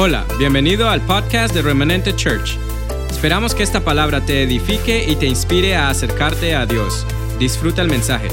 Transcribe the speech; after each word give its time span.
Hola, 0.00 0.24
bienvenido 0.38 0.88
al 0.88 1.00
podcast 1.00 1.52
de 1.52 1.60
Remanente 1.60 2.14
Church. 2.14 2.56
Esperamos 3.10 3.52
que 3.52 3.64
esta 3.64 3.80
palabra 3.80 4.24
te 4.24 4.44
edifique 4.44 5.04
y 5.10 5.16
te 5.16 5.26
inspire 5.26 5.74
a 5.74 5.90
acercarte 5.90 6.54
a 6.54 6.66
Dios. 6.66 7.04
Disfruta 7.40 7.82
el 7.82 7.88
mensaje. 7.88 8.28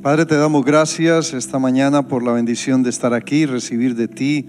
Padre, 0.00 0.24
te 0.24 0.34
damos 0.34 0.64
gracias 0.64 1.34
esta 1.34 1.58
mañana 1.58 2.08
por 2.08 2.22
la 2.22 2.32
bendición 2.32 2.82
de 2.82 2.88
estar 2.88 3.12
aquí, 3.12 3.44
recibir 3.44 3.94
de 3.94 4.08
ti, 4.08 4.48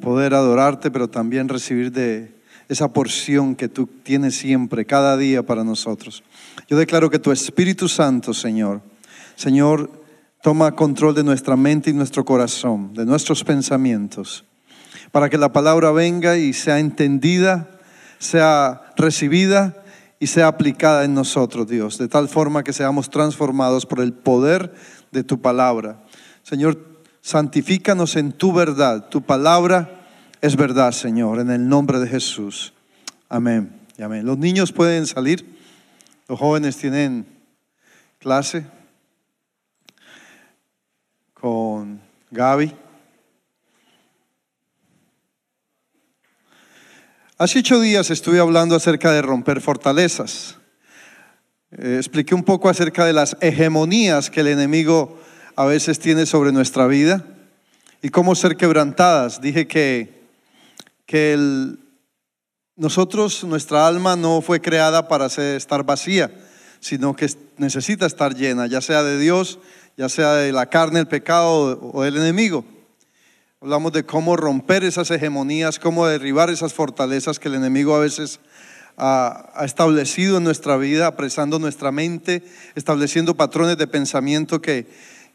poder 0.00 0.34
adorarte, 0.34 0.90
pero 0.90 1.08
también 1.08 1.48
recibir 1.48 1.92
de 1.92 2.34
esa 2.68 2.92
porción 2.92 3.54
que 3.54 3.68
tú 3.68 3.88
tienes 4.02 4.34
siempre, 4.34 4.84
cada 4.84 5.16
día 5.16 5.44
para 5.44 5.62
nosotros. 5.62 6.24
Yo 6.66 6.76
declaro 6.76 7.10
que 7.10 7.20
tu 7.20 7.30
Espíritu 7.30 7.88
Santo, 7.88 8.34
Señor, 8.34 8.80
Señor, 9.36 10.03
Toma 10.44 10.72
control 10.72 11.14
de 11.14 11.24
nuestra 11.24 11.56
mente 11.56 11.88
y 11.88 11.94
nuestro 11.94 12.22
corazón, 12.22 12.92
de 12.92 13.06
nuestros 13.06 13.42
pensamientos, 13.42 14.44
para 15.10 15.30
que 15.30 15.38
la 15.38 15.54
palabra 15.54 15.90
venga 15.90 16.36
y 16.36 16.52
sea 16.52 16.80
entendida, 16.80 17.70
sea 18.18 18.92
recibida 18.94 19.74
y 20.20 20.26
sea 20.26 20.48
aplicada 20.48 21.04
en 21.06 21.14
nosotros, 21.14 21.66
Dios, 21.66 21.96
de 21.96 22.08
tal 22.08 22.28
forma 22.28 22.62
que 22.62 22.74
seamos 22.74 23.08
transformados 23.08 23.86
por 23.86 24.00
el 24.00 24.12
poder 24.12 24.74
de 25.12 25.24
tu 25.24 25.40
palabra. 25.40 26.04
Señor, 26.42 26.78
santifícanos 27.22 28.14
en 28.14 28.30
tu 28.32 28.52
verdad. 28.52 29.08
Tu 29.08 29.22
palabra 29.22 30.06
es 30.42 30.56
verdad, 30.56 30.92
Señor, 30.92 31.38
en 31.40 31.50
el 31.50 31.66
nombre 31.66 32.00
de 32.00 32.06
Jesús. 32.06 32.74
Amén. 33.30 33.80
Amén. 33.98 34.26
Los 34.26 34.36
niños 34.36 34.72
pueden 34.72 35.06
salir, 35.06 35.56
los 36.28 36.38
jóvenes 36.38 36.76
tienen 36.76 37.24
clase 38.18 38.66
con 41.44 42.00
Gaby. 42.30 42.74
Hace 47.36 47.58
ocho 47.58 47.80
días 47.80 48.08
estuve 48.08 48.40
hablando 48.40 48.74
acerca 48.74 49.12
de 49.12 49.20
romper 49.20 49.60
fortalezas. 49.60 50.56
Eh, 51.70 51.96
expliqué 51.98 52.34
un 52.34 52.44
poco 52.44 52.70
acerca 52.70 53.04
de 53.04 53.12
las 53.12 53.36
hegemonías 53.42 54.30
que 54.30 54.40
el 54.40 54.46
enemigo 54.46 55.20
a 55.54 55.66
veces 55.66 55.98
tiene 55.98 56.24
sobre 56.24 56.50
nuestra 56.50 56.86
vida 56.86 57.26
y 58.00 58.08
cómo 58.08 58.34
ser 58.34 58.56
quebrantadas. 58.56 59.42
Dije 59.42 59.66
que, 59.66 60.22
que 61.04 61.36
nosotros, 62.74 63.44
nuestra 63.44 63.86
alma 63.86 64.16
no 64.16 64.40
fue 64.40 64.62
creada 64.62 65.08
para 65.08 65.26
estar 65.26 65.84
vacía, 65.84 66.30
sino 66.80 67.14
que 67.14 67.30
necesita 67.58 68.06
estar 68.06 68.34
llena, 68.34 68.66
ya 68.66 68.80
sea 68.80 69.02
de 69.02 69.18
Dios, 69.18 69.58
ya 69.96 70.08
sea 70.08 70.34
de 70.34 70.52
la 70.52 70.66
carne, 70.66 71.00
el 71.00 71.08
pecado 71.08 71.78
o 71.92 72.02
del 72.02 72.16
enemigo. 72.16 72.64
Hablamos 73.60 73.92
de 73.92 74.04
cómo 74.04 74.36
romper 74.36 74.84
esas 74.84 75.10
hegemonías, 75.10 75.78
cómo 75.78 76.06
derribar 76.06 76.50
esas 76.50 76.74
fortalezas 76.74 77.38
que 77.38 77.48
el 77.48 77.54
enemigo 77.54 77.94
a 77.94 78.00
veces 78.00 78.40
ha, 78.96 79.62
establecido 79.64 80.38
en 80.38 80.44
nuestra 80.44 80.76
vida, 80.76 81.06
apresando 81.06 81.58
nuestra 81.58 81.90
mente, 81.90 82.42
estableciendo 82.74 83.36
patrones 83.36 83.78
de 83.78 83.86
pensamiento 83.86 84.60
que, 84.60 84.86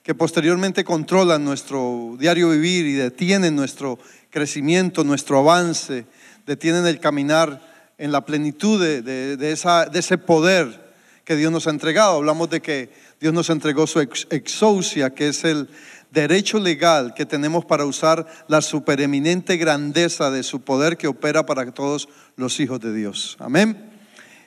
que 0.03 0.13
posteriormente 0.13 0.83
controlan 0.83 1.43
nuestro 1.43 2.15
diario 2.19 2.49
vivir 2.49 2.85
y 2.85 2.93
detienen 2.93 3.55
nuestro 3.55 3.97
crecimiento, 4.29 5.03
nuestro 5.03 5.39
avance, 5.39 6.05
detienen 6.45 6.85
el 6.85 6.99
caminar 6.99 7.67
en 7.97 8.11
la 8.11 8.25
plenitud 8.25 8.81
de, 8.81 9.01
de 9.01 9.51
ese 9.51 10.17
poder 10.17 10.89
que 11.29 11.35
Dios 11.35 11.51
nos 11.51 11.67
ha 11.67 11.69
entregado. 11.69 12.17
Hablamos 12.17 12.49
de 12.49 12.61
que 12.61 12.89
Dios 13.19 13.33
nos 13.33 13.49
entregó 13.49 13.85
su 13.85 13.99
exousia, 13.99 15.13
que 15.13 15.27
es 15.27 15.43
el 15.43 15.67
derecho 16.09 16.57
legal 16.57 17.13
que 17.13 17.25
tenemos 17.25 17.65
para 17.65 17.83
usar 17.83 18.25
la 18.47 18.61
supereminente 18.61 19.57
grandeza 19.57 20.31
de 20.31 20.41
su 20.41 20.61
poder 20.61 20.95
que 20.95 21.07
opera 21.07 21.45
para 21.45 21.69
todos 21.71 22.07
los 22.37 22.59
hijos 22.61 22.79
de 22.79 22.93
Dios. 22.93 23.35
Amén. 23.39 23.91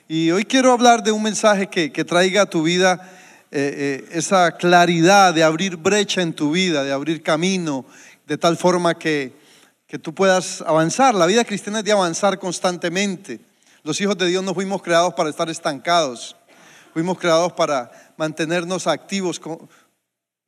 Y 0.07 0.31
hoy 0.31 0.43
quiero 0.45 0.71
hablar 0.71 1.03
de 1.03 1.11
un 1.11 1.21
mensaje 1.21 1.67
que, 1.67 2.03
traiga 2.03 2.41
a 2.41 2.45
tu 2.49 2.63
vida 2.63 3.11
eh, 3.51 4.01
eh, 4.01 4.09
esa 4.11 4.51
claridad 4.57 5.35
de 5.35 5.43
abrir 5.43 5.77
brecha 5.77 6.23
en 6.23 6.33
tu 6.33 6.51
vida, 6.51 6.83
de 6.83 6.91
abrir 6.91 7.21
camino, 7.21 7.85
de 8.25 8.39
tal 8.39 8.57
forma 8.57 8.97
que, 8.97 9.33
que 9.85 9.99
tú 9.99 10.15
puedas 10.15 10.61
avanzar. 10.61 11.13
La 11.13 11.27
vida 11.27 11.45
cristiana 11.45 11.79
es 11.79 11.85
de 11.85 11.91
avanzar 11.91 12.39
constantemente. 12.39 13.39
Los 13.83 14.01
hijos 14.01 14.17
de 14.17 14.25
Dios 14.25 14.43
no 14.43 14.55
fuimos 14.55 14.81
creados 14.81 15.13
para 15.13 15.29
estar 15.29 15.47
estancados. 15.47 16.35
Fuimos 16.93 17.17
creados 17.17 17.53
para 17.53 17.91
mantenernos 18.17 18.87
activos 18.87 19.39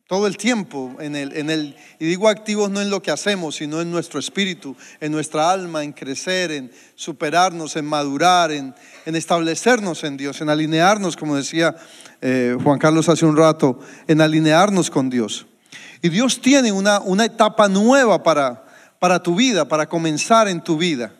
todo 0.08 0.28
el 0.28 0.38
tiempo 0.38 0.96
en 1.00 1.16
el, 1.16 1.36
en 1.36 1.50
el, 1.50 1.76
y 2.00 2.06
digo 2.06 2.30
activos 2.30 2.70
no 2.70 2.80
en 2.80 2.92
lo 2.92 3.02
que 3.02 3.10
hacemos, 3.10 3.56
sino 3.56 3.82
en 3.82 3.90
nuestro 3.92 4.20
espíritu, 4.20 4.76
en 5.00 5.12
nuestra 5.12 5.50
alma, 5.50 5.84
en 5.84 5.94
crecer, 5.94 6.52
en 6.52 6.72
superarnos, 6.94 7.76
en 7.76 7.86
madurar, 7.86 8.52
en, 8.52 8.76
establecernos 9.06 10.04
en 10.04 10.16
Dios, 10.16 10.42
en 10.42 10.50
alinearnos, 10.50 11.18
como 11.18 11.36
decía 11.36 11.76
eh, 12.22 12.56
Juan 12.64 12.78
Carlos 12.78 13.10
hace 13.10 13.26
un 13.26 13.36
rato, 13.36 13.80
en 14.08 14.22
alinearnos 14.22 14.92
con 14.92 15.10
Dios. 15.10 15.48
Y 16.04 16.10
Dios 16.10 16.40
tiene 16.40 16.72
una, 16.72 17.00
una 17.00 17.26
etapa 17.26 17.68
nueva 17.68 18.22
para, 18.22 18.64
para 19.00 19.24
tu 19.24 19.34
vida, 19.34 19.68
para 19.68 19.90
comenzar 19.90 20.48
en 20.48 20.62
tu 20.62 20.78
vida. 20.78 21.16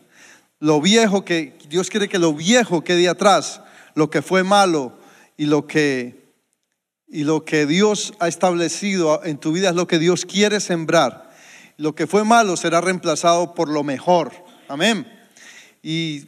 Lo 0.60 0.80
viejo 0.80 1.24
que, 1.24 1.58
Dios 1.68 1.90
quiere 1.90 2.08
que 2.08 2.20
lo 2.20 2.32
viejo 2.32 2.84
quede 2.84 3.08
atrás, 3.08 3.60
lo 3.94 4.10
que 4.10 4.22
fue 4.22 4.44
malo, 4.44 4.96
y 5.36 5.46
lo 5.46 5.66
que 5.66 6.25
y 7.08 7.24
lo 7.24 7.44
que 7.44 7.66
Dios 7.66 8.14
ha 8.18 8.28
establecido 8.28 9.24
en 9.24 9.38
tu 9.38 9.52
vida 9.52 9.70
es 9.70 9.74
lo 9.74 9.86
que 9.86 9.98
Dios 9.98 10.26
quiere 10.26 10.60
sembrar. 10.60 11.30
Lo 11.76 11.94
que 11.94 12.06
fue 12.06 12.24
malo 12.24 12.56
será 12.56 12.80
reemplazado 12.80 13.54
por 13.54 13.68
lo 13.68 13.84
mejor. 13.84 14.32
Amén. 14.68 15.06
Y 15.82 16.26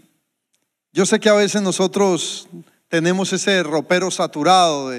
yo 0.92 1.06
sé 1.06 1.18
que 1.20 1.28
a 1.28 1.34
veces 1.34 1.62
nosotros 1.62 2.48
tenemos 2.88 3.32
ese 3.32 3.62
ropero 3.62 4.10
saturado 4.10 4.92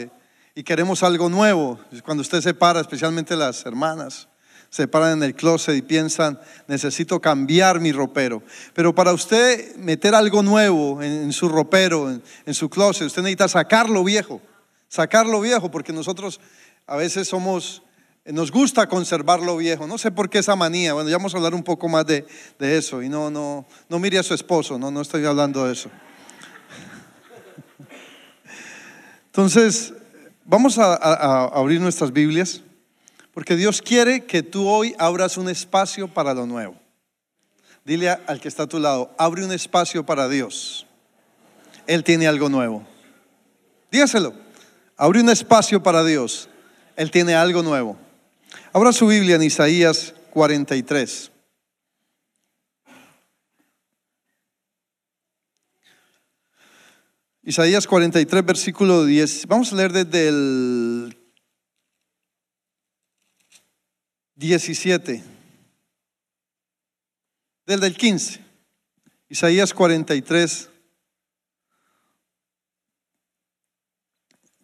y 0.56 0.64
queremos 0.64 1.04
algo 1.04 1.30
nuevo. 1.30 1.80
Cuando 2.04 2.22
usted 2.22 2.42
se 2.42 2.54
para, 2.54 2.82
especialmente 2.82 3.36
las 3.36 3.66
hermanas, 3.66 4.28
se 4.70 4.88
paran 4.88 5.14
en 5.14 5.24
el 5.24 5.36
closet 5.36 5.76
y 5.76 5.82
piensan, 5.82 6.40
necesito 6.68 7.20
cambiar 7.20 7.80
mi 7.80 7.92
ropero. 7.92 8.44
Pero 8.74 8.94
para 8.94 9.14
usted 9.14 9.76
meter 9.78 10.14
algo 10.14 10.44
nuevo 10.44 11.02
en, 11.02 11.34
su 11.34 11.50
ropero, 11.50 12.10
en, 12.10 12.54
su 12.54 12.70
closet, 12.70 13.08
usted 13.08 13.24
necesita 13.24 13.48
sacar 13.48 13.90
lo 13.90 14.04
viejo, 14.04 14.42
sacar 14.90 15.26
lo 15.26 15.40
viejo, 15.40 15.72
porque 15.72 15.94
nosotros 15.94 16.42
a 16.86 16.98
veces 16.98 17.30
somos, 17.30 17.84
nos 18.26 18.52
gusta 18.52 18.90
conservar 18.90 19.40
lo 19.40 19.56
viejo. 19.56 19.88
No 19.88 19.98
sé 19.98 20.12
por 20.12 20.30
qué 20.30 20.40
esa 20.40 20.58
manía. 20.58 20.94
Bueno, 20.94 21.10
ya 21.10 21.16
vamos 21.16 21.34
a 21.34 21.38
hablar 21.38 21.54
un 21.54 21.64
poco 21.64 21.88
más 21.88 22.06
de, 22.06 22.26
eso. 22.60 23.02
Y 23.02 23.08
no, 23.08 23.30
no, 23.30 23.66
no 23.88 24.00
mire 24.00 24.20
a 24.20 24.24
su 24.24 24.34
esposo, 24.34 24.78
no, 24.78 24.92
no 24.92 25.00
estoy 25.00 25.24
hablando 25.26 25.66
de 25.66 25.72
eso. 25.72 25.90
Entonces, 29.28 29.94
vamos 30.44 30.78
a 30.78 31.46
abrir 31.46 31.80
nuestras 31.80 32.12
Biblias. 32.12 32.64
Porque 33.40 33.56
Dios 33.56 33.82
quiere 33.82 34.26
que 34.26 34.44
tú 34.44 34.68
hoy 34.68 34.94
abras 34.98 35.38
un 35.38 35.48
espacio 35.48 36.08
para 36.08 36.34
lo 36.34 36.46
nuevo. 36.46 36.76
Dile 37.86 38.10
al 38.10 38.42
que 38.42 38.50
está 38.50 38.64
a 38.64 38.68
tu 38.68 38.80
lado, 38.80 39.16
abre 39.18 39.46
un 39.46 39.52
espacio 39.54 40.06
para 40.06 40.28
Dios. 40.28 40.86
Él 41.88 42.04
tiene 42.04 42.28
algo 42.28 42.50
nuevo. 42.50 42.86
Dígaselo, 43.92 44.34
abre 45.00 45.22
un 45.22 45.30
espacio 45.30 45.82
para 45.82 46.04
Dios. 46.04 46.50
Él 46.96 47.10
tiene 47.10 47.34
algo 47.34 47.64
nuevo. 47.64 47.98
Abra 48.74 48.92
su 48.92 49.08
Biblia 49.08 49.38
en 49.38 49.44
Isaías 49.44 50.14
43. 50.32 51.32
Isaías 57.44 57.88
43, 57.88 58.46
versículo 58.46 59.06
10. 59.06 59.48
Vamos 59.48 59.72
a 59.72 59.76
leer 59.78 59.94
desde 59.94 60.28
el 60.28 61.18
17. 64.36 65.24
Del 67.66 67.80
del 67.80 67.96
15. 67.96 68.42
Isaías 69.30 69.74
43. 69.74 70.69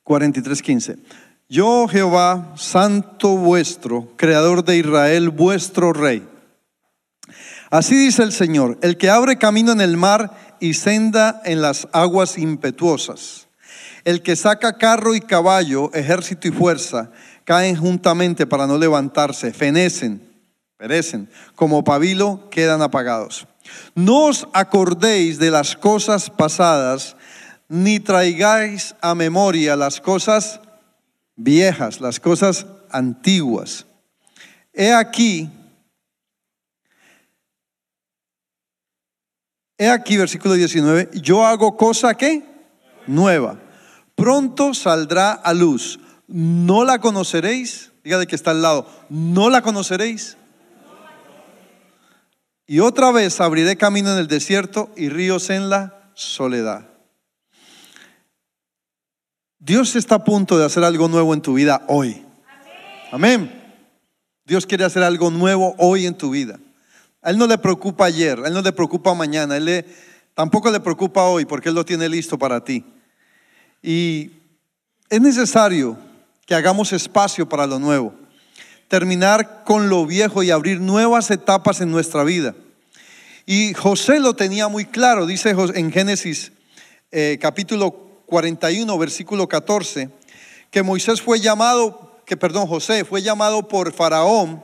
43, 0.05 0.61
15. 0.61 0.97
Yo 1.49 1.87
Jehová, 1.87 2.53
santo 2.57 3.37
vuestro, 3.37 4.07
creador 4.15 4.63
de 4.63 4.77
Israel, 4.77 5.31
vuestro 5.31 5.93
rey. 5.93 6.27
Así 7.71 7.95
dice 7.95 8.21
el 8.21 8.31
Señor, 8.31 8.77
el 8.83 8.97
que 8.97 9.09
abre 9.09 9.37
camino 9.37 9.71
en 9.71 9.81
el 9.81 9.97
mar 9.97 10.57
y 10.59 10.75
senda 10.75 11.41
en 11.43 11.59
las 11.59 11.87
aguas 11.91 12.37
impetuosas, 12.37 13.47
el 14.03 14.21
que 14.21 14.35
saca 14.35 14.77
carro 14.77 15.15
y 15.15 15.21
caballo, 15.21 15.91
ejército 15.95 16.47
y 16.47 16.51
fuerza, 16.51 17.09
caen 17.43 17.75
juntamente 17.75 18.45
para 18.45 18.67
no 18.67 18.77
levantarse, 18.77 19.53
fenecen, 19.53 20.21
perecen, 20.77 21.31
como 21.55 21.83
pabilo 21.83 22.47
quedan 22.51 22.83
apagados. 22.83 23.47
No 23.95 24.25
os 24.25 24.47
acordéis 24.53 25.39
de 25.39 25.49
las 25.49 25.75
cosas 25.75 26.29
pasadas, 26.29 27.15
ni 27.67 27.99
traigáis 27.99 28.95
a 29.01 29.15
memoria 29.15 29.75
las 29.75 29.99
cosas 29.99 30.59
viejas, 31.35 32.01
las 32.01 32.19
cosas 32.19 32.65
antiguas. 32.89 33.85
he 34.73 34.93
aquí, 34.93 35.49
he 39.77 39.89
aquí, 39.89 40.17
versículo 40.17 40.53
19, 40.53 41.09
yo 41.13 41.45
hago 41.45 41.75
cosa 41.77 42.15
que 42.15 42.43
nueva. 43.07 43.59
Pronto 44.15 44.73
saldrá 44.73 45.33
a 45.33 45.53
luz. 45.53 45.99
No 46.27 46.85
la 46.85 46.99
conoceréis. 46.99 47.91
Dígale 48.03 48.27
que 48.27 48.35
está 48.35 48.51
al 48.51 48.61
lado. 48.61 48.87
No 49.09 49.49
la 49.49 49.61
conoceréis. 49.61 50.37
Y 52.67 52.79
otra 52.79 53.11
vez 53.11 53.41
abriré 53.41 53.75
camino 53.75 54.11
en 54.11 54.17
el 54.17 54.27
desierto 54.27 54.89
y 54.95 55.09
ríos 55.09 55.49
en 55.49 55.69
la 55.69 56.11
soledad. 56.15 56.94
Dios 59.65 59.95
está 59.95 60.15
a 60.15 60.23
punto 60.23 60.59
de 60.59 60.65
hacer 60.65 60.83
algo 60.83 61.07
nuevo 61.07 61.33
en 61.33 61.41
tu 61.41 61.55
vida 61.55 61.83
hoy. 61.87 62.23
Amén. 63.11 63.51
Dios 64.45 64.67
quiere 64.67 64.83
hacer 64.83 65.01
algo 65.01 65.31
nuevo 65.31 65.73
hoy 65.79 66.05
en 66.05 66.15
tu 66.15 66.29
vida. 66.29 66.59
A 67.23 67.31
Él 67.31 67.39
no 67.39 67.47
le 67.47 67.57
preocupa 67.57 68.05
ayer, 68.05 68.39
a 68.41 68.47
Él 68.47 68.53
no 68.53 68.61
le 68.61 68.71
preocupa 68.71 69.15
mañana, 69.15 69.57
Él 69.57 69.65
le, 69.65 69.85
tampoco 70.35 70.69
le 70.69 70.79
preocupa 70.79 71.23
hoy 71.23 71.45
porque 71.45 71.69
Él 71.69 71.75
lo 71.75 71.83
tiene 71.83 72.07
listo 72.07 72.37
para 72.37 72.63
ti. 72.63 72.85
Y 73.81 74.33
es 75.09 75.19
necesario 75.19 75.97
que 76.45 76.53
hagamos 76.53 76.93
espacio 76.93 77.49
para 77.49 77.65
lo 77.65 77.79
nuevo, 77.79 78.13
terminar 78.87 79.63
con 79.63 79.89
lo 79.89 80.05
viejo 80.05 80.43
y 80.43 80.51
abrir 80.51 80.79
nuevas 80.79 81.31
etapas 81.31 81.81
en 81.81 81.89
nuestra 81.89 82.23
vida. 82.23 82.53
Y 83.47 83.73
José 83.73 84.19
lo 84.19 84.35
tenía 84.35 84.67
muy 84.67 84.85
claro, 84.85 85.25
dice 85.25 85.55
en 85.73 85.91
Génesis 85.91 86.51
eh, 87.11 87.39
capítulo 87.41 88.04
41, 88.25 88.97
versículo 88.97 89.47
14, 89.47 90.09
que 90.71 90.83
Moisés 90.83 91.21
fue 91.21 91.39
llamado, 91.39 92.19
que 92.25 92.37
perdón, 92.37 92.67
José 92.67 93.05
fue 93.05 93.21
llamado 93.21 93.67
por 93.67 93.93
Faraón 93.93 94.63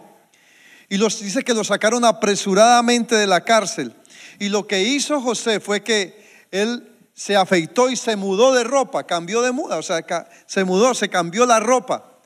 y 0.92 0.98
los, 0.98 1.22
dice 1.22 1.44
que 1.44 1.54
lo 1.54 1.64
sacaron 1.64 2.04
apresuradamente 2.04 3.16
de 3.16 3.26
la 3.26 3.46
cárcel. 3.46 3.94
Y 4.40 4.50
lo 4.50 4.68
que 4.68 4.84
hizo 4.84 5.22
José 5.22 5.62
fue 5.62 5.84
que 5.84 6.46
él 6.52 6.92
se 7.14 7.38
afeitó 7.38 7.90
y 7.90 7.96
se 7.96 8.18
mudó 8.18 8.54
de 8.54 8.66
ropa, 8.66 9.06
cambió 9.06 9.42
de 9.42 9.54
muda, 9.54 9.78
o 9.78 9.84
sea, 9.84 10.04
se 10.46 10.64
mudó, 10.66 10.94
se 10.94 11.08
cambió 11.08 11.46
la 11.46 11.62
ropa. 11.62 12.20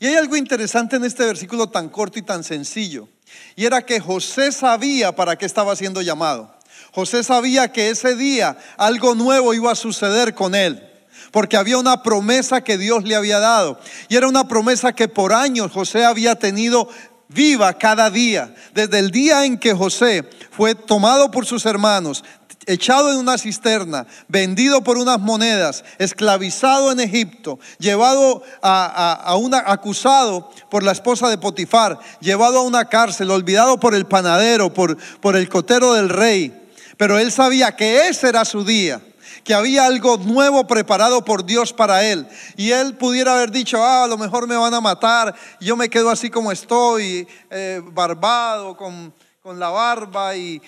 Y 0.00 0.06
hay 0.06 0.16
algo 0.16 0.36
interesante 0.36 0.96
en 0.96 1.04
este 1.04 1.24
versículo 1.24 1.68
tan 1.68 1.88
corto 1.88 2.18
y 2.18 2.22
tan 2.22 2.44
sencillo. 2.44 3.08
Y 3.56 3.64
era 3.64 3.86
que 3.86 4.00
José 4.00 4.52
sabía 4.52 5.16
para 5.16 5.36
qué 5.36 5.46
estaba 5.46 5.74
siendo 5.74 6.02
llamado. 6.02 6.54
José 6.92 7.22
sabía 7.22 7.72
que 7.72 7.90
ese 7.90 8.16
día 8.16 8.56
algo 8.76 9.14
nuevo 9.14 9.54
iba 9.54 9.72
a 9.72 9.76
suceder 9.76 10.34
con 10.34 10.54
él. 10.54 10.86
Porque 11.30 11.56
había 11.56 11.78
una 11.78 12.02
promesa 12.02 12.62
que 12.62 12.76
Dios 12.76 13.04
le 13.04 13.14
había 13.14 13.38
dado. 13.38 13.78
Y 14.08 14.16
era 14.16 14.26
una 14.26 14.48
promesa 14.48 14.92
que 14.92 15.06
por 15.06 15.32
años 15.32 15.70
José 15.70 16.04
había 16.04 16.34
tenido 16.34 16.88
viva 17.28 17.72
cada 17.74 18.10
día. 18.10 18.54
Desde 18.74 18.98
el 18.98 19.10
día 19.10 19.44
en 19.44 19.58
que 19.58 19.74
José 19.74 20.28
fue 20.50 20.74
tomado 20.74 21.30
por 21.30 21.46
sus 21.46 21.66
hermanos, 21.66 22.24
echado 22.66 23.12
en 23.12 23.18
una 23.18 23.38
cisterna, 23.38 24.06
vendido 24.28 24.82
por 24.82 24.98
unas 24.98 25.20
monedas, 25.20 25.84
esclavizado 25.98 26.92
en 26.92 27.00
Egipto, 27.00 27.58
llevado 27.78 28.42
a, 28.62 29.36
una, 29.40 29.58
acusado 29.66 30.50
por 30.70 30.82
la 30.82 30.92
esposa 30.92 31.28
de 31.28 31.38
Potifar, 31.38 31.98
llevado 32.20 32.58
a 32.58 32.62
una 32.62 32.86
cárcel, 32.86 33.30
olvidado 33.30 33.80
por 33.80 33.94
el 33.94 34.06
panadero, 34.06 34.72
por, 34.72 34.96
por 35.20 35.36
el 35.36 35.48
cotero 35.48 35.94
del 35.94 36.08
rey. 36.08 36.56
Pero 37.00 37.18
él 37.18 37.32
sabía 37.32 37.74
que 37.74 38.08
ese 38.08 38.28
era 38.28 38.44
su 38.44 38.62
día 38.62 39.00
que 39.42 39.54
había 39.54 39.86
algo 39.86 40.18
nuevo 40.18 40.66
preparado 40.66 41.24
por 41.24 41.46
Dios 41.46 41.72
para 41.72 42.04
él. 42.04 42.26
Y 42.58 42.72
él 42.72 42.94
pudiera 42.94 43.32
haber 43.32 43.50
dicho, 43.50 43.82
ah, 43.82 44.04
a 44.04 44.06
lo 44.06 44.18
mejor 44.18 44.46
me 44.46 44.54
van 44.54 44.74
a 44.74 44.82
matar, 44.82 45.34
yo 45.62 45.78
me 45.78 45.88
quedo 45.88 46.10
así 46.10 46.28
como 46.28 46.52
estoy, 46.52 47.26
eh, 47.48 47.80
barbado, 47.82 48.76
con 48.76 49.14
con 49.42 49.58
la 49.58 49.70
barba 49.70 50.36
y, 50.36 50.60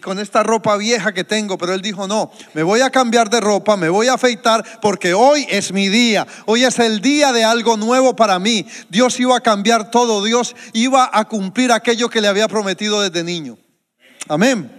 con 0.00 0.18
esta 0.18 0.42
ropa 0.42 0.76
vieja 0.76 1.14
que 1.14 1.22
tengo, 1.22 1.56
pero 1.56 1.72
él 1.72 1.80
dijo, 1.80 2.08
no, 2.08 2.32
me 2.54 2.64
voy 2.64 2.80
a 2.80 2.90
cambiar 2.90 3.30
de 3.30 3.40
ropa, 3.40 3.76
me 3.76 3.88
voy 3.88 4.08
a 4.08 4.14
afeitar 4.14 4.64
porque 4.82 5.14
hoy 5.14 5.46
es 5.48 5.72
mi 5.72 5.88
día, 5.88 6.26
hoy 6.46 6.64
es 6.64 6.80
el 6.80 7.00
día 7.00 7.32
de 7.32 7.44
algo 7.44 7.76
nuevo 7.76 8.16
para 8.16 8.40
mí. 8.40 8.66
Dios 8.88 9.20
iba 9.20 9.36
a 9.36 9.40
cambiar 9.40 9.92
todo, 9.92 10.24
Dios 10.24 10.56
iba 10.72 11.08
a 11.12 11.26
cumplir 11.26 11.70
aquello 11.70 12.08
que 12.08 12.20
le 12.20 12.26
había 12.26 12.48
prometido 12.48 13.00
desde 13.00 13.22
niño. 13.22 13.58
Amén. 14.26 14.75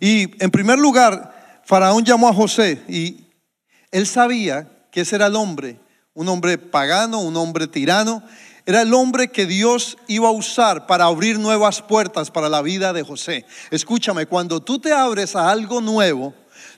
Y 0.00 0.42
en 0.42 0.50
primer 0.50 0.78
lugar, 0.78 1.62
Faraón 1.64 2.04
llamó 2.04 2.28
a 2.28 2.34
José 2.34 2.82
y 2.88 3.26
él 3.90 4.06
sabía 4.06 4.68
que 4.90 5.02
ese 5.02 5.16
era 5.16 5.26
el 5.26 5.36
hombre, 5.36 5.78
un 6.14 6.28
hombre 6.28 6.58
pagano, 6.58 7.20
un 7.20 7.36
hombre 7.36 7.66
tirano, 7.66 8.22
era 8.66 8.82
el 8.82 8.94
hombre 8.94 9.28
que 9.28 9.46
Dios 9.46 9.98
iba 10.08 10.28
a 10.28 10.32
usar 10.32 10.86
para 10.86 11.04
abrir 11.04 11.38
nuevas 11.38 11.82
puertas 11.82 12.30
para 12.30 12.48
la 12.48 12.62
vida 12.62 12.92
de 12.92 13.02
José. 13.02 13.44
Escúchame, 13.70 14.26
cuando 14.26 14.60
tú 14.60 14.78
te 14.78 14.92
abres 14.92 15.36
a 15.36 15.50
algo 15.50 15.80
nuevo, 15.80 16.34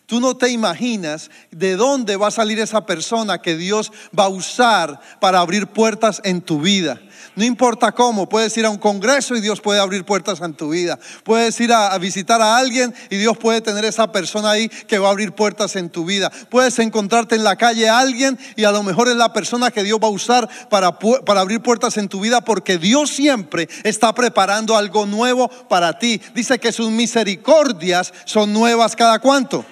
Tú 0.06 0.20
no 0.20 0.36
te 0.36 0.50
imaginas 0.50 1.30
de 1.50 1.76
dónde 1.76 2.16
va 2.16 2.28
a 2.28 2.32
salir 2.32 2.60
esa 2.60 2.84
persona 2.84 3.40
que 3.40 3.56
Dios 3.56 3.92
va 4.18 4.24
a 4.24 4.28
usar 4.28 5.00
para 5.20 5.40
abrir 5.40 5.68
puertas 5.68 6.20
en 6.24 6.42
tu 6.42 6.60
vida. 6.60 7.00
No 7.34 7.44
importa 7.44 7.92
cómo, 7.92 8.28
puedes 8.28 8.54
ir 8.58 8.66
a 8.66 8.70
un 8.70 8.76
congreso 8.76 9.34
y 9.34 9.40
Dios 9.40 9.60
puede 9.60 9.80
abrir 9.80 10.04
puertas 10.04 10.40
en 10.42 10.52
tu 10.52 10.70
vida. 10.70 10.98
Puedes 11.24 11.58
ir 11.60 11.72
a, 11.72 11.96
visitar 11.96 12.42
a 12.42 12.58
alguien 12.58 12.94
y 13.08 13.16
Dios 13.16 13.38
puede 13.38 13.62
tener 13.62 13.86
esa 13.86 14.12
persona 14.12 14.50
ahí 14.50 14.68
que 14.68 14.98
va 14.98 15.08
a 15.08 15.12
abrir 15.12 15.32
puertas 15.32 15.76
en 15.76 15.88
tu 15.88 16.04
vida. 16.04 16.30
Puedes 16.50 16.78
encontrarte 16.78 17.34
en 17.34 17.44
la 17.44 17.56
calle 17.56 17.88
a 17.88 17.98
alguien 17.98 18.38
y 18.54 18.64
a 18.64 18.72
lo 18.72 18.82
mejor 18.82 19.08
es 19.08 19.16
la 19.16 19.32
persona 19.32 19.70
que 19.70 19.82
Dios 19.82 19.98
va 20.02 20.08
a 20.08 20.10
usar 20.10 20.48
para, 20.68 20.98
para 20.98 21.40
abrir 21.40 21.60
puertas 21.60 21.96
en 21.96 22.08
tu 22.08 22.20
vida 22.20 22.42
porque 22.42 22.76
Dios 22.76 23.10
siempre 23.10 23.66
está 23.82 24.14
preparando 24.14 24.76
algo 24.76 25.06
nuevo 25.06 25.48
para 25.48 25.98
ti. 25.98 26.20
Dice 26.34 26.58
que 26.58 26.70
sus 26.70 26.90
misericordias 26.90 28.12
son 28.26 28.52
nuevas 28.52 28.94
cada 28.94 29.18
cuanto. 29.20 29.64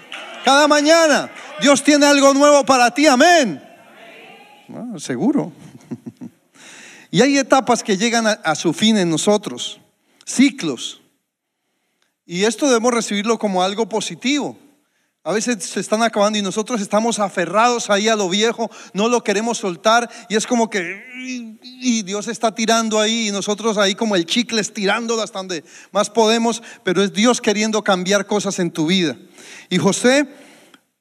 Cada 0.46 0.66
mañana 0.66 1.30
Dios 1.60 1.82
tiene 1.82 2.06
algo 2.06 2.32
nuevo 2.32 2.64
para 2.64 2.90
ti, 2.92 3.06
amén. 3.06 3.62
Ah, 4.74 4.98
seguro. 4.98 5.52
Y 7.10 7.22
hay 7.22 7.38
etapas 7.38 7.82
que 7.82 7.96
llegan 7.96 8.26
a, 8.26 8.54
su 8.54 8.72
fin 8.72 8.96
en 8.96 9.10
nosotros, 9.10 9.80
ciclos. 10.24 11.00
Y 12.24 12.44
esto 12.44 12.66
debemos 12.66 12.94
recibirlo 12.94 13.38
como 13.38 13.62
algo 13.62 13.88
positivo. 13.88 14.56
A 15.22 15.32
veces 15.32 15.64
se 15.64 15.80
están 15.80 16.02
acabando 16.02 16.38
y 16.38 16.42
nosotros 16.42 16.80
estamos 16.80 17.18
aferrados 17.18 17.90
ahí 17.90 18.08
a 18.08 18.16
lo 18.16 18.28
viejo, 18.28 18.70
no 18.94 19.08
lo 19.08 19.22
queremos 19.22 19.58
soltar 19.58 20.08
y 20.30 20.36
es 20.36 20.46
como 20.46 20.70
que 20.70 21.04
y 21.62 22.02
Dios 22.04 22.26
está 22.28 22.54
tirando 22.54 22.98
ahí 22.98 23.28
y 23.28 23.30
nosotros 23.30 23.76
ahí 23.76 23.94
como 23.94 24.16
el 24.16 24.24
chicle 24.24 24.62
estirándolo 24.62 25.20
hasta 25.20 25.40
donde 25.40 25.62
más 25.92 26.08
podemos, 26.08 26.62
pero 26.84 27.02
es 27.02 27.12
Dios 27.12 27.42
queriendo 27.42 27.84
cambiar 27.84 28.26
cosas 28.26 28.58
en 28.60 28.70
tu 28.70 28.86
vida. 28.86 29.18
Y 29.68 29.76
José 29.76 30.26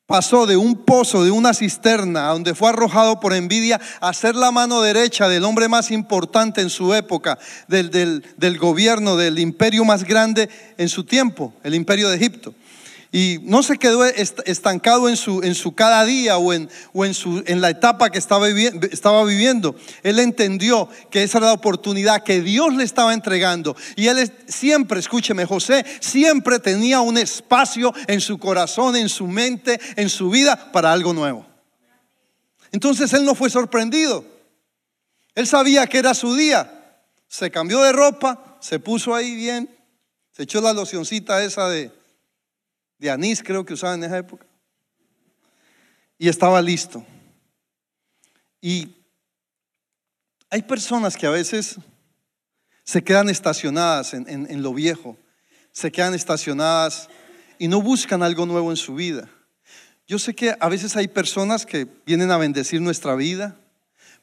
pasó 0.09 0.47
de 0.47 0.57
un 0.57 0.75
pozo, 0.75 1.23
de 1.23 1.29
una 1.29 1.53
cisterna, 1.53 2.29
donde 2.29 2.55
fue 2.55 2.69
arrojado 2.69 3.19
por 3.19 3.31
envidia, 3.35 3.79
a 4.01 4.11
ser 4.11 4.35
la 4.35 4.49
mano 4.49 4.81
derecha 4.81 5.29
del 5.29 5.45
hombre 5.45 5.67
más 5.67 5.91
importante 5.91 6.61
en 6.61 6.71
su 6.71 6.95
época, 6.95 7.37
del, 7.67 7.91
del, 7.91 8.25
del 8.35 8.57
gobierno, 8.57 9.17
del 9.17 9.37
imperio 9.37 9.85
más 9.85 10.03
grande 10.03 10.49
en 10.79 10.89
su 10.89 11.03
tiempo, 11.03 11.53
el 11.63 11.75
imperio 11.75 12.09
de 12.09 12.15
Egipto. 12.15 12.55
Y 13.11 13.39
no 13.41 13.63
se 13.63 13.79
quedó 13.79 14.05
estancado 14.05 15.09
en 15.09 15.17
su, 15.17 15.41
en 15.41 15.55
su 15.55 15.73
cada 15.73 16.05
día 16.05 16.37
o, 16.37 16.53
en, 16.53 16.69
o 16.93 17.05
en, 17.05 17.15
su, 17.15 17.43
en 17.47 17.59
la 17.59 17.71
etapa 17.71 18.11
que 18.11 18.19
estaba, 18.19 18.47
estaba 18.47 19.23
viviendo. 19.23 19.75
Él 20.03 20.19
entendió 20.19 20.87
que 21.09 21.23
esa 21.23 21.39
era 21.39 21.47
la 21.47 21.53
oportunidad 21.53 22.23
que 22.23 22.41
Dios 22.41 22.75
le 22.75 22.83
estaba 22.83 23.15
entregando. 23.15 23.75
Y 23.95 24.07
él 24.07 24.31
siempre, 24.47 24.99
escúcheme, 24.99 25.45
José 25.45 25.83
siempre 25.99 26.59
tenía 26.59 27.01
un 27.01 27.17
espacio 27.17 27.95
en 28.05 28.21
su 28.21 28.37
corazón, 28.37 28.95
en 28.95 29.09
su 29.09 29.25
mente, 29.25 29.79
en 29.95 30.09
su 30.09 30.29
vida 30.29 30.71
para 30.71 30.91
algo 30.91 31.11
nuevo. 31.11 31.47
Entonces 32.71 33.11
él 33.13 33.25
no 33.25 33.33
fue 33.33 33.49
sorprendido. 33.49 34.23
Él 35.33 35.47
sabía 35.47 35.87
que 35.87 35.97
era 35.97 36.13
su 36.13 36.35
día. 36.35 36.99
Se 37.27 37.49
cambió 37.49 37.81
de 37.81 37.91
ropa, 37.91 38.57
se 38.59 38.77
puso 38.77 39.15
ahí 39.15 39.35
bien, 39.35 39.75
se 40.31 40.43
echó 40.43 40.61
la 40.61 40.73
locioncita 40.73 41.43
esa 41.43 41.69
de 41.69 41.98
de 42.99 43.09
anís 43.09 43.41
creo 43.41 43.65
que 43.65 43.73
usaban 43.73 43.99
en 43.99 44.09
esa 44.09 44.17
época. 44.17 44.45
Y 46.17 46.27
estaba 46.27 46.61
listo. 46.61 47.03
Y 48.61 48.93
hay 50.49 50.61
personas 50.63 51.15
que 51.15 51.25
a 51.25 51.31
veces 51.31 51.77
se 52.83 53.03
quedan 53.03 53.29
estacionadas 53.29 54.13
en, 54.13 54.61
lo 54.61 54.73
viejo, 54.73 55.17
se 55.71 55.91
quedan 55.91 56.13
estacionadas 56.13 57.07
y 57.57 57.67
no 57.67 57.81
buscan 57.81 58.21
algo 58.21 58.45
nuevo 58.45 58.71
en 58.71 58.77
su 58.77 58.95
vida. 58.95 59.29
Yo 60.07 60.17
sé 60.17 60.33
que 60.33 60.55
a 60.59 60.69
veces 60.69 60.95
hay 60.95 61.07
personas 61.07 61.65
que 61.65 61.87
vienen 62.05 62.31
a 62.31 62.37
bendecir 62.37 62.81
nuestra 62.81 63.15
vida, 63.15 63.55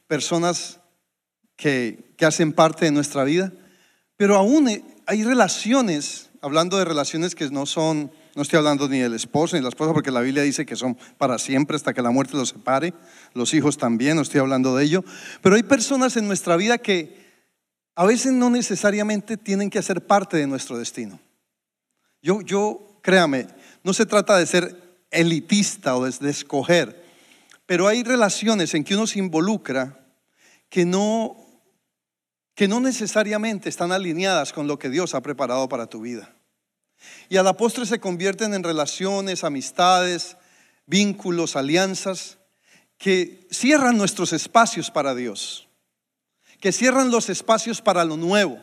personas 0.05 0.81
que, 1.55 2.11
que 2.17 2.25
hacen 2.25 2.51
parte 2.51 2.85
de 2.85 2.91
nuestra 2.91 3.23
vida, 3.23 3.53
pero 4.17 4.35
aún 4.35 4.67
hay 5.05 5.23
relaciones, 5.23 6.29
hablando 6.41 6.77
de 6.77 6.85
relaciones 6.85 7.35
que 7.35 7.49
no 7.49 7.65
son 7.65 8.11
no 8.37 8.43
estoy 8.43 8.57
hablando 8.57 8.87
ni 8.87 8.99
del 8.99 9.15
esposo 9.15 9.55
ni 9.55 9.61
de 9.61 9.63
la 9.63 9.69
esposa, 9.69 9.93
porque 9.93 10.11
la 10.11 10.21
Biblia 10.21 10.43
dice 10.43 10.63
que 10.63 10.75
son 10.75 10.95
para 11.17 11.39
siempre 11.39 11.75
hasta 11.75 11.91
que 11.91 12.03
la 12.03 12.11
muerte 12.11 12.37
los 12.37 12.49
separe. 12.49 12.93
Los 13.33 13.51
hijos 13.55 13.79
también, 13.79 14.15
no 14.15 14.21
estoy 14.21 14.39
hablando 14.39 14.75
de 14.75 14.83
ello. 14.83 15.03
Pero 15.41 15.55
hay 15.55 15.63
personas 15.63 16.15
en 16.17 16.27
nuestra 16.27 16.55
vida 16.55 16.77
que 16.77 17.17
a 17.95 18.05
veces 18.05 18.33
no 18.33 18.51
necesariamente 18.51 19.37
tienen 19.37 19.71
que 19.71 19.81
ser 19.81 20.05
parte 20.05 20.37
de 20.37 20.45
nuestro 20.45 20.77
destino. 20.77 21.19
Yo, 22.21 22.41
yo, 22.41 22.99
créame, 23.01 23.47
no 23.83 23.91
se 23.91 24.05
trata 24.05 24.37
de 24.37 24.45
ser 24.45 24.99
elitista 25.09 25.97
o 25.97 26.05
de, 26.05 26.29
escoger, 26.29 27.03
pero 27.65 27.87
hay 27.87 28.03
relaciones 28.03 28.75
en 28.75 28.83
que 28.83 28.93
uno 28.93 29.07
se 29.07 29.17
involucra 29.17 29.97
que 30.69 30.85
no, 30.85 31.37
que 32.53 32.67
no 32.67 32.81
necesariamente 32.81 33.67
están 33.67 33.91
alineadas 33.91 34.53
con 34.53 34.67
lo 34.67 34.77
que 34.77 34.91
Dios 34.91 35.15
ha 35.15 35.21
preparado 35.21 35.67
para 35.67 35.87
tu 35.87 36.01
vida. 36.01 36.36
Y 37.29 37.37
a 37.37 37.43
la 37.43 37.53
postre 37.53 37.85
se 37.85 37.99
convierten 37.99 38.53
en 38.53 38.63
relaciones, 38.63 39.43
amistades, 39.43 40.37
vínculos, 40.85 41.55
alianzas 41.55 42.37
que 42.97 43.47
cierran 43.51 43.97
nuestros 43.97 44.33
espacios 44.33 44.89
para 44.89 45.13
Dios 45.13 45.67
que 46.59 46.71
cierran 46.71 47.11
los 47.11 47.29
espacios 47.29 47.81
para 47.81 48.03
lo 48.03 48.17
nuevo, 48.17 48.59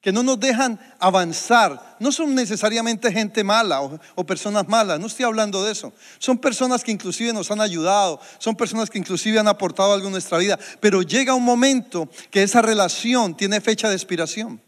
que 0.00 0.12
no 0.12 0.22
nos 0.22 0.40
dejan 0.40 0.80
avanzar. 0.98 1.96
No 2.00 2.10
son 2.12 2.34
necesariamente 2.34 3.12
gente 3.12 3.44
mala 3.44 3.82
o, 3.82 4.24
personas 4.24 4.66
malas, 4.68 4.98
no 4.98 5.06
estoy 5.06 5.26
hablando 5.26 5.64
de 5.64 5.72
eso. 5.72 5.92
Son 6.18 6.38
personas 6.38 6.82
que 6.82 6.92
inclusive 6.92 7.32
nos 7.32 7.50
han 7.50 7.60
ayudado, 7.60 8.20
son 8.38 8.56
personas 8.56 8.88
que 8.88 8.98
inclusive 8.98 9.38
han 9.38 9.48
aportado 9.48 9.92
algo 9.92 10.06
en 10.06 10.12
nuestra 10.12 10.38
vida, 10.38 10.58
pero 10.80 11.02
llega 11.02 11.34
un 11.34 11.44
momento 11.44 12.08
que 12.30 12.42
esa 12.42 12.62
relación 12.62 13.36
tiene 13.36 13.60
fecha 13.60 13.88
de 13.88 13.96
expiración, 13.96 14.62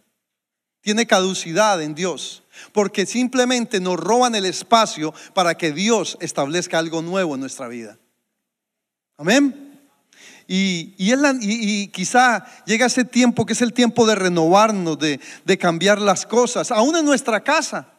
tiene 0.82 1.06
caducidad 1.06 1.80
en 1.80 1.94
Dios, 1.94 2.42
porque 2.72 3.06
simplemente 3.06 3.80
nos 3.80 3.98
roban 3.98 4.34
el 4.34 4.44
espacio 4.44 5.14
para 5.32 5.54
que 5.56 5.72
Dios 5.72 6.18
establezca 6.20 6.78
algo 6.78 7.00
nuevo 7.00 7.34
en 7.34 7.40
nuestra 7.40 7.68
vida. 7.68 7.98
Amén. 9.16 9.80
Y, 10.48 10.94
y, 10.98 11.86
quizá 11.88 12.44
llega 12.66 12.86
ese 12.86 13.04
tiempo 13.04 13.46
que 13.46 13.52
es 13.52 13.62
el 13.62 13.72
tiempo 13.72 14.06
de 14.06 14.16
renovarnos, 14.16 14.98
de, 14.98 15.20
de 15.44 15.58
cambiar 15.58 16.00
las 16.00 16.26
cosas, 16.26 16.70
aún 16.70 16.96
en 16.96 17.04
nuestra 17.04 17.42
casa. 17.42 17.91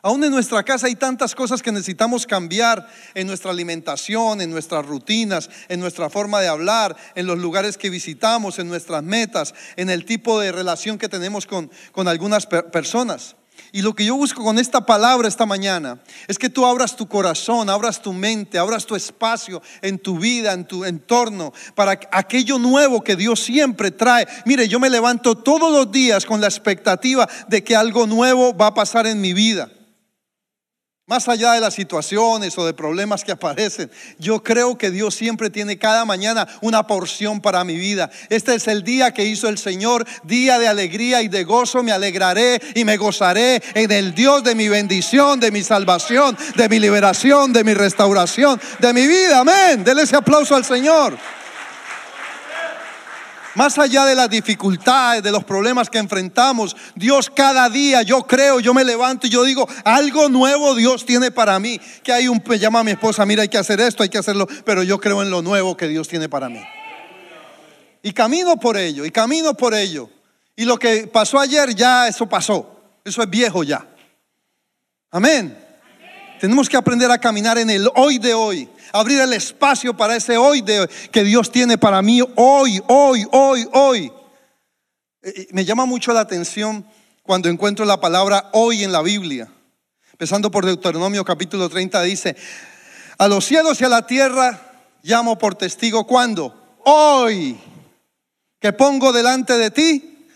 Aún 0.00 0.22
en 0.22 0.30
nuestra 0.30 0.62
casa 0.62 0.86
hay 0.86 0.94
tantas 0.94 1.34
cosas 1.34 1.60
que 1.60 1.72
necesitamos 1.72 2.24
cambiar 2.24 2.88
en 3.14 3.26
nuestra 3.26 3.50
alimentación, 3.50 4.40
en 4.40 4.50
nuestras 4.50 4.86
rutinas, 4.86 5.50
en 5.68 5.80
nuestra 5.80 6.08
forma 6.08 6.40
de 6.40 6.46
hablar, 6.46 6.96
en 7.16 7.26
los 7.26 7.38
lugares 7.38 7.76
que 7.76 7.90
visitamos, 7.90 8.60
en 8.60 8.68
nuestras 8.68 9.02
metas, 9.02 9.54
en 9.74 9.90
el 9.90 10.04
tipo 10.04 10.38
de 10.38 10.52
relación 10.52 10.98
que 10.98 11.08
tenemos 11.08 11.46
con, 11.46 11.68
con 11.90 12.06
algunas 12.06 12.46
personas. 12.46 13.34
Y 13.72 13.82
lo 13.82 13.92
que 13.92 14.04
yo 14.04 14.14
busco 14.14 14.44
con 14.44 14.60
esta 14.60 14.86
palabra 14.86 15.26
esta 15.26 15.44
mañana 15.44 16.00
es 16.28 16.38
que 16.38 16.48
tú 16.48 16.64
abras 16.64 16.94
tu 16.94 17.08
corazón, 17.08 17.68
abras 17.68 18.00
tu 18.00 18.12
mente, 18.12 18.56
abras 18.56 18.86
tu 18.86 18.94
espacio 18.94 19.60
en 19.82 19.98
tu 19.98 20.20
vida, 20.20 20.52
en 20.52 20.64
tu 20.64 20.84
entorno, 20.84 21.52
para 21.74 21.98
aquello 22.12 22.60
nuevo 22.60 23.02
que 23.02 23.16
Dios 23.16 23.40
siempre 23.40 23.90
trae. 23.90 24.28
Mire, 24.46 24.68
yo 24.68 24.78
me 24.78 24.90
levanto 24.90 25.36
todos 25.36 25.72
los 25.72 25.90
días 25.90 26.24
con 26.24 26.40
la 26.40 26.46
expectativa 26.46 27.28
de 27.48 27.64
que 27.64 27.74
algo 27.74 28.06
nuevo 28.06 28.56
va 28.56 28.68
a 28.68 28.74
pasar 28.74 29.08
en 29.08 29.20
mi 29.20 29.32
vida. 29.32 29.68
Más 31.08 31.26
allá 31.26 31.52
de 31.52 31.60
las 31.60 31.72
situaciones 31.72 32.58
o 32.58 32.66
de 32.66 32.74
problemas 32.74 33.24
que 33.24 33.32
aparecen, 33.32 33.90
yo 34.18 34.42
creo 34.42 34.76
que 34.76 34.90
Dios 34.90 35.14
siempre 35.14 35.48
tiene 35.48 35.78
cada 35.78 36.04
mañana 36.04 36.46
una 36.60 36.86
porción 36.86 37.40
para 37.40 37.64
mi 37.64 37.76
vida. 37.78 38.10
Este 38.28 38.54
es 38.54 38.68
el 38.68 38.84
día 38.84 39.14
que 39.14 39.24
hizo 39.24 39.48
el 39.48 39.56
Señor, 39.56 40.06
día 40.24 40.58
de 40.58 40.68
alegría 40.68 41.22
y 41.22 41.28
de 41.28 41.44
gozo. 41.44 41.82
Me 41.82 41.92
alegraré 41.92 42.60
y 42.74 42.84
me 42.84 42.98
gozaré 42.98 43.62
en 43.72 43.90
el 43.90 44.14
Dios 44.14 44.44
de 44.44 44.54
mi 44.54 44.68
bendición, 44.68 45.40
de 45.40 45.50
mi 45.50 45.62
salvación, 45.62 46.36
de 46.56 46.68
mi 46.68 46.78
liberación, 46.78 47.54
de 47.54 47.64
mi 47.64 47.72
restauración, 47.72 48.60
de 48.78 48.92
mi 48.92 49.06
vida. 49.06 49.38
Amén. 49.38 49.82
Dele 49.84 50.02
ese 50.02 50.16
aplauso 50.16 50.56
al 50.56 50.66
Señor. 50.66 51.16
Más 53.58 53.76
allá 53.76 54.04
de 54.04 54.14
las 54.14 54.30
dificultades, 54.30 55.20
de 55.20 55.32
los 55.32 55.42
problemas 55.42 55.90
que 55.90 55.98
enfrentamos, 55.98 56.76
Dios 56.94 57.28
cada 57.28 57.68
día, 57.68 58.02
yo 58.02 58.22
creo, 58.22 58.60
yo 58.60 58.72
me 58.72 58.84
levanto 58.84 59.26
y 59.26 59.30
yo 59.30 59.42
digo, 59.42 59.68
algo 59.82 60.28
nuevo 60.28 60.76
Dios 60.76 61.04
tiene 61.04 61.32
para 61.32 61.58
mí. 61.58 61.80
Que 62.04 62.12
hay 62.12 62.28
un, 62.28 62.40
llama 62.60 62.78
a 62.78 62.84
mi 62.84 62.92
esposa, 62.92 63.26
mira, 63.26 63.42
hay 63.42 63.48
que 63.48 63.58
hacer 63.58 63.80
esto, 63.80 64.04
hay 64.04 64.10
que 64.10 64.18
hacerlo, 64.18 64.46
pero 64.64 64.84
yo 64.84 65.00
creo 65.00 65.22
en 65.22 65.30
lo 65.30 65.42
nuevo 65.42 65.76
que 65.76 65.88
Dios 65.88 66.06
tiene 66.06 66.28
para 66.28 66.48
mí. 66.48 66.60
Y 68.00 68.12
camino 68.12 68.58
por 68.58 68.76
ello, 68.76 69.04
y 69.04 69.10
camino 69.10 69.54
por 69.54 69.74
ello. 69.74 70.08
Y 70.54 70.64
lo 70.64 70.78
que 70.78 71.08
pasó 71.08 71.40
ayer, 71.40 71.74
ya 71.74 72.06
eso 72.06 72.28
pasó. 72.28 72.80
Eso 73.04 73.24
es 73.24 73.28
viejo 73.28 73.64
ya. 73.64 73.84
Amén. 75.10 75.67
Tenemos 76.40 76.68
que 76.68 76.76
aprender 76.76 77.10
a 77.10 77.18
caminar 77.18 77.58
en 77.58 77.70
el 77.70 77.88
hoy 77.94 78.18
de 78.18 78.34
hoy 78.34 78.68
abrir 78.92 79.20
el 79.20 79.32
espacio 79.32 79.96
para 79.96 80.16
ese 80.16 80.36
hoy 80.36 80.60
de, 80.62 80.88
que 81.10 81.24
Dios 81.24 81.50
tiene 81.50 81.78
para 81.78 82.02
mí, 82.02 82.20
hoy, 82.36 82.80
hoy, 82.86 83.26
hoy, 83.32 83.68
hoy. 83.72 84.12
Eh, 85.22 85.48
me 85.52 85.64
llama 85.64 85.84
mucho 85.84 86.12
la 86.12 86.20
atención 86.20 86.86
cuando 87.22 87.48
encuentro 87.48 87.84
la 87.84 88.00
palabra 88.00 88.50
hoy 88.52 88.84
en 88.84 88.92
la 88.92 89.02
Biblia. 89.02 89.48
Empezando 90.12 90.50
por 90.50 90.64
Deuteronomio 90.64 91.24
capítulo 91.24 91.68
30 91.68 92.02
dice, 92.02 92.36
a 93.18 93.28
los 93.28 93.44
cielos 93.44 93.80
y 93.80 93.84
a 93.84 93.88
la 93.88 94.06
tierra 94.06 94.60
llamo 95.02 95.38
por 95.38 95.54
testigo 95.54 96.06
cuando, 96.06 96.78
hoy, 96.84 97.56
que 98.60 98.72
pongo 98.72 99.12
delante 99.12 99.56
de 99.56 99.70
ti 99.70 100.26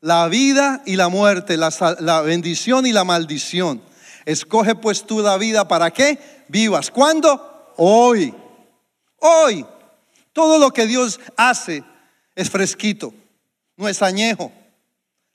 la 0.00 0.28
vida 0.28 0.82
y 0.86 0.96
la 0.96 1.08
muerte, 1.08 1.56
la, 1.56 1.72
la 2.00 2.20
bendición 2.20 2.86
y 2.86 2.92
la 2.92 3.04
maldición. 3.04 3.82
Escoge 4.26 4.74
pues 4.74 5.06
tú 5.06 5.22
la 5.22 5.38
vida 5.38 5.66
para 5.66 5.90
que 5.90 6.18
vivas. 6.48 6.90
¿Cuándo? 6.90 7.54
hoy. 7.76 8.34
Hoy. 9.18 9.66
Todo 10.32 10.58
lo 10.58 10.70
que 10.70 10.86
Dios 10.86 11.20
hace 11.36 11.82
es 12.34 12.50
fresquito, 12.50 13.14
no 13.76 13.88
es 13.88 14.02
añejo. 14.02 14.52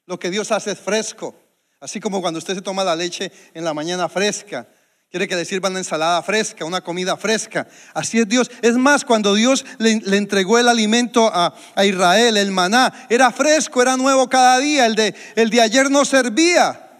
Lo 0.05 0.19
que 0.19 0.29
Dios 0.29 0.51
hace 0.51 0.71
es 0.71 0.79
fresco. 0.79 1.35
Así 1.79 1.99
como 1.99 2.21
cuando 2.21 2.37
usted 2.37 2.53
se 2.53 2.61
toma 2.61 2.83
la 2.83 2.95
leche 2.95 3.31
en 3.55 3.63
la 3.63 3.73
mañana 3.73 4.07
fresca, 4.07 4.67
quiere 5.09 5.27
que 5.27 5.35
le 5.35 5.45
sirvan 5.45 5.71
una 5.71 5.79
ensalada 5.79 6.21
fresca, 6.21 6.65
una 6.65 6.81
comida 6.81 7.17
fresca. 7.17 7.67
Así 7.95 8.19
es 8.19 8.27
Dios. 8.27 8.51
Es 8.61 8.77
más, 8.77 9.03
cuando 9.03 9.33
Dios 9.33 9.65
le, 9.79 9.99
entregó 10.15 10.59
el 10.59 10.67
alimento 10.67 11.31
a, 11.33 11.55
a, 11.73 11.85
Israel, 11.85 12.37
el 12.37 12.51
maná, 12.51 13.07
era 13.09 13.31
fresco, 13.31 13.81
era 13.81 13.97
nuevo 13.97 14.29
cada 14.29 14.59
día. 14.59 14.85
El 14.85 14.93
de, 14.93 15.15
el 15.35 15.49
de 15.49 15.61
ayer 15.61 15.89
no 15.89 16.05
servía. 16.05 16.90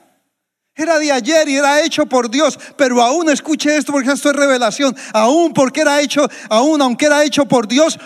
Era 0.75 0.99
de 0.99 1.11
ayer 1.11 1.49
y 1.49 1.57
era 1.57 1.81
hecho 1.81 2.05
por 2.05 2.29
Dios, 2.29 2.57
pero 2.77 3.01
aún 3.01 3.29
escuche 3.29 3.75
esto 3.75 3.91
porque 3.91 4.11
esto 4.11 4.29
es 4.29 4.35
revelación. 4.35 4.95
Aún 5.13 5.53
porque 5.53 5.81
era 5.81 6.01
hecho, 6.01 6.27
aún 6.49 6.81
aunque 6.81 7.07
era 7.07 7.23
hecho 7.23 7.45
por 7.45 7.67
Dios, 7.67 7.99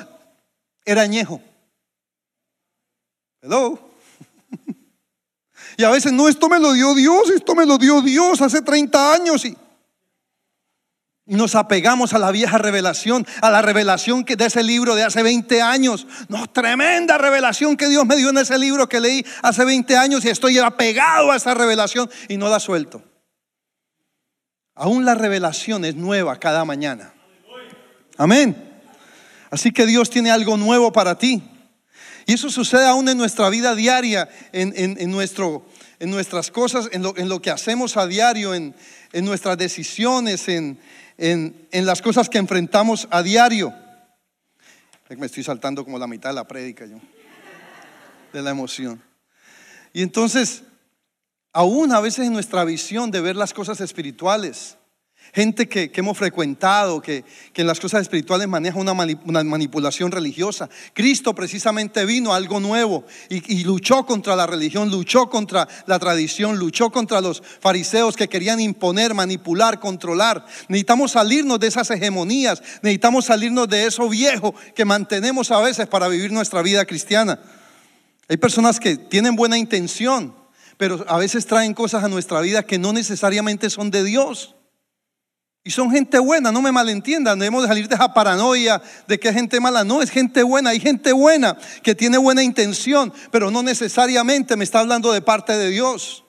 era 0.83 1.01
añejo. 1.01 1.41
Hello. 3.41 3.79
Y 5.77 5.83
a 5.83 5.89
veces 5.89 6.13
no, 6.13 6.29
esto 6.29 6.47
me 6.47 6.57
lo 6.57 6.71
dio 6.71 6.95
Dios, 6.95 7.29
esto 7.31 7.53
me 7.53 7.65
lo 7.65 7.77
dio 7.77 8.01
Dios 8.01 8.41
hace 8.41 8.61
30 8.61 9.13
años 9.13 9.43
y 9.43 9.57
nos 11.25 11.55
apegamos 11.55 12.13
a 12.13 12.19
la 12.19 12.31
vieja 12.31 12.57
revelación, 12.57 13.25
a 13.41 13.49
la 13.49 13.61
revelación 13.61 14.23
que 14.23 14.35
de 14.35 14.45
ese 14.45 14.61
libro 14.61 14.95
de 14.95 15.03
hace 15.03 15.23
20 15.23 15.61
años. 15.61 16.05
No, 16.29 16.47
tremenda 16.47 17.17
revelación 17.17 17.77
que 17.77 17.89
Dios 17.89 18.05
me 18.05 18.15
dio 18.15 18.29
en 18.29 18.37
ese 18.37 18.57
libro 18.59 18.87
que 18.87 18.99
leí 18.99 19.25
hace 19.41 19.65
20 19.65 19.97
años 19.97 20.23
y 20.25 20.29
estoy 20.29 20.59
apegado 20.59 21.31
a 21.31 21.35
esa 21.35 21.53
revelación 21.53 22.09
y 22.29 22.37
no 22.37 22.47
la 22.49 22.59
suelto. 22.59 23.03
Aún 24.75 25.05
la 25.05 25.15
revelación 25.15 25.85
es 25.85 25.95
nueva 25.95 26.37
cada 26.37 26.63
mañana. 26.65 27.13
Amén. 28.17 28.73
Así 29.49 29.71
que 29.71 29.85
Dios 29.85 30.09
tiene 30.09 30.31
algo 30.31 30.57
nuevo 30.57 30.91
para 30.91 31.17
ti. 31.17 31.41
Y 32.27 32.33
eso 32.33 32.49
sucede 32.49 32.85
aún 32.85 33.07
en 33.07 33.17
nuestra 33.17 33.49
vida 33.49 33.75
diaria, 33.75 34.27
en, 34.51 35.11
nuestro, 35.11 35.65
en 35.99 36.09
nuestras 36.09 36.49
cosas, 36.51 36.89
en 36.91 37.03
lo, 37.03 37.15
en 37.17 37.29
lo, 37.29 37.41
que 37.41 37.51
hacemos 37.51 37.97
a 37.97 38.07
diario, 38.07 38.53
en, 38.55 38.75
nuestras 39.13 39.57
decisiones, 39.57 40.47
en, 40.49 40.79
en, 41.17 41.67
las 41.71 42.01
cosas 42.01 42.29
que 42.29 42.37
enfrentamos 42.37 43.07
a 43.11 43.23
diario. 43.23 43.73
Me 45.09 45.27
estoy 45.27 45.43
saltando 45.43 45.83
como 45.83 45.99
la 45.99 46.07
mitad 46.07 46.29
de 46.29 46.35
la 46.35 46.47
prédica 46.47 46.85
yo, 46.85 46.99
de 48.33 48.41
la 48.41 48.49
emoción. 48.49 49.01
Y 49.93 50.01
entonces, 50.01 50.63
aún 51.53 51.91
a 51.91 51.99
veces 51.99 52.27
en 52.27 52.33
nuestra 52.33 52.63
visión 52.65 53.11
de 53.11 53.21
ver 53.21 53.35
las 53.35 53.53
cosas 53.53 53.79
espirituales, 53.81 54.77
gente 55.35 55.67
que, 55.67 55.91
hemos 55.95 56.17
frecuentado, 56.17 57.01
que, 57.01 57.25
en 57.53 57.67
las 57.67 57.81
cosas 57.81 58.01
espirituales 58.03 58.47
maneja 58.47 58.79
una, 58.79 58.93
manipulación 58.93 60.09
religiosa. 60.09 60.69
Cristo 60.93 61.35
precisamente 61.35 62.05
vino 62.05 62.33
a 62.33 62.37
algo 62.37 62.61
nuevo 62.61 63.03
y, 63.27 63.65
luchó 63.65 64.05
contra 64.05 64.37
la 64.37 64.47
religión, 64.47 64.89
luchó 64.89 65.29
contra 65.29 65.67
la 65.87 65.99
tradición, 65.99 66.57
luchó 66.57 66.89
contra 66.89 67.19
los 67.19 67.43
fariseos 67.59 68.15
que 68.15 68.29
querían 68.29 68.61
imponer, 68.61 69.13
manipular, 69.13 69.81
controlar. 69.81 70.45
Necesitamos 70.69 71.11
salirnos 71.11 71.59
de 71.59 71.67
esas 71.67 71.91
hegemonías, 71.91 72.63
necesitamos 72.81 73.25
salirnos 73.25 73.67
de 73.67 73.87
eso 73.87 74.07
viejo 74.07 74.55
que 74.73 74.85
mantenemos 74.85 75.51
a 75.51 75.59
veces 75.59 75.87
para 75.87 76.07
vivir 76.07 76.31
nuestra 76.31 76.61
vida 76.61 76.85
cristiana. 76.85 77.39
Hay 78.29 78.37
personas 78.37 78.79
que 78.79 78.95
tienen 78.95 79.35
buena 79.35 79.57
intención, 79.57 80.33
pero 80.77 81.03
a 81.09 81.17
veces 81.17 81.45
traen 81.45 81.73
cosas 81.73 82.05
a 82.05 82.07
nuestra 82.07 82.39
vida 82.39 82.63
que 82.63 82.79
no 82.79 82.93
necesariamente 82.93 83.69
son 83.69 83.91
de 83.91 84.05
Dios. 84.05 84.55
Y 85.67 85.71
son 85.71 85.89
gente 85.89 86.19
buena, 86.19 86.51
no 86.51 86.61
me 86.61 86.71
malentiendan, 86.71 87.39
debemos 87.39 87.63
de 87.63 87.67
salir 87.67 87.87
de 87.87 87.95
esa 87.95 88.13
paranoia 88.13 88.79
de 89.07 89.19
que 89.19 89.29
es 89.29 89.33
gente 89.33 89.59
mala. 89.59 89.83
No, 89.83 89.99
es 89.99 90.11
gente 90.11 90.43
buena, 90.43 90.69
hay 90.69 90.79
gente 90.79 91.11
buena 91.11 91.57
que 91.81 91.95
tiene 91.95 92.19
buena 92.19 92.43
intención, 92.43 93.11
pero 93.31 93.49
no 93.49 93.63
necesariamente 93.63 94.55
me 94.55 94.63
está 94.63 94.81
hablando 94.81 95.11
de 95.11 95.23
parte 95.23 95.53
de 95.53 95.71
Dios. 95.71 96.23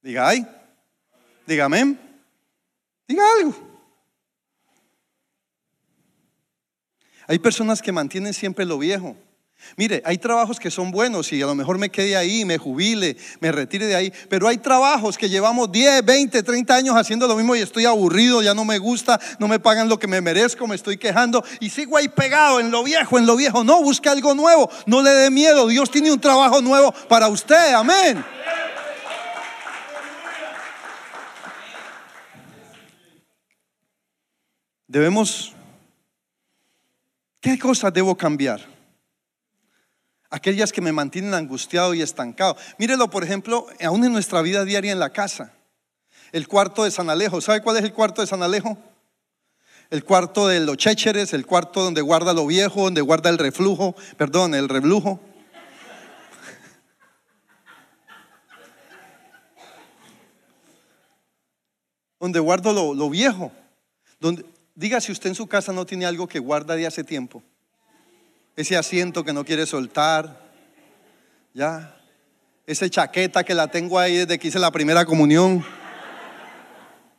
Diga 0.00 0.28
ay, 0.28 0.46
dígame, 1.44 1.96
diga 3.08 3.24
algo. 3.40 3.56
Hay 7.26 7.40
personas 7.40 7.82
que 7.82 7.90
mantienen 7.90 8.32
siempre 8.32 8.64
lo 8.64 8.78
viejo. 8.78 9.16
Mire, 9.76 10.02
hay 10.04 10.18
trabajos 10.18 10.60
que 10.60 10.70
son 10.70 10.90
buenos 10.90 11.32
y 11.32 11.42
a 11.42 11.46
lo 11.46 11.54
mejor 11.54 11.76
me 11.76 11.90
quede 11.90 12.16
ahí, 12.16 12.44
me 12.44 12.56
jubile, 12.56 13.16
me 13.40 13.50
retire 13.50 13.86
de 13.86 13.96
ahí, 13.96 14.12
pero 14.28 14.48
hay 14.48 14.58
trabajos 14.58 15.18
que 15.18 15.28
llevamos 15.28 15.72
10, 15.72 16.04
20, 16.04 16.42
30 16.42 16.74
años 16.74 16.96
haciendo 16.96 17.26
lo 17.26 17.36
mismo 17.36 17.56
y 17.56 17.60
estoy 17.60 17.84
aburrido, 17.84 18.42
ya 18.42 18.54
no 18.54 18.64
me 18.64 18.78
gusta, 18.78 19.20
no 19.38 19.48
me 19.48 19.58
pagan 19.58 19.88
lo 19.88 19.98
que 19.98 20.06
me 20.06 20.20
merezco, 20.20 20.66
me 20.66 20.76
estoy 20.76 20.96
quejando 20.98 21.44
y 21.60 21.70
sigo 21.70 21.96
ahí 21.96 22.08
pegado 22.08 22.60
en 22.60 22.70
lo 22.70 22.84
viejo, 22.84 23.18
en 23.18 23.26
lo 23.26 23.36
viejo. 23.36 23.64
No, 23.64 23.82
busque 23.82 24.08
algo 24.08 24.34
nuevo, 24.34 24.70
no 24.86 25.02
le 25.02 25.10
dé 25.10 25.30
miedo, 25.30 25.66
Dios 25.66 25.90
tiene 25.90 26.12
un 26.12 26.20
trabajo 26.20 26.62
nuevo 26.62 26.92
para 27.08 27.28
usted, 27.28 27.74
amén. 27.74 28.24
Debemos, 34.86 35.52
¿qué 37.40 37.58
cosas 37.58 37.92
debo 37.92 38.16
cambiar? 38.16 38.75
Aquellas 40.30 40.72
que 40.72 40.80
me 40.80 40.92
mantienen 40.92 41.34
angustiado 41.34 41.94
y 41.94 42.02
estancado. 42.02 42.56
Mírelo, 42.78 43.08
por 43.10 43.24
ejemplo, 43.24 43.66
aún 43.84 44.04
en 44.04 44.12
nuestra 44.12 44.42
vida 44.42 44.64
diaria 44.64 44.92
en 44.92 44.98
la 44.98 45.10
casa. 45.10 45.52
El 46.32 46.48
cuarto 46.48 46.82
de 46.84 46.90
San 46.90 47.10
Alejo. 47.10 47.40
¿Sabe 47.40 47.62
cuál 47.62 47.76
es 47.76 47.84
el 47.84 47.92
cuarto 47.92 48.20
de 48.20 48.26
San 48.26 48.42
Alejo? 48.42 48.76
El 49.90 50.02
cuarto 50.04 50.48
de 50.48 50.58
los 50.60 50.76
chécheres, 50.76 51.32
el 51.32 51.46
cuarto 51.46 51.80
donde 51.82 52.00
guarda 52.00 52.34
lo 52.34 52.44
viejo, 52.46 52.82
donde 52.82 53.00
guarda 53.00 53.30
el 53.30 53.38
reflujo, 53.38 53.94
perdón, 54.16 54.56
el 54.56 54.68
reblujo. 54.68 55.20
donde 62.18 62.40
guardo 62.40 62.94
lo, 62.94 63.10
viejo. 63.10 63.52
Diga 64.74 65.00
si 65.00 65.12
usted 65.12 65.30
en 65.30 65.36
su 65.36 65.46
casa 65.46 65.72
no 65.72 65.86
tiene 65.86 66.04
algo 66.04 66.26
que 66.26 66.40
guarda 66.40 66.74
de 66.74 66.88
hace 66.88 67.04
tiempo 67.04 67.44
ese 68.56 68.76
asiento 68.76 69.22
que 69.22 69.34
no 69.34 69.44
quiere 69.44 69.66
soltar, 69.66 70.40
ya, 71.52 71.94
esa 72.66 72.88
chaqueta 72.88 73.44
que 73.44 73.54
la 73.54 73.68
tengo 73.68 73.98
ahí 73.98 74.16
desde 74.16 74.38
que 74.38 74.48
hice 74.48 74.58
la 74.58 74.70
primera 74.70 75.04
comunión, 75.04 75.64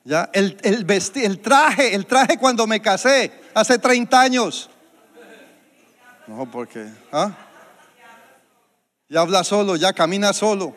ya, 0.03 0.29
el, 0.33 0.57
el, 0.63 0.85
el 1.15 1.39
traje, 1.39 1.93
el 1.93 2.05
traje 2.05 2.37
cuando 2.37 2.65
me 2.65 2.81
casé, 2.81 3.31
hace 3.53 3.77
30 3.77 4.19
años. 4.19 4.69
No, 6.25 6.49
porque, 6.49 6.87
¿ah? 7.11 7.31
Ya 9.09 9.21
habla 9.21 9.43
solo, 9.43 9.75
ya 9.75 9.93
camina 9.93 10.33
solo. 10.33 10.75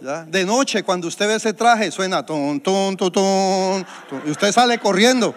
¿Ya? 0.00 0.24
De 0.24 0.44
noche, 0.44 0.82
cuando 0.82 1.06
usted 1.06 1.28
ve 1.28 1.34
ese 1.36 1.52
traje, 1.52 1.90
suena 1.90 2.24
ton, 2.24 2.60
ton, 2.60 2.96
ton, 2.96 3.12
ton, 3.12 3.86
y 4.26 4.30
usted 4.30 4.50
sale 4.52 4.78
corriendo. 4.78 5.34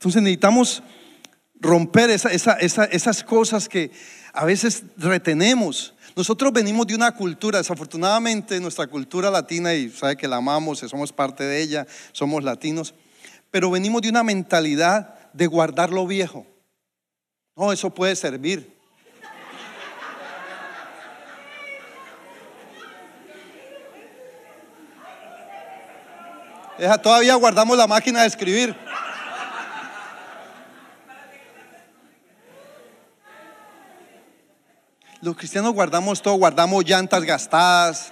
Entonces 0.00 0.22
necesitamos 0.22 0.82
romper 1.56 2.08
esas 2.08 3.22
cosas 3.22 3.68
que 3.68 3.90
a 4.32 4.46
veces 4.46 4.82
retenemos. 4.96 5.92
Nosotros 6.16 6.54
venimos 6.54 6.86
de 6.86 6.94
una 6.94 7.12
cultura, 7.12 7.58
desafortunadamente 7.58 8.58
nuestra 8.60 8.86
cultura 8.86 9.30
latina, 9.30 9.74
y 9.74 9.90
sabe 9.90 10.16
que 10.16 10.26
la 10.26 10.36
amamos, 10.36 10.78
somos 10.78 11.12
parte 11.12 11.44
de 11.44 11.60
ella, 11.60 11.86
somos 12.12 12.42
latinos, 12.42 12.94
pero 13.50 13.70
venimos 13.70 14.00
de 14.00 14.08
una 14.08 14.22
mentalidad 14.22 15.30
de 15.34 15.46
guardar 15.46 15.90
lo 15.90 16.06
viejo. 16.06 16.46
No, 17.54 17.70
eso 17.70 17.90
puede 17.90 18.16
servir. 18.16 18.80
todavía 27.02 27.34
guardamos 27.34 27.76
la 27.76 27.86
máquina 27.86 28.22
de 28.22 28.28
escribir. 28.28 28.74
Los 35.22 35.36
cristianos 35.36 35.74
guardamos 35.74 36.22
todo, 36.22 36.34
guardamos 36.34 36.82
llantas 36.82 37.22
gastadas, 37.24 38.10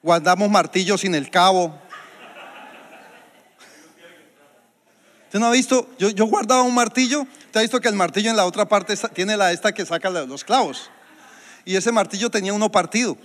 guardamos 0.00 0.48
martillos 0.48 1.00
sin 1.00 1.12
el 1.14 1.28
cabo. 1.28 1.76
¿Usted 5.24 5.40
no 5.40 5.46
ha 5.46 5.50
visto? 5.50 5.90
Yo, 5.98 6.26
guardaba 6.26 6.62
un 6.62 6.72
martillo, 6.72 7.22
usted 7.22 7.56
ha 7.58 7.62
visto 7.62 7.80
que 7.80 7.88
el 7.88 7.96
martillo 7.96 8.30
en 8.30 8.36
la 8.36 8.46
otra 8.46 8.68
parte 8.68 8.96
tiene 9.12 9.36
la 9.36 9.50
esta 9.50 9.72
que 9.72 9.84
saca 9.84 10.08
los 10.08 10.44
clavos. 10.44 10.88
Y 11.64 11.74
ese 11.74 11.90
martillo 11.90 12.30
tenía 12.30 12.52
uno 12.52 12.70
partido. 12.70 13.18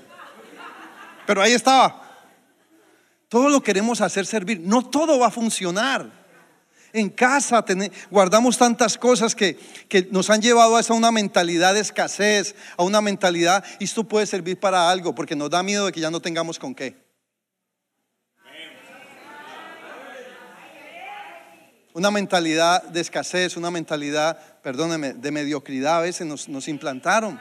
Pero 1.27 1.43
ahí 1.43 1.53
estaba. 1.53 2.01
Todo 3.29 3.49
lo 3.49 3.61
queremos 3.61 4.01
hacer 4.01 4.25
servir. 4.25 4.59
No 4.61 4.83
todo 4.83 5.19
va 5.19 5.27
a 5.27 5.31
funcionar. 5.31 6.20
En 6.93 7.09
casa 7.09 7.63
guardamos 8.09 8.57
tantas 8.57 8.97
cosas 8.97 9.35
que, 9.35 9.57
nos 10.11 10.29
han 10.29 10.41
llevado 10.41 10.75
a 10.75 10.93
una 10.93 11.11
mentalidad 11.11 11.73
de 11.73 11.79
escasez, 11.79 12.55
a 12.77 12.83
una 12.83 13.01
mentalidad, 13.01 13.63
esto 13.79 14.03
puede 14.03 14.25
servir 14.25 14.59
para 14.59 14.89
algo, 14.89 15.15
porque 15.15 15.35
nos 15.35 15.49
da 15.49 15.63
miedo 15.63 15.85
de 15.85 15.91
que 15.91 16.01
ya 16.01 16.11
no 16.11 16.21
tengamos 16.21 16.59
con 16.59 16.75
qué. 16.75 16.95
Una 21.93 22.09
mentalidad 22.09 22.83
de 22.83 23.01
escasez, 23.01 23.57
una 23.57 23.69
mentalidad, 23.69 24.37
perdóneme, 24.61 25.13
de 25.13 25.31
mediocridad 25.31 25.97
a 25.97 26.01
veces 26.01 26.25
nos, 26.25 26.47
nos 26.47 26.69
implantaron. 26.69 27.39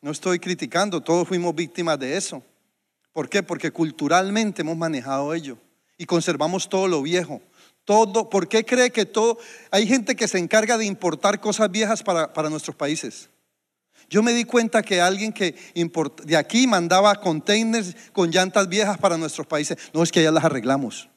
No 0.00 0.10
estoy 0.10 0.38
criticando, 0.38 1.02
todos 1.02 1.28
fuimos 1.28 1.54
víctimas 1.54 1.98
de 1.98 2.16
eso. 2.16 2.42
¿Por 3.12 3.28
qué? 3.28 3.42
Porque 3.42 3.70
culturalmente 3.70 4.62
hemos 4.62 4.76
manejado 4.76 5.34
ello 5.34 5.58
y 5.98 6.06
conservamos 6.06 6.68
todo 6.68 6.88
lo 6.88 7.02
viejo. 7.02 7.42
Todo, 7.88 8.28
¿por 8.28 8.48
qué 8.48 8.66
cree 8.66 8.90
que 8.90 9.06
todo? 9.06 9.38
Hay 9.70 9.86
gente 9.86 10.14
que 10.14 10.28
se 10.28 10.36
encarga 10.36 10.76
de 10.76 10.84
importar 10.84 11.40
cosas 11.40 11.70
viejas 11.70 12.02
para, 12.02 12.50
nuestros 12.50 12.76
países. 12.76 13.30
Yo 14.10 14.22
me 14.22 14.34
di 14.34 14.44
cuenta 14.44 14.82
que 14.82 15.00
alguien 15.00 15.32
que 15.32 15.54
de 16.24 16.36
aquí 16.36 16.66
mandaba 16.66 17.18
containers 17.18 17.96
con 18.12 18.30
llantas 18.30 18.68
viejas 18.68 18.98
para 18.98 19.16
nuestros 19.16 19.46
países. 19.46 19.78
No 19.94 20.02
es 20.02 20.12
que 20.12 20.22
ya 20.22 20.30
las 20.30 20.44
arreglamos. 20.44 21.08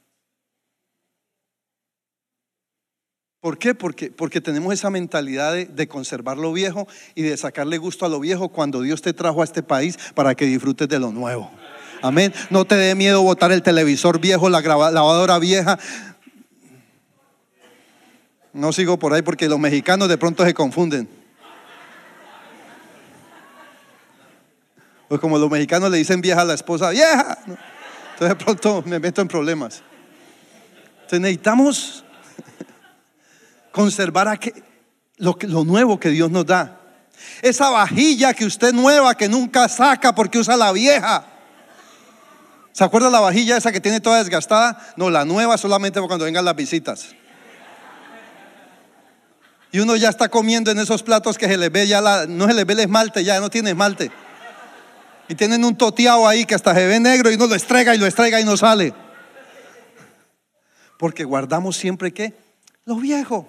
¿Por 3.42 3.58
qué? 3.58 3.76
Porque, 3.76 4.10
porque 4.10 4.40
tenemos 4.40 4.74
esa 4.74 4.90
mentalidad 4.90 5.52
de, 5.52 5.66
de, 5.66 5.88
conservar 5.90 6.38
lo 6.38 6.54
viejo 6.54 6.88
y 7.16 7.24
de 7.24 7.36
sacarle 7.36 7.80
gusto 7.80 8.06
a 8.06 8.10
lo 8.10 8.22
viejo 8.22 8.48
cuando 8.48 8.80
Dios 8.80 9.02
te 9.02 9.12
trajo 9.12 9.42
a 9.42 9.44
este 9.44 9.62
país 9.62 10.00
para 10.16 10.36
que 10.36 10.46
disfrutes 10.46 10.88
de 10.88 11.00
lo 11.00 11.12
nuevo. 11.12 11.52
Amén. 12.02 12.34
No 12.50 12.66
te 12.66 12.76
dé 12.76 12.96
miedo 12.96 13.22
botar 13.22 13.52
el 13.52 13.62
televisor 13.62 14.20
viejo, 14.20 14.50
la 14.50 14.62
lavadora 14.62 15.38
vieja. 15.38 15.78
No 18.54 18.74
sigo 18.74 19.00
por 19.00 19.14
ahí 19.14 19.22
porque 19.22 19.48
los 19.48 19.60
mexicanos 19.60 20.10
de 20.10 20.18
pronto 20.18 20.46
se 20.46 20.54
confunden. 20.54 21.10
Pues 25.08 25.20
como 25.20 25.38
los 25.38 25.50
mexicanos 25.50 25.92
le 25.92 25.98
dicen 25.98 26.22
vieja 26.22 26.42
a 26.42 26.46
la 26.46 26.54
esposa, 26.54 26.90
vieja. 26.90 27.38
Entonces 27.46 28.30
de 28.30 28.36
pronto 28.36 28.84
me 28.86 29.00
meto 29.00 29.22
en 29.22 29.28
problemas. 29.28 29.84
Entonces 30.94 31.20
necesitamos 31.20 32.06
conservar 33.72 34.40
lo, 35.18 35.38
lo 35.42 35.64
nuevo 35.64 36.00
que 36.00 36.10
Dios 36.10 36.32
nos 36.32 36.46
da. 36.46 36.80
Esa 37.42 37.70
vajilla 37.70 38.34
que 38.34 38.46
usted 38.46 38.74
nueva, 38.74 39.16
que 39.16 39.30
nunca 39.30 39.68
saca 39.70 40.14
porque 40.16 40.40
usa 40.40 40.58
la 40.58 40.72
vieja. 40.72 41.26
¿Se 42.72 42.84
acuerda 42.84 43.10
la 43.10 43.20
vajilla 43.20 43.58
esa 43.58 43.72
que 43.72 43.82
tiene 43.82 44.00
toda 44.00 44.20
desgastada? 44.20 44.94
No, 44.96 45.10
la 45.10 45.26
nueva 45.26 45.58
solamente 45.58 46.00
cuando 46.02 46.26
vengan 46.26 46.46
las 46.46 46.56
visitas. 46.56 47.16
Y 49.72 49.80
uno 49.80 49.96
ya 49.96 50.10
está 50.10 50.28
comiendo 50.30 50.70
en 50.72 50.80
esos 50.80 51.02
platos 51.02 51.38
que 51.38 51.48
se 51.48 51.58
le 51.58 51.70
ve 51.70 51.88
ya 51.88 52.02
no 52.28 52.48
se 52.48 52.54
le 52.54 52.66
ve 52.66 52.74
el 52.74 52.80
esmalte, 52.82 53.24
ya 53.24 53.40
no 53.40 53.50
tiene 53.50 53.70
esmalte. 53.70 54.12
Y 55.30 55.36
tienen 55.36 55.64
un 55.64 55.78
toteado 55.78 56.28
ahí 56.28 56.46
que 56.46 56.56
hasta 56.56 56.76
se 56.76 56.86
ve 56.86 57.00
negro 57.00 57.32
y 57.32 57.36
uno 57.36 57.48
lo 57.48 57.56
estrega 57.56 57.96
y 57.96 57.98
lo 57.98 58.06
estrega 58.06 58.42
y 58.42 58.44
no 58.44 58.58
sale. 58.58 58.94
Porque 60.98 61.24
guardamos 61.24 61.78
siempre 61.78 62.14
que 62.14 62.34
lo 62.86 62.96
viejo. 62.96 63.48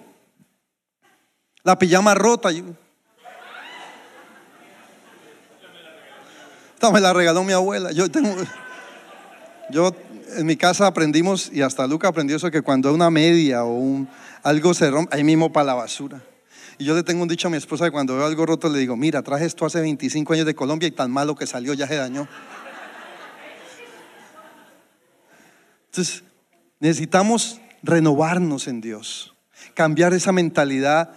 La 1.63 1.77
pijama 1.77 2.13
rota. 2.15 2.49
Esta 6.73 6.91
me 6.91 7.01
la 7.01 7.11
regaló 7.11 7.43
mi 7.43 7.51
abuela. 7.51 7.91
Yo 7.91 8.09
tengo, 8.09 8.33
yo 9.69 9.93
en 10.37 10.45
mi 10.45 10.55
casa 10.55 10.87
aprendimos 10.87 11.49
y 11.53 11.61
hasta 11.61 11.87
Luca 11.87 12.07
aprendió 12.07 12.35
eso 12.37 12.51
que 12.51 12.61
cuando 12.61 12.93
una 12.93 13.09
media 13.09 13.63
o 13.65 14.07
algo 14.43 14.73
se 14.73 14.89
rompe, 14.89 15.15
ahí 15.15 15.23
mismo 15.23 15.51
para 15.51 15.65
la 15.65 15.73
basura. 15.73 16.21
Y 16.77 16.85
yo 16.85 16.95
le 16.95 17.03
tengo 17.03 17.21
un 17.21 17.27
dicho 17.27 17.47
a 17.47 17.51
mi 17.51 17.57
esposa 17.57 17.85
que 17.85 17.91
cuando 17.91 18.15
veo 18.15 18.25
algo 18.25 18.45
roto 18.45 18.69
le 18.69 18.79
digo, 18.79 18.95
mira, 18.95 19.21
traje 19.21 19.45
esto 19.45 19.65
hace 19.65 19.81
25 19.81 20.33
años 20.33 20.45
de 20.45 20.55
Colombia 20.55 20.87
y 20.87 20.91
tan 20.91 21.11
malo 21.11 21.35
que 21.35 21.45
salió 21.45 21.73
ya 21.73 21.87
se 21.87 21.95
dañó. 21.95 22.27
Entonces, 25.85 26.23
necesitamos 26.79 27.61
renovarnos 27.83 28.67
en 28.67 28.81
Dios, 28.81 29.35
cambiar 29.75 30.13
esa 30.13 30.31
mentalidad 30.31 31.11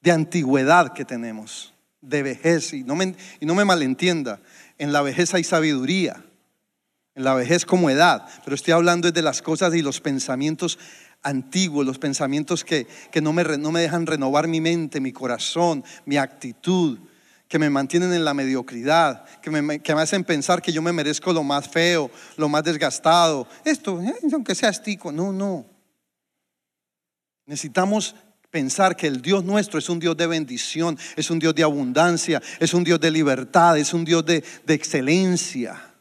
de 0.00 0.12
antigüedad 0.12 0.94
que 0.94 1.04
tenemos, 1.04 1.74
de 2.00 2.22
vejez. 2.22 2.72
Y 2.72 2.84
no 2.84 2.96
me, 2.96 3.14
y 3.40 3.46
no 3.46 3.54
me 3.54 3.64
malentienda, 3.64 4.40
en 4.78 4.92
la 4.92 5.02
vejez 5.02 5.34
hay 5.34 5.44
sabiduría, 5.44 6.24
en 7.14 7.24
la 7.24 7.34
vejez 7.34 7.64
como 7.64 7.90
edad, 7.90 8.26
pero 8.44 8.54
estoy 8.56 8.72
hablando 8.72 9.10
de 9.10 9.22
las 9.22 9.40
cosas 9.40 9.74
y 9.74 9.82
los 9.82 10.00
pensamientos 10.00 10.78
antiguos, 11.22 11.86
los 11.86 11.98
pensamientos 11.98 12.64
que, 12.64 12.86
no, 13.22 13.32
me, 13.32 13.44
no 13.56 13.72
me 13.72 13.80
dejan 13.80 14.06
renovar 14.06 14.48
mi 14.48 14.60
mente, 14.60 15.00
mi 15.00 15.12
corazón, 15.12 15.84
mi 16.04 16.16
actitud, 16.16 16.98
que 17.48 17.58
me 17.58 17.70
mantienen 17.70 18.12
en 18.12 18.24
la 18.24 18.34
mediocridad, 18.34 19.24
que 19.40 19.50
me, 19.50 19.80
que 19.80 19.94
me, 19.94 20.00
hacen 20.00 20.24
pensar 20.24 20.60
que 20.60 20.72
yo 20.72 20.82
me 20.82 20.92
merezco 20.92 21.32
lo 21.32 21.42
más 21.42 21.68
feo, 21.68 22.10
lo 22.36 22.48
más 22.48 22.64
desgastado. 22.64 23.46
Esto, 23.64 24.00
eh, 24.02 24.14
aunque 24.32 24.54
sea 24.54 24.70
estico, 24.70 25.12
no, 25.12 25.32
no. 25.32 25.66
Necesitamos 27.46 28.16
pensar 28.50 28.96
que 28.96 29.06
el 29.06 29.22
Dios 29.22 29.44
nuestro 29.44 29.78
es 29.78 29.88
un 29.88 30.00
Dios 30.00 30.16
de 30.16 30.26
bendición, 30.26 30.98
es 31.16 31.30
un 31.30 31.38
Dios 31.38 31.54
de 31.54 31.62
abundancia, 31.62 32.42
es 32.58 32.74
un 32.74 32.82
Dios 32.82 32.98
de 32.98 33.10
libertad, 33.10 33.78
es 33.78 33.94
un 33.94 34.04
Dios 34.04 34.24
de, 34.26 34.42
de 34.66 34.74
excelencia. 34.74 35.93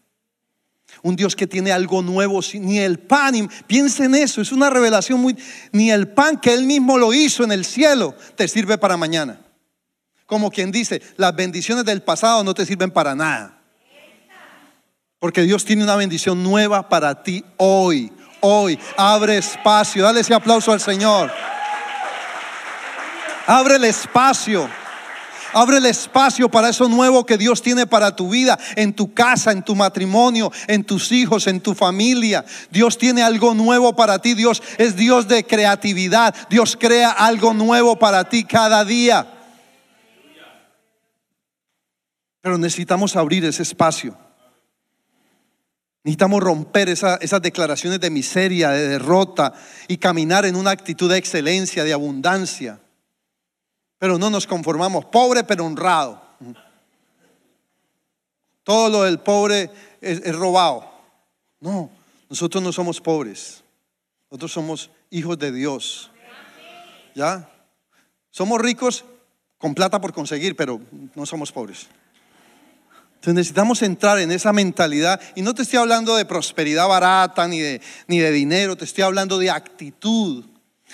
Un 1.04 1.18
Dios 1.18 1.36
que 1.36 1.46
tiene 1.46 1.72
algo 1.72 2.02
nuevo, 2.02 2.40
ni 2.54 2.80
el 2.80 2.98
pan, 2.98 3.50
piensa 3.68 4.06
en 4.06 4.16
eso, 4.16 4.42
es 4.42 4.54
una 4.54 4.70
revelación 4.70 5.20
muy, 5.20 5.38
ni 5.74 5.92
el 5.92 6.08
pan 6.08 6.40
que 6.40 6.54
Él 6.54 6.64
mismo 6.64 6.98
lo 6.98 7.14
hizo 7.14 7.44
en 7.44 7.52
el 7.52 7.66
cielo 7.66 8.16
te 8.36 8.48
sirve 8.48 8.78
para 8.78 8.96
mañana. 8.96 9.42
Como 10.26 10.50
quien 10.50 10.72
dice, 10.72 11.02
las 11.18 11.36
bendiciones 11.36 11.84
del 11.84 12.02
pasado 12.02 12.44
no 12.44 12.54
te 12.54 12.66
sirven 12.66 12.90
para 12.90 13.14
nada. 13.14 13.60
Porque 15.20 15.42
Dios 15.44 15.64
tiene 15.66 15.84
una 15.84 15.96
bendición 15.96 16.42
nueva 16.42 16.90
para 16.90 17.22
ti 17.22 17.44
hoy. 17.58 18.12
Hoy 18.40 18.80
abre 18.98 19.38
espacio. 19.38 20.04
Dale 20.04 20.22
ese 20.22 20.34
aplauso 20.34 20.72
al 20.72 20.82
Señor. 20.82 21.32
Abre 23.46 23.76
el 23.76 23.84
espacio. 23.84 24.70
Abre 25.54 25.78
el 25.78 25.86
espacio 25.86 26.50
para 26.50 26.70
eso 26.70 26.90
nuevo 26.90 27.26
que 27.26 27.38
Dios 27.38 27.62
tiene 27.62 27.86
para 27.86 28.16
tu 28.16 28.30
vida, 28.30 28.58
en 28.76 28.94
tu 28.94 29.14
casa, 29.14 29.52
en 29.52 29.64
tu 29.64 29.76
matrimonio, 29.76 30.52
en 30.68 30.84
tus 30.84 31.12
hijos, 31.12 31.46
en 31.48 31.62
tu 31.62 31.76
familia. 31.76 32.44
Dios 32.72 32.98
tiene 32.98 33.22
algo 33.22 33.54
nuevo 33.54 33.96
para 33.96 34.20
ti. 34.20 34.34
Dios 34.34 34.64
es 34.78 34.96
Dios 34.96 35.28
de 35.28 35.46
creatividad. 35.46 36.36
Dios 36.50 36.76
crea 36.80 37.12
algo 37.12 37.54
nuevo 37.54 38.00
para 38.00 38.28
ti 38.28 38.44
cada 38.44 38.84
día. 38.84 39.28
Pero 42.42 42.58
necesitamos 42.58 43.16
abrir 43.16 43.46
ese 43.46 43.64
espacio. 43.64 44.18
Necesitamos 46.04 46.44
romper 46.44 46.90
esas 46.90 47.42
declaraciones 47.42 48.02
de 48.02 48.10
miseria, 48.10 48.72
de 48.72 48.90
derrota 48.90 49.54
y 49.88 49.98
caminar 49.98 50.46
en 50.46 50.58
una 50.58 50.72
actitud 50.72 51.10
de 51.10 51.18
excelencia, 51.18 51.86
de 51.86 51.94
abundancia. 51.94 52.83
Pero 54.04 54.20
no 54.20 54.30
nos 54.30 54.46
conformamos, 54.46 55.06
pobre 55.06 55.46
pero 55.46 55.66
honrado. 55.66 56.22
Todo 58.66 58.90
lo 58.90 59.04
del 59.04 59.20
pobre 59.20 59.70
es, 60.02 60.36
robado. 60.36 60.92
No, 61.62 61.90
nosotros 62.30 62.62
no 62.62 62.74
somos 62.74 63.00
pobres. 63.00 63.64
Nosotros 64.30 64.52
somos 64.52 64.90
hijos 65.10 65.40
de 65.40 65.54
Dios. 65.54 66.12
¿Ya? 67.16 67.50
Somos 68.30 68.60
ricos 68.60 69.06
con 69.58 69.74
plata 69.74 70.02
por 70.02 70.12
conseguir, 70.12 70.58
pero 70.58 70.82
no 71.16 71.26
somos 71.26 71.54
pobres. 71.54 71.88
Entonces 73.16 73.36
necesitamos 73.36 73.82
entrar 73.84 74.20
en 74.20 74.34
esa 74.34 74.52
mentalidad. 74.52 75.22
Y 75.34 75.44
no 75.44 75.56
te 75.56 75.62
estoy 75.62 75.80
hablando 75.80 76.18
de 76.18 76.26
prosperidad 76.26 76.90
barata 76.90 77.48
ni 77.48 77.62
de, 77.62 77.82
ni 78.08 78.20
de 78.20 78.32
dinero, 78.32 78.76
te 78.76 78.84
estoy 78.84 79.06
hablando 79.06 79.38
de 79.38 79.50
actitud 79.50 80.44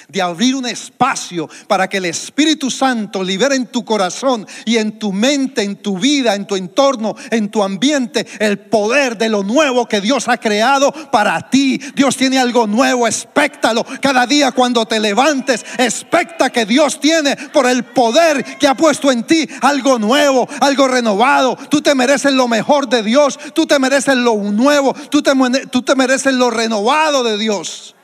de 0.07 0.21
abrir 0.21 0.55
un 0.55 0.65
espacio 0.65 1.49
para 1.67 1.87
que 1.87 1.97
el 1.97 2.05
Espíritu 2.05 2.71
Santo 2.71 3.23
libere 3.23 3.55
en 3.55 3.67
tu 3.67 3.83
corazón 3.83 4.47
y 4.65 4.77
en 4.77 4.97
tu 4.97 5.11
mente, 5.11 5.63
en 5.63 5.77
tu 5.77 5.97
vida, 5.97 6.35
en 6.35 6.47
tu 6.47 6.55
entorno, 6.55 7.15
en 7.31 7.49
tu 7.49 7.63
ambiente, 7.63 8.25
el 8.39 8.59
poder 8.59 9.17
de 9.17 9.29
lo 9.29 9.43
nuevo 9.43 9.87
que 9.87 10.01
Dios 10.01 10.27
ha 10.27 10.37
creado 10.37 10.91
para 11.11 11.49
ti. 11.49 11.79
Dios 11.95 12.17
tiene 12.17 12.39
algo 12.39 12.67
nuevo, 12.67 13.07
expectalo 13.07 13.85
cada 14.01 14.25
día 14.25 14.51
cuando 14.51 14.85
te 14.85 14.99
levantes, 14.99 15.65
expecta 15.77 16.49
que 16.49 16.65
Dios 16.65 16.99
tiene 16.99 17.35
por 17.53 17.67
el 17.67 17.83
poder 17.83 18.43
que 18.57 18.67
ha 18.67 18.75
puesto 18.75 19.11
en 19.11 19.23
ti 19.23 19.47
algo 19.61 19.99
nuevo, 19.99 20.47
algo 20.61 20.87
renovado. 20.87 21.57
Tú 21.69 21.81
te 21.81 21.95
mereces 21.95 22.33
lo 22.33 22.47
mejor 22.47 22.87
de 22.87 23.03
Dios, 23.03 23.39
tú 23.53 23.65
te 23.65 23.79
mereces 23.79 24.15
lo 24.15 24.35
nuevo, 24.35 24.93
tú 25.09 25.21
te 25.21 25.95
mereces 25.95 26.33
lo 26.33 26.49
renovado 26.49 27.23
de 27.23 27.37
Dios. 27.37 27.95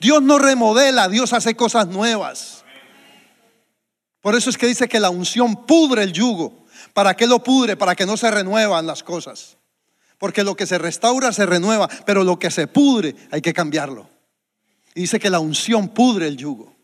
Dios 0.00 0.22
no 0.22 0.38
remodela, 0.38 1.08
Dios 1.08 1.32
hace 1.34 1.54
cosas 1.54 1.88
nuevas. 1.88 2.64
Por 4.20 4.34
eso 4.34 4.50
es 4.50 4.58
que 4.58 4.66
dice 4.66 4.88
que 4.88 4.98
la 4.98 5.10
unción 5.10 5.66
pudre 5.66 6.02
el 6.02 6.12
yugo. 6.12 6.64
¿Para 6.94 7.14
qué 7.14 7.26
lo 7.26 7.42
pudre? 7.42 7.76
Para 7.76 7.94
que 7.94 8.06
no 8.06 8.16
se 8.16 8.30
renuevan 8.30 8.86
las 8.86 9.02
cosas. 9.02 9.58
Porque 10.18 10.42
lo 10.42 10.56
que 10.56 10.66
se 10.66 10.78
restaura 10.78 11.32
se 11.32 11.46
renueva, 11.46 11.88
pero 12.06 12.24
lo 12.24 12.38
que 12.38 12.50
se 12.50 12.66
pudre 12.66 13.14
hay 13.30 13.40
que 13.42 13.52
cambiarlo. 13.52 14.08
Y 14.94 15.02
dice 15.02 15.20
que 15.20 15.30
la 15.30 15.38
unción 15.38 15.88
pudre 15.88 16.26
el 16.26 16.36
yugo. 16.36 16.74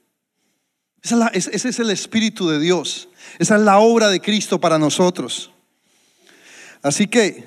ese 1.33 1.69
es 1.69 1.79
el 1.79 1.91
Espíritu 1.91 2.49
de 2.49 2.59
Dios. 2.59 3.09
Esa 3.39 3.57
es 3.57 3.63
la 3.63 3.79
obra 3.79 4.09
de 4.09 4.21
Cristo 4.21 4.61
para 4.61 4.79
nosotros. 4.79 5.51
Así 6.83 7.07
que 7.07 7.45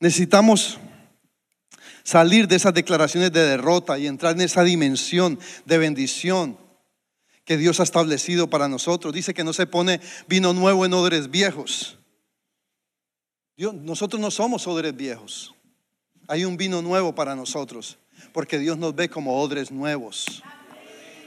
necesitamos 0.00 0.78
salir 2.02 2.48
de 2.48 2.56
esas 2.56 2.74
declaraciones 2.74 3.32
de 3.32 3.40
derrota 3.40 3.98
y 3.98 4.06
entrar 4.06 4.34
en 4.34 4.42
esa 4.42 4.62
dimensión 4.64 5.38
de 5.64 5.78
bendición 5.78 6.58
que 7.44 7.56
Dios 7.56 7.80
ha 7.80 7.82
establecido 7.82 8.48
para 8.48 8.68
nosotros. 8.68 9.12
Dice 9.12 9.34
que 9.34 9.44
no 9.44 9.52
se 9.52 9.66
pone 9.66 10.00
vino 10.28 10.52
nuevo 10.52 10.84
en 10.84 10.92
odres 10.94 11.30
viejos. 11.30 11.98
Dios, 13.56 13.74
nosotros 13.74 14.20
no 14.20 14.30
somos 14.30 14.66
odres 14.66 14.96
viejos. 14.96 15.54
Hay 16.28 16.44
un 16.44 16.56
vino 16.56 16.80
nuevo 16.80 17.14
para 17.14 17.34
nosotros, 17.34 17.98
porque 18.32 18.58
Dios 18.58 18.78
nos 18.78 18.94
ve 18.94 19.08
como 19.08 19.40
odres 19.40 19.72
nuevos, 19.72 20.42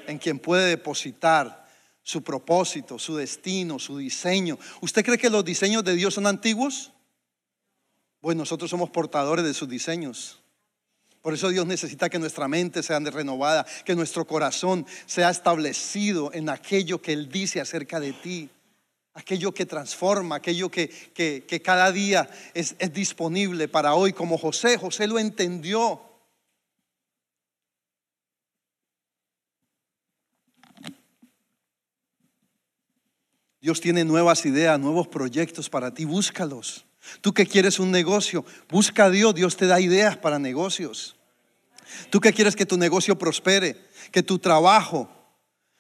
en 0.08 0.18
quien 0.18 0.40
puede 0.40 0.70
depositar 0.70 1.68
su 2.04 2.22
propósito, 2.22 3.00
su 3.00 3.16
destino, 3.16 3.80
su 3.80 3.98
diseño. 3.98 4.58
¿Usted 4.82 5.04
cree 5.04 5.18
que 5.18 5.30
los 5.30 5.44
diseños 5.44 5.84
de 5.84 5.96
Dios 5.96 6.14
son 6.14 6.28
antiguos? 6.28 6.92
Pues 8.20 8.38
nosotros 8.38 8.70
somos 8.70 8.90
portadores 8.90 9.44
de 9.44 9.54
sus 9.54 9.68
diseños. 9.68 10.43
Por 11.24 11.34
eso 11.34 11.48
Dios 11.48 11.66
necesita 11.66 12.10
que 12.10 12.20
nuestra 12.20 12.50
mente 12.50 12.84
sea 12.84 13.00
renovada, 13.00 13.66
que 13.86 13.96
nuestro 13.96 14.28
corazón 14.28 14.86
sea 15.06 15.30
establecido 15.30 16.34
en 16.34 16.50
aquello 16.50 17.02
que 17.02 17.14
Él 17.14 17.30
dice 17.30 17.62
acerca 17.62 18.02
de 18.02 18.12
ti, 18.12 18.50
aquello 19.14 19.54
que 19.54 19.66
transforma, 19.66 20.36
aquello 20.36 20.70
que, 20.70 20.90
que, 20.90 21.62
cada 21.62 21.94
día 21.94 22.30
es, 22.54 22.76
es 22.78 22.92
disponible 22.92 23.70
para 23.70 23.94
hoy, 23.94 24.12
como 24.12 24.38
José. 24.38 24.78
José 24.78 25.08
lo 25.08 25.18
entendió. 25.18 26.02
Dios 33.62 33.80
tiene 33.80 34.04
nuevas 34.04 34.46
ideas, 34.46 34.78
nuevos 34.78 35.08
proyectos 35.08 35.70
para 35.70 35.94
ti, 35.94 36.04
búscalos. 36.04 36.86
Tú 37.22 37.34
que 37.34 37.46
quieres 37.46 37.80
un 37.80 37.92
negocio, 37.92 38.46
busca 38.70 39.06
a 39.06 39.10
Dios, 39.10 39.36
Dios 39.36 39.58
te 39.58 39.68
da 39.68 39.80
ideas 39.80 40.18
para 40.18 40.40
negocios. 40.40 41.16
Tú 42.10 42.20
que 42.20 42.34
quieres 42.34 42.56
que 42.56 42.66
tu 42.66 42.78
negocio 42.78 43.18
prospere, 43.18 43.78
que 44.12 44.24
tu 44.24 44.40
trabajo 44.40 45.10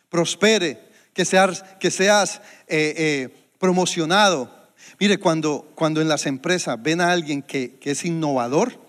prospere, 0.09 0.89
que 1.13 1.25
seas, 1.25 1.63
que 1.79 1.91
seas 1.91 2.41
eh, 2.67 2.93
eh, 2.97 3.49
promocionado. 3.57 4.51
Mire, 4.99 5.17
cuando, 5.17 5.71
cuando 5.75 6.01
en 6.01 6.07
las 6.07 6.25
empresas 6.25 6.81
ven 6.81 7.01
a 7.01 7.11
alguien 7.11 7.41
que, 7.41 7.79
es 7.81 8.05
innovador, 8.05 8.79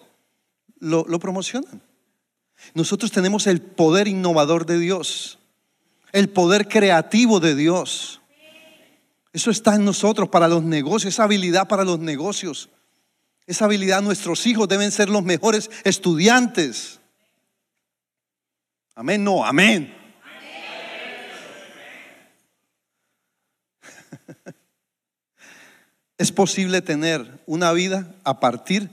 lo, 0.80 1.04
lo 1.08 1.18
promocionan. 1.18 1.82
Nosotros 2.74 3.10
tenemos 3.10 3.46
el 3.46 3.60
poder 3.60 4.08
innovador 4.08 4.66
de 4.66 4.78
Dios, 4.78 5.38
el 6.12 6.28
poder 6.28 6.68
creativo 6.68 7.40
de 7.40 7.54
Dios. 7.54 8.20
Eso 9.34 9.50
está 9.50 9.74
en 9.74 9.84
nosotros 9.84 10.28
para 10.28 10.46
los 10.46 10.62
negocios, 10.62 11.12
esa 11.12 11.24
habilidad 11.24 11.66
para 11.66 11.82
los 11.82 11.98
negocios. 11.98 12.70
Esa 13.46 13.64
habilidad 13.64 14.00
nuestros 14.00 14.46
hijos 14.46 14.68
deben 14.68 14.92
ser 14.92 15.08
los 15.10 15.24
mejores 15.24 15.72
estudiantes. 15.82 17.00
Amén, 18.94 19.24
no, 19.24 19.44
amén. 19.44 19.92
es 26.16 26.30
posible 26.30 26.80
tener 26.80 27.42
una 27.44 27.72
vida 27.72 28.14
a 28.22 28.38
partir 28.38 28.88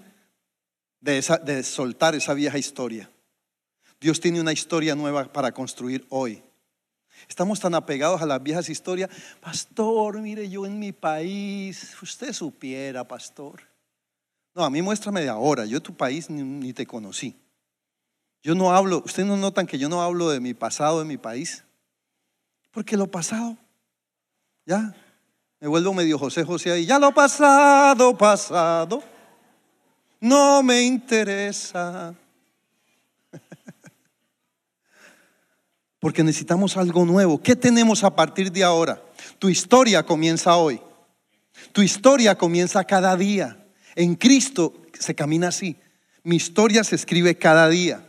de, 1.01 1.21
soltar 1.63 2.15
esa 2.15 2.33
vieja 2.33 2.57
historia. 2.57 3.11
Dios 3.99 4.19
tiene 4.19 4.41
una 4.41 4.53
historia 4.53 4.95
nueva 4.95 5.31
para 5.31 5.51
construir 5.51 6.03
hoy. 6.09 6.41
Estamos 7.27 7.59
tan 7.59 7.75
apegados 7.75 8.21
a 8.21 8.25
las 8.25 8.41
viejas 8.41 8.69
historias. 8.69 9.09
Pastor, 9.39 10.19
mire, 10.19 10.49
yo 10.49 10.65
en 10.65 10.79
mi 10.79 10.91
país, 10.91 11.95
usted 12.01 12.33
supiera, 12.33 13.07
pastor. 13.07 13.61
No, 14.53 14.63
a 14.63 14.69
mí 14.69 14.81
muéstrame 14.81 15.21
de 15.21 15.29
ahora. 15.29 15.65
Yo 15.65 15.77
en 15.77 15.83
tu 15.83 15.95
país 15.95 16.29
ni, 16.29 16.73
te 16.73 16.85
conocí. 16.85 17.35
Yo 18.43 18.55
no 18.55 18.73
hablo, 18.73 19.03
ustedes 19.05 19.27
no 19.27 19.37
notan 19.37 19.67
que 19.67 19.77
yo 19.77 19.87
no 19.87 20.01
hablo 20.01 20.29
de 20.29 20.39
mi 20.39 20.53
pasado, 20.53 20.99
de 20.99 21.05
mi 21.05 21.17
país. 21.17 21.63
Porque 22.71 22.97
lo 22.97 23.07
pasado, 23.07 23.57
ya, 24.65 24.95
me 25.59 25.67
vuelvo 25.67 25.93
medio 25.93 26.17
José 26.17 26.43
José 26.43 26.71
ahí. 26.71 26.85
Ya 26.85 26.97
lo 26.97 27.13
pasado, 27.13 28.17
pasado, 28.17 29.03
no 30.19 30.63
me 30.63 30.81
interesa. 30.81 32.15
Porque 36.01 36.23
necesitamos 36.23 36.77
algo 36.77 37.05
nuevo. 37.05 37.41
¿Qué 37.41 37.55
tenemos 37.55 38.03
a 38.03 38.15
partir 38.15 38.51
de 38.51 38.63
ahora? 38.63 39.01
Tu 39.37 39.49
historia 39.49 40.03
comienza 40.03 40.57
hoy. 40.57 40.81
Tu 41.71 41.83
historia 41.83 42.35
comienza 42.35 42.83
cada 42.83 43.15
día. 43.15 43.67
En 43.95 44.15
Cristo 44.15 44.73
se 44.99 45.13
camina 45.13 45.49
así. 45.49 45.77
Mi 46.23 46.37
historia 46.37 46.83
se 46.83 46.95
escribe 46.95 47.37
cada 47.37 47.69
día. 47.69 48.03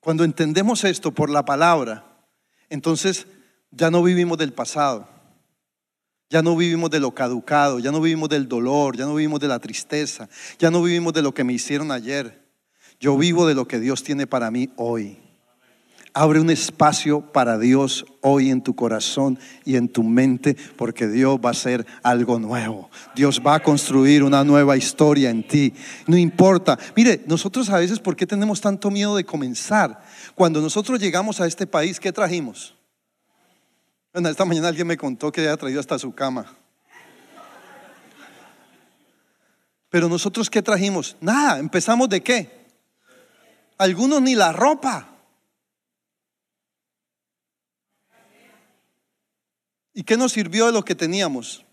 Cuando 0.00 0.24
entendemos 0.24 0.82
esto 0.84 1.12
por 1.12 1.28
la 1.28 1.44
palabra, 1.44 2.06
entonces 2.70 3.26
ya 3.70 3.90
no 3.90 4.02
vivimos 4.02 4.38
del 4.38 4.54
pasado, 4.54 5.06
ya 6.30 6.40
no 6.40 6.56
vivimos 6.56 6.90
de 6.90 7.00
lo 7.00 7.14
caducado, 7.14 7.80
ya 7.80 7.92
no 7.92 8.00
vivimos 8.00 8.30
del 8.30 8.48
dolor, 8.48 8.96
ya 8.96 9.04
no 9.04 9.14
vivimos 9.14 9.40
de 9.40 9.48
la 9.48 9.58
tristeza, 9.58 10.30
ya 10.58 10.70
no 10.70 10.82
vivimos 10.82 11.12
de 11.12 11.20
lo 11.20 11.34
que 11.34 11.44
me 11.44 11.52
hicieron 11.52 11.92
ayer. 11.92 12.37
Yo 13.00 13.16
vivo 13.16 13.46
de 13.46 13.54
lo 13.54 13.68
que 13.68 13.78
Dios 13.78 14.02
tiene 14.02 14.26
para 14.26 14.50
mí 14.50 14.70
hoy. 14.76 15.18
Abre 16.14 16.40
un 16.40 16.50
espacio 16.50 17.20
para 17.20 17.58
Dios 17.58 18.04
hoy 18.22 18.50
en 18.50 18.60
tu 18.62 18.74
corazón 18.74 19.38
y 19.64 19.76
en 19.76 19.88
tu 19.88 20.02
mente, 20.02 20.56
porque 20.76 21.06
Dios 21.06 21.38
va 21.38 21.50
a 21.50 21.52
hacer 21.52 21.86
algo 22.02 22.40
nuevo. 22.40 22.90
Dios 23.14 23.40
va 23.46 23.54
a 23.54 23.62
construir 23.62 24.24
una 24.24 24.42
nueva 24.42 24.76
historia 24.76 25.30
en 25.30 25.46
ti. 25.46 25.72
No 26.08 26.16
importa. 26.16 26.76
Mire, 26.96 27.22
nosotros 27.26 27.70
a 27.70 27.78
veces, 27.78 28.00
¿por 28.00 28.16
qué 28.16 28.26
tenemos 28.26 28.60
tanto 28.60 28.90
miedo 28.90 29.14
de 29.14 29.24
comenzar? 29.24 30.02
Cuando 30.34 30.60
nosotros 30.60 30.98
llegamos 30.98 31.40
a 31.40 31.46
este 31.46 31.68
país, 31.68 32.00
¿qué 32.00 32.12
trajimos? 32.12 32.74
Esta 34.12 34.44
mañana 34.44 34.68
alguien 34.68 34.88
me 34.88 34.96
contó 34.96 35.30
que 35.30 35.42
había 35.42 35.56
traído 35.56 35.78
hasta 35.78 35.98
su 36.00 36.12
cama. 36.12 36.52
Pero 39.90 40.08
nosotros, 40.08 40.50
¿qué 40.50 40.62
trajimos? 40.62 41.16
Nada, 41.20 41.60
empezamos 41.60 42.08
de 42.08 42.20
qué? 42.22 42.57
Algunos 43.78 44.20
ni 44.20 44.34
la 44.34 44.52
ropa. 44.52 45.08
¿Y 49.94 50.02
qué 50.02 50.16
nos 50.16 50.32
sirvió 50.32 50.66
de 50.66 50.72
lo 50.72 50.84
que 50.84 50.94
teníamos? 50.94 51.64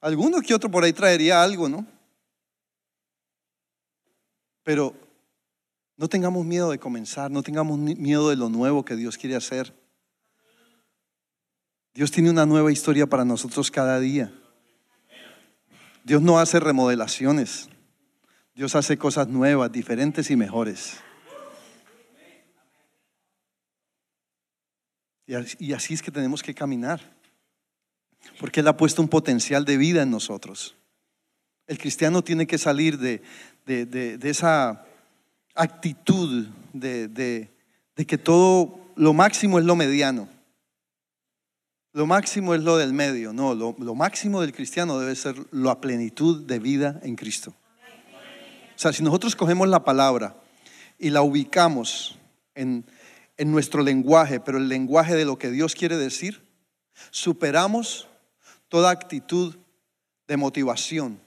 Alguno 0.00 0.42
que 0.42 0.54
otro 0.54 0.70
por 0.70 0.84
ahí 0.84 0.92
traería 0.92 1.42
algo, 1.42 1.68
¿no? 1.68 1.86
Pero 4.62 4.94
no 5.96 6.08
tengamos 6.08 6.44
miedo 6.44 6.70
de 6.70 6.78
comenzar, 6.78 7.30
no 7.30 7.42
tengamos 7.42 7.78
miedo 7.78 8.28
de 8.28 8.36
lo 8.36 8.50
nuevo 8.50 8.84
que 8.84 8.96
Dios 8.96 9.16
quiere 9.16 9.36
hacer. 9.36 9.74
Dios 11.94 12.10
tiene 12.10 12.28
una 12.28 12.44
nueva 12.44 12.72
historia 12.72 13.06
para 13.06 13.24
nosotros 13.24 13.70
cada 13.70 13.98
día. 14.00 14.32
Dios 16.02 16.20
no 16.20 16.38
hace 16.38 16.60
remodelaciones. 16.60 17.70
Dios 18.54 18.76
hace 18.76 18.96
cosas 18.96 19.26
nuevas, 19.26 19.72
diferentes 19.72 20.30
y 20.30 20.36
mejores. 20.36 21.00
Y 25.26 25.72
así 25.72 25.94
es 25.94 26.02
que 26.02 26.12
tenemos 26.12 26.42
que 26.42 26.54
caminar. 26.54 27.00
Porque 28.38 28.60
Él 28.60 28.68
ha 28.68 28.76
puesto 28.76 29.02
un 29.02 29.08
potencial 29.08 29.64
de 29.64 29.76
vida 29.76 30.02
en 30.02 30.10
nosotros. 30.10 30.76
El 31.66 31.78
cristiano 31.78 32.22
tiene 32.22 32.46
que 32.46 32.58
salir 32.58 32.98
de, 32.98 33.22
esa 34.22 34.84
actitud 35.54 36.46
de, 36.72 37.50
que 38.06 38.18
todo, 38.18 38.78
lo 38.94 39.12
máximo 39.12 39.58
es 39.58 39.64
lo 39.64 39.74
mediano. 39.74 40.28
Lo 41.92 42.06
máximo 42.06 42.54
es 42.54 42.62
lo 42.62 42.76
del 42.76 42.92
medio. 42.92 43.32
No, 43.32 43.54
lo, 43.54 43.74
lo 43.78 43.94
máximo 43.94 44.40
del 44.40 44.52
cristiano 44.52 44.98
debe 44.98 45.16
ser 45.16 45.36
la 45.52 45.80
plenitud 45.80 46.44
de 46.44 46.58
vida 46.60 47.00
en 47.02 47.16
Cristo. 47.16 47.54
Sea, 48.84 48.92
si 48.92 49.02
nosotros 49.02 49.34
cogemos 49.34 49.66
la 49.66 49.82
palabra 49.82 50.36
y 50.98 51.08
la 51.08 51.22
ubicamos 51.22 52.18
en, 52.54 52.84
en 53.38 53.50
nuestro 53.50 53.82
lenguaje, 53.82 54.40
pero 54.40 54.58
el 54.58 54.68
lenguaje 54.68 55.16
de 55.16 55.24
lo 55.24 55.38
que 55.38 55.50
Dios 55.50 55.74
quiere 55.74 55.96
decir, 55.96 56.42
superamos 57.10 58.08
toda 58.68 58.90
actitud 58.90 59.56
de 60.28 60.36
motivación. 60.36 61.18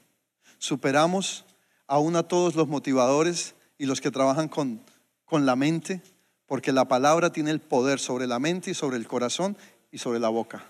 Superamos 0.58 1.46
aún 1.88 2.14
a 2.14 2.22
todos 2.22 2.54
los 2.54 2.68
motivadores 2.68 3.56
y 3.76 3.86
los 3.86 4.00
que 4.00 4.12
trabajan 4.12 4.46
con, 4.46 4.80
con 5.24 5.44
la 5.44 5.56
mente, 5.56 6.00
porque 6.46 6.70
la 6.70 6.86
palabra 6.86 7.32
tiene 7.32 7.50
el 7.50 7.58
poder 7.58 7.98
sobre 7.98 8.28
la 8.28 8.38
mente 8.38 8.70
y 8.70 8.74
sobre 8.74 8.98
el 8.98 9.08
corazón 9.08 9.56
y 9.90 9.98
sobre 9.98 10.20
la 10.20 10.28
boca. 10.28 10.64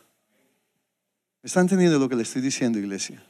¿Están 1.43 1.65
entendiendo 1.65 1.99
lo 1.99 2.09
que 2.09 2.17
le 2.17 2.23
estoy 2.23 2.41
diciendo, 2.41 2.79
iglesia? 2.79 3.23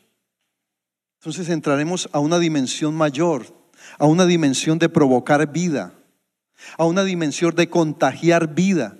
Entonces 1.18 1.48
entraremos 1.48 2.08
a 2.12 2.18
una 2.18 2.38
dimensión 2.38 2.94
mayor, 2.94 3.46
a 3.98 4.06
una 4.06 4.26
dimensión 4.26 4.78
de 4.78 4.88
provocar 4.88 5.50
vida 5.52 5.94
a 6.76 6.84
una 6.84 7.04
dimensión 7.04 7.54
de 7.54 7.68
contagiar 7.68 8.54
vida, 8.54 8.96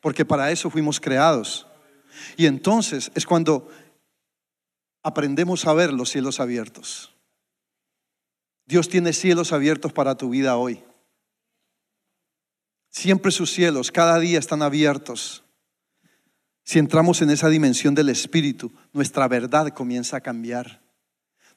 porque 0.00 0.24
para 0.24 0.50
eso 0.50 0.70
fuimos 0.70 1.00
creados. 1.00 1.66
Y 2.36 2.46
entonces 2.46 3.10
es 3.14 3.26
cuando 3.26 3.68
aprendemos 5.02 5.66
a 5.66 5.74
ver 5.74 5.92
los 5.92 6.10
cielos 6.10 6.40
abiertos. 6.40 7.10
Dios 8.66 8.88
tiene 8.88 9.12
cielos 9.12 9.52
abiertos 9.52 9.92
para 9.92 10.16
tu 10.16 10.30
vida 10.30 10.56
hoy. 10.56 10.82
Siempre 12.88 13.32
sus 13.32 13.50
cielos, 13.50 13.90
cada 13.90 14.18
día 14.18 14.38
están 14.38 14.62
abiertos. 14.62 15.42
Si 16.62 16.78
entramos 16.78 17.20
en 17.20 17.30
esa 17.30 17.48
dimensión 17.48 17.94
del 17.94 18.08
Espíritu, 18.08 18.72
nuestra 18.92 19.28
verdad 19.28 19.68
comienza 19.74 20.16
a 20.16 20.20
cambiar. 20.20 20.83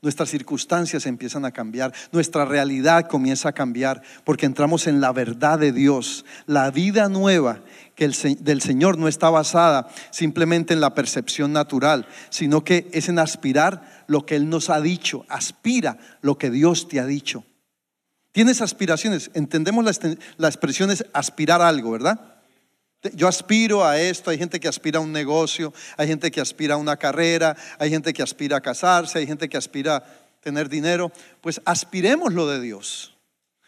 Nuestras 0.02 0.30
circunstancias 0.30 1.08
empiezan 1.08 1.44
a 1.44 1.52
cambiar, 1.52 1.92
nuestra 2.12 2.46
realidad 2.46 3.08
comienza 3.08 3.50
a 3.50 3.54
cambiar, 3.54 4.04
porque 4.24 4.46
entramos 4.46 4.86
en 4.86 5.02
la 5.02 5.12
verdad 5.12 5.58
de 5.58 5.72
Dios. 5.72 6.24
La 6.46 6.70
vida 6.70 7.10
nueva 7.10 7.64
que 7.96 8.06
el, 8.06 8.16
del 8.42 8.62
Señor 8.62 9.00
no 9.00 9.08
está 9.08 9.32
basada 9.32 9.88
simplemente 10.12 10.76
en 10.76 10.82
la 10.82 10.94
percepción 10.94 11.52
natural, 11.52 12.08
sino 12.30 12.64
que 12.64 12.88
es 12.94 13.10
en 13.10 13.18
aspirar 13.18 14.06
lo 14.06 14.24
que 14.24 14.36
Él 14.36 14.50
nos 14.50 14.70
ha 14.70 14.80
dicho, 14.82 15.26
aspira 15.30 15.98
lo 16.22 16.38
que 16.38 16.52
Dios 16.52 16.88
te 16.88 17.00
ha 17.00 17.06
dicho. 17.08 17.44
Tienes 18.32 18.62
aspiraciones, 18.62 19.32
entendemos 19.34 19.84
la, 19.84 20.16
la 20.38 20.48
expresión 20.48 20.92
es 20.92 21.06
aspirar 21.12 21.64
algo, 21.64 21.90
¿verdad? 21.90 22.37
Yo 23.14 23.28
aspiro 23.28 23.86
a 23.86 24.00
esto, 24.00 24.32
hay 24.32 24.38
gente 24.38 24.60
que 24.60 24.68
aspira 24.68 24.98
a 25.00 25.02
un 25.02 25.12
negocio, 25.12 25.74
hay 25.98 26.08
gente 26.08 26.32
que 26.32 26.42
aspira 26.42 26.76
a 26.76 26.78
una 26.78 26.98
carrera, 26.98 27.56
hay 27.78 27.90
gente 27.90 28.12
que 28.12 28.24
aspira 28.24 28.58
a 28.58 28.62
casarse, 28.62 29.20
hay 29.20 29.28
gente 29.28 29.48
que 29.48 29.58
aspira 29.58 29.98
a 29.98 30.04
tener 30.42 30.68
dinero. 30.68 31.12
Pues 31.42 31.62
aspiremos 31.66 32.34
lo 32.34 32.48
de 32.48 32.60
Dios. 32.60 33.14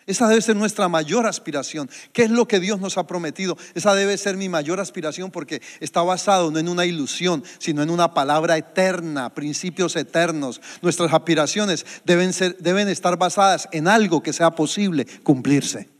Esa 0.08 0.28
debe 0.28 0.42
ser 0.42 0.56
nuestra 0.56 0.88
mayor 0.88 1.28
aspiración. 1.28 1.88
¿Qué 2.14 2.24
es 2.24 2.32
lo 2.32 2.48
que 2.48 2.60
Dios 2.60 2.80
nos 2.80 2.98
ha 2.98 3.06
prometido? 3.06 3.56
Esa 3.76 3.94
debe 3.94 4.18
ser 4.18 4.38
mi 4.38 4.50
mayor 4.50 4.80
aspiración 4.80 5.30
porque 5.30 5.62
está 5.80 6.02
basado 6.02 6.50
no 6.50 6.58
en 6.58 6.68
una 6.68 6.88
ilusión, 6.88 7.44
sino 7.60 7.84
en 7.84 7.92
una 7.92 8.16
palabra 8.16 8.58
eterna, 8.58 9.32
principios 9.36 9.96
eternos. 9.96 10.62
Nuestras 10.82 11.14
aspiraciones 11.14 11.86
deben, 12.06 12.34
ser, 12.34 12.58
deben 12.58 12.90
estar 12.90 13.18
basadas 13.18 13.70
en 13.72 13.88
algo 13.88 14.24
que 14.24 14.34
sea 14.34 14.50
posible 14.50 15.06
cumplirse. 15.22 15.99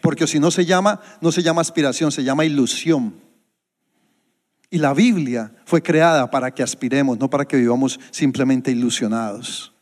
Porque 0.00 0.26
si 0.26 0.38
no 0.38 0.50
se 0.50 0.64
llama, 0.66 1.00
no 1.20 1.32
se 1.32 1.42
llama 1.42 1.60
aspiración, 1.60 2.12
se 2.12 2.24
llama 2.24 2.44
ilusión. 2.44 3.14
Y 4.70 4.78
la 4.78 4.94
Biblia 4.94 5.52
fue 5.64 5.82
creada 5.82 6.30
para 6.30 6.52
que 6.52 6.62
aspiremos, 6.62 7.18
no 7.18 7.28
para 7.28 7.44
que 7.44 7.56
vivamos 7.56 7.98
simplemente 8.10 8.70
ilusionados. 8.70 9.72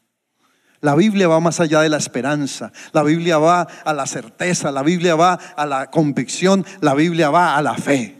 La 0.81 0.94
Biblia 0.94 1.29
va 1.29 1.40
más 1.40 1.61
allá 1.61 1.81
de 1.81 1.88
la 1.88 1.97
esperanza, 1.97 2.73
la 2.92 3.03
Biblia 3.03 3.38
va 3.38 3.62
a 3.62 3.92
la 3.92 4.07
certeza, 4.07 4.71
la 4.71 4.83
Biblia 4.83 5.16
va 5.16 5.35
a 5.35 5.66
la 5.66 5.90
convicción, 5.90 6.64
la 6.81 6.94
Biblia 6.94 7.31
va 7.31 7.57
a 7.57 7.62
la 7.62 7.75
fe. 7.75 8.16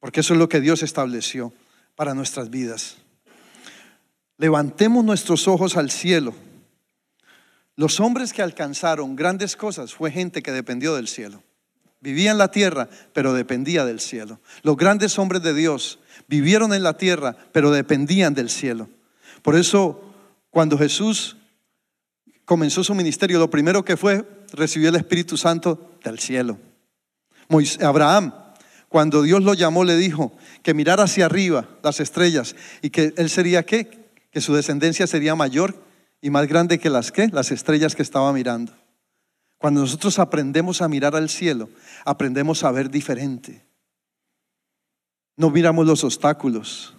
Porque 0.00 0.20
eso 0.20 0.32
es 0.32 0.38
lo 0.38 0.48
que 0.48 0.60
Dios 0.60 0.82
estableció 0.82 1.52
para 1.94 2.14
nuestras 2.14 2.50
vidas. 2.50 2.96
Levantemos 4.38 5.04
nuestros 5.04 5.46
ojos 5.48 5.76
al 5.76 5.90
cielo 5.90 6.34
los 7.78 8.00
hombres 8.00 8.32
que 8.32 8.42
alcanzaron 8.42 9.14
grandes 9.14 9.54
cosas 9.54 9.94
fue 9.94 10.10
gente 10.10 10.42
que 10.42 10.50
dependió 10.50 10.96
del 10.96 11.06
cielo. 11.06 11.44
Vivía 12.00 12.32
en 12.32 12.38
la 12.38 12.50
tierra, 12.50 12.88
pero 13.12 13.34
dependía 13.34 13.84
del 13.84 14.00
cielo. 14.00 14.40
Los 14.62 14.76
grandes 14.76 15.16
hombres 15.16 15.42
de 15.42 15.54
Dios 15.54 16.00
vivieron 16.26 16.74
en 16.74 16.82
la 16.82 16.96
tierra, 16.96 17.36
pero 17.52 17.70
dependían 17.70 18.34
del 18.34 18.50
cielo. 18.50 18.88
Por 19.42 19.54
eso, 19.54 20.12
cuando 20.50 20.76
Jesús 20.76 21.36
comenzó 22.44 22.82
su 22.82 22.96
ministerio, 22.96 23.38
lo 23.38 23.48
primero 23.48 23.84
que 23.84 23.96
fue, 23.96 24.28
recibió 24.52 24.88
el 24.88 24.96
Espíritu 24.96 25.36
Santo 25.36 25.92
del 26.02 26.18
cielo. 26.18 26.58
Abraham, 27.80 28.34
cuando 28.88 29.22
Dios 29.22 29.44
lo 29.44 29.54
llamó, 29.54 29.84
le 29.84 29.96
dijo 29.96 30.36
que 30.64 30.74
mirara 30.74 31.04
hacia 31.04 31.26
arriba 31.26 31.68
las 31.84 32.00
estrellas 32.00 32.56
y 32.82 32.90
que 32.90 33.14
él 33.16 33.30
sería 33.30 33.64
qué? 33.64 34.10
Que 34.32 34.40
su 34.40 34.52
descendencia 34.52 35.06
sería 35.06 35.36
mayor 35.36 35.86
y 36.20 36.30
más 36.30 36.46
grande 36.46 36.78
que 36.78 36.90
las 36.90 37.12
que 37.12 37.28
las 37.28 37.50
estrellas 37.50 37.94
que 37.94 38.02
estaba 38.02 38.32
mirando. 38.32 38.72
Cuando 39.58 39.80
nosotros 39.80 40.18
aprendemos 40.18 40.82
a 40.82 40.88
mirar 40.88 41.16
al 41.16 41.28
cielo, 41.28 41.68
aprendemos 42.04 42.62
a 42.62 42.70
ver 42.70 42.90
diferente. 42.90 43.66
No 45.36 45.50
miramos 45.50 45.86
los 45.86 46.04
obstáculos. 46.04 46.94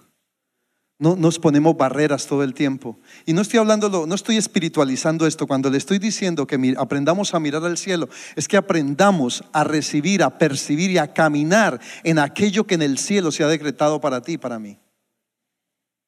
No 1.01 1.15
nos 1.15 1.39
ponemos 1.39 1.77
barreras 1.77 2.27
todo 2.27 2.43
el 2.43 2.53
tiempo. 2.53 2.99
Y 3.25 3.31
no 3.31 3.41
estoy 3.41 3.59
hablando, 3.59 4.05
no 4.05 4.15
estoy 4.15 4.35
espiritualizando 4.35 5.25
esto. 5.25 5.47
Cuando 5.47 5.69
le 5.69 5.77
estoy 5.77 5.97
diciendo 5.97 6.45
que 6.45 6.75
aprendamos 6.77 7.33
a 7.33 7.39
mirar 7.39 7.63
al 7.63 7.77
cielo, 7.77 8.09
es 8.35 8.49
que 8.49 8.57
aprendamos 8.57 9.45
a 9.53 9.63
recibir, 9.63 10.21
a 10.21 10.37
percibir 10.37 10.91
y 10.91 10.97
a 10.97 11.13
caminar 11.13 11.79
en 12.03 12.19
aquello 12.19 12.67
que 12.67 12.75
en 12.75 12.81
el 12.81 12.97
cielo 12.97 13.31
se 13.31 13.45
ha 13.45 13.47
decretado 13.47 14.01
para 14.01 14.21
ti 14.21 14.33
y 14.33 14.37
para 14.37 14.59
mí. 14.59 14.77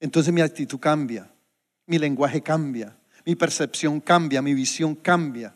Entonces 0.01 0.33
mi 0.33 0.41
actitud 0.41 0.79
cambia, 0.79 1.31
mi 1.85 1.97
lenguaje 1.97 2.41
cambia, 2.41 2.97
mi 3.25 3.35
percepción 3.35 3.99
cambia, 3.99 4.41
mi 4.41 4.53
visión 4.53 4.95
cambia, 4.95 5.55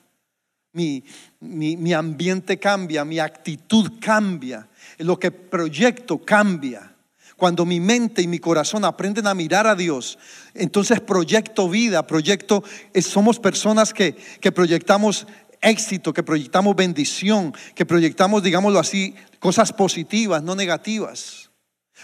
mi, 0.73 1.03
mi, 1.39 1.93
ambiente 1.93 2.59
cambia, 2.59 3.05
mi 3.05 3.19
actitud 3.19 3.93
cambia, 3.99 4.67
lo 4.97 5.17
que 5.17 5.31
proyecto 5.31 6.17
cambia. 6.17 6.91
Cuando 7.37 7.65
mi 7.65 7.81
mente 7.81 8.21
y 8.21 8.27
mi 8.27 8.39
corazón 8.39 8.85
aprenden 8.85 9.27
a 9.27 9.33
mirar 9.33 9.67
a 9.67 9.75
Dios, 9.75 10.17
entonces 10.53 11.01
proyecto 11.01 11.69
vida, 11.69 12.07
proyecto, 12.07 12.63
somos 13.01 13.39
personas 13.39 13.93
que, 13.93 14.15
que 14.39 14.53
proyectamos 14.53 15.27
éxito, 15.61 16.13
que 16.13 16.23
proyectamos 16.23 16.75
bendición, 16.75 17.53
que 17.73 17.85
proyectamos, 17.85 18.43
digámoslo 18.43 18.79
así, 18.79 19.15
cosas 19.39 19.73
positivas, 19.73 20.43
no 20.43 20.55
negativas. 20.55 21.51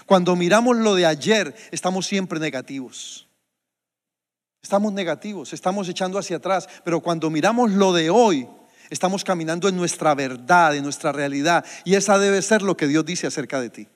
Cuando 0.05 0.35
miramos 0.35 0.77
lo 0.77 0.95
de 0.95 1.05
ayer, 1.05 1.55
estamos 1.71 2.07
siempre 2.07 2.39
negativos. 2.39 3.27
Estamos 4.61 4.93
negativos, 4.93 5.53
estamos 5.53 5.89
echando 5.89 6.19
hacia 6.19 6.37
atrás, 6.37 6.67
pero 6.83 6.99
cuando 6.99 7.29
miramos 7.29 7.71
lo 7.71 7.93
de 7.93 8.09
hoy, 8.09 8.47
estamos 8.89 9.23
caminando 9.23 9.67
en 9.67 9.75
nuestra 9.75 10.13
verdad, 10.13 10.75
en 10.75 10.83
nuestra 10.83 11.11
realidad, 11.11 11.65
y 11.83 11.95
esa 11.95 12.19
debe 12.19 12.41
ser 12.41 12.61
lo 12.61 12.77
que 12.77 12.87
Dios 12.87 13.05
dice 13.05 13.27
acerca 13.27 13.59
de 13.59 13.69
ti. 13.69 13.87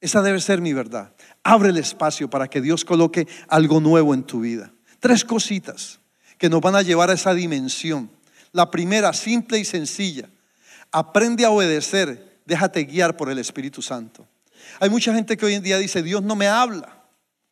Esa 0.00 0.22
debe 0.22 0.40
ser 0.40 0.60
mi 0.60 0.72
verdad. 0.72 1.12
Abre 1.42 1.70
el 1.70 1.76
espacio 1.76 2.30
para 2.30 2.48
que 2.48 2.60
Dios 2.60 2.84
coloque 2.84 3.26
algo 3.48 3.80
nuevo 3.80 4.14
en 4.14 4.24
tu 4.24 4.40
vida. 4.40 4.72
Tres 5.00 5.24
cositas 5.24 6.00
que 6.38 6.48
nos 6.48 6.60
van 6.60 6.76
a 6.76 6.82
llevar 6.82 7.10
a 7.10 7.14
esa 7.14 7.34
dimensión. 7.34 8.10
La 8.52 8.70
primera, 8.70 9.12
simple 9.12 9.58
y 9.58 9.64
sencilla. 9.64 10.28
Aprende 10.92 11.44
a 11.44 11.50
obedecer, 11.50 12.40
déjate 12.46 12.84
guiar 12.84 13.16
por 13.16 13.30
el 13.30 13.38
Espíritu 13.38 13.82
Santo. 13.82 14.26
Hay 14.80 14.90
mucha 14.90 15.14
gente 15.14 15.36
que 15.36 15.46
hoy 15.46 15.54
en 15.54 15.62
día 15.62 15.78
dice, 15.78 16.02
Dios 16.02 16.22
no 16.22 16.36
me 16.36 16.46
habla. 16.46 16.95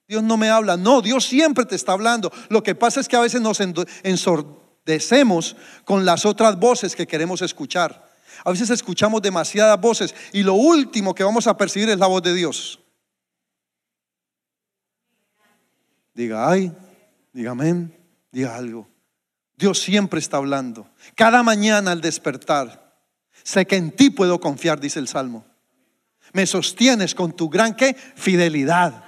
Dios 0.07 0.23
no 0.23 0.37
me 0.37 0.51
habla. 0.51 0.77
No, 0.77 1.01
Dios 1.01 1.25
siempre 1.25 1.64
te 1.64 1.77
está 1.77 1.93
hablando. 1.93 2.33
Lo 2.49 2.62
que 2.62 2.75
pasa 2.75 3.01
es 3.01 3.09
que 3.09 3.17
a 3.17 3.21
veces 3.21 3.40
nos 3.40 3.61
ensordecemos 4.03 5.57
con 5.85 6.05
las 6.05 6.27
otras 6.27 6.59
voces 6.59 6.95
que 6.95 7.07
queremos 7.07 7.43
escuchar. 7.43 8.11
A 8.45 8.51
veces 8.51 8.71
escuchamos 8.71 9.23
demasiadas 9.23 9.81
voces 9.81 10.14
y 10.33 10.43
lo 10.43 10.55
último 10.55 11.14
que 11.14 11.25
vamos 11.25 11.47
a 11.47 11.57
percibir 11.57 11.88
es 11.88 11.99
la 11.99 12.07
voz 12.07 12.23
de 12.23 12.35
Dios. 12.35 12.81
Diga 16.12 16.49
ay, 16.49 16.73
diga 17.33 17.53
amén, 17.53 17.97
diga 18.31 18.57
algo. 18.57 18.88
Dios 19.57 19.81
siempre 19.81 20.21
está 20.21 20.37
hablando. 20.38 20.88
Cada 21.14 21.43
mañana 21.43 21.93
al 21.93 22.01
despertar, 22.01 22.99
sé 23.43 23.67
que 23.67 23.77
en 23.77 23.93
ti 23.93 24.11
puedo 24.11 24.40
confiar, 24.40 24.81
dice 24.81 24.99
el 24.99 25.09
Salmo. 25.09 25.45
Me 26.33 26.47
sostienes 26.47 27.14
con 27.14 27.33
tu 27.35 27.49
gran 27.49 27.75
¿qué? 27.75 27.95
fidelidad. 28.17 29.04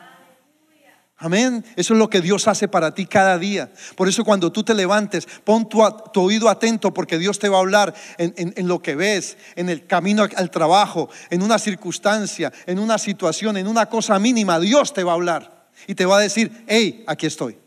Amén. 1.18 1.64
Eso 1.76 1.94
es 1.94 1.98
lo 1.98 2.10
que 2.10 2.20
Dios 2.20 2.46
hace 2.46 2.68
para 2.68 2.92
ti 2.92 3.06
cada 3.06 3.38
día. 3.38 3.72
Por 3.96 4.06
eso 4.06 4.22
cuando 4.22 4.52
tú 4.52 4.62
te 4.62 4.74
levantes, 4.74 5.26
pon 5.44 5.66
tu, 5.66 5.80
oído 6.20 6.50
atento 6.50 6.92
porque 6.92 7.18
Dios 7.18 7.38
te 7.38 7.48
va 7.48 7.56
a 7.56 7.60
hablar 7.60 7.94
en, 8.18 8.68
lo 8.68 8.82
que 8.82 8.94
ves, 8.94 9.38
en 9.54 9.70
el 9.70 9.86
camino 9.86 10.24
al 10.36 10.50
trabajo, 10.50 11.08
en 11.30 11.42
una 11.42 11.58
circunstancia, 11.58 12.52
en 12.66 12.78
una 12.78 12.98
situación, 12.98 13.56
en 13.56 13.66
una 13.66 13.86
cosa 13.86 14.18
mínima. 14.18 14.60
Dios 14.60 14.92
te 14.92 15.04
va 15.04 15.12
a 15.12 15.14
hablar 15.14 15.68
y 15.86 15.94
te 15.94 16.04
va 16.04 16.18
a 16.18 16.20
decir, 16.20 16.64
hey, 16.66 17.02
aquí 17.06 17.24
estoy. 17.24 17.58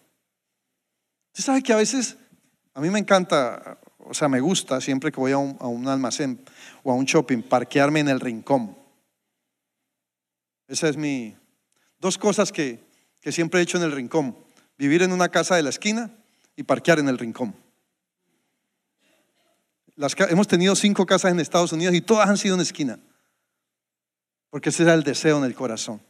Usted 1.34 1.44
sabe 1.44 1.64
que 1.64 1.74
a 1.74 1.78
veces, 1.78 2.18
a 2.76 2.82
mí 2.82 2.92
me 2.92 3.00
encanta, 3.00 3.80
o 3.98 4.14
sea, 4.14 4.30
me 4.30 4.42
gusta 4.42 4.80
siempre 4.80 5.12
que 5.12 5.20
voy 5.20 5.32
a 5.32 5.40
un, 5.40 5.58
a 5.60 5.66
un 5.66 5.88
almacén 5.88 6.40
o 6.84 6.92
a 6.92 6.96
un 6.96 7.06
shopping, 7.06 7.42
parquearme 7.42 8.00
en 8.00 8.10
el 8.10 8.20
rincón. 8.20 8.78
Esa 10.68 10.88
es 10.88 10.98
mi... 10.98 11.36
Dos 12.00 12.18
cosas 12.18 12.54
que 12.54 12.89
que 13.22 13.32
siempre 13.32 13.60
he 13.60 13.64
hecho 13.64 13.78
en 13.78 13.84
el 13.84 13.92
rincón. 13.92 14.38
Vivir 14.78 15.02
en 15.02 15.12
una 15.12 15.30
casa 15.30 15.56
de 15.56 15.64
la 15.64 15.70
esquina 15.70 16.12
y 16.56 16.64
parquear 16.64 17.00
en 17.00 17.10
el 17.10 17.18
rincón. 17.18 17.56
hemos 20.30 20.48
tenido 20.48 20.76
cinco 20.76 21.06
casas 21.06 21.32
en 21.32 21.40
Estados 21.40 21.72
Unidos 21.74 21.94
y 21.96 22.02
todas 22.02 22.30
han 22.30 22.38
sido 22.38 22.56
en 22.56 22.62
esquina. 22.62 23.00
Porque 24.50 24.70
ese 24.70 24.84
era 24.84 24.94
el 24.94 25.04
deseo 25.04 25.38
en 25.38 25.44
el 25.44 25.54
corazón. 25.54 26.02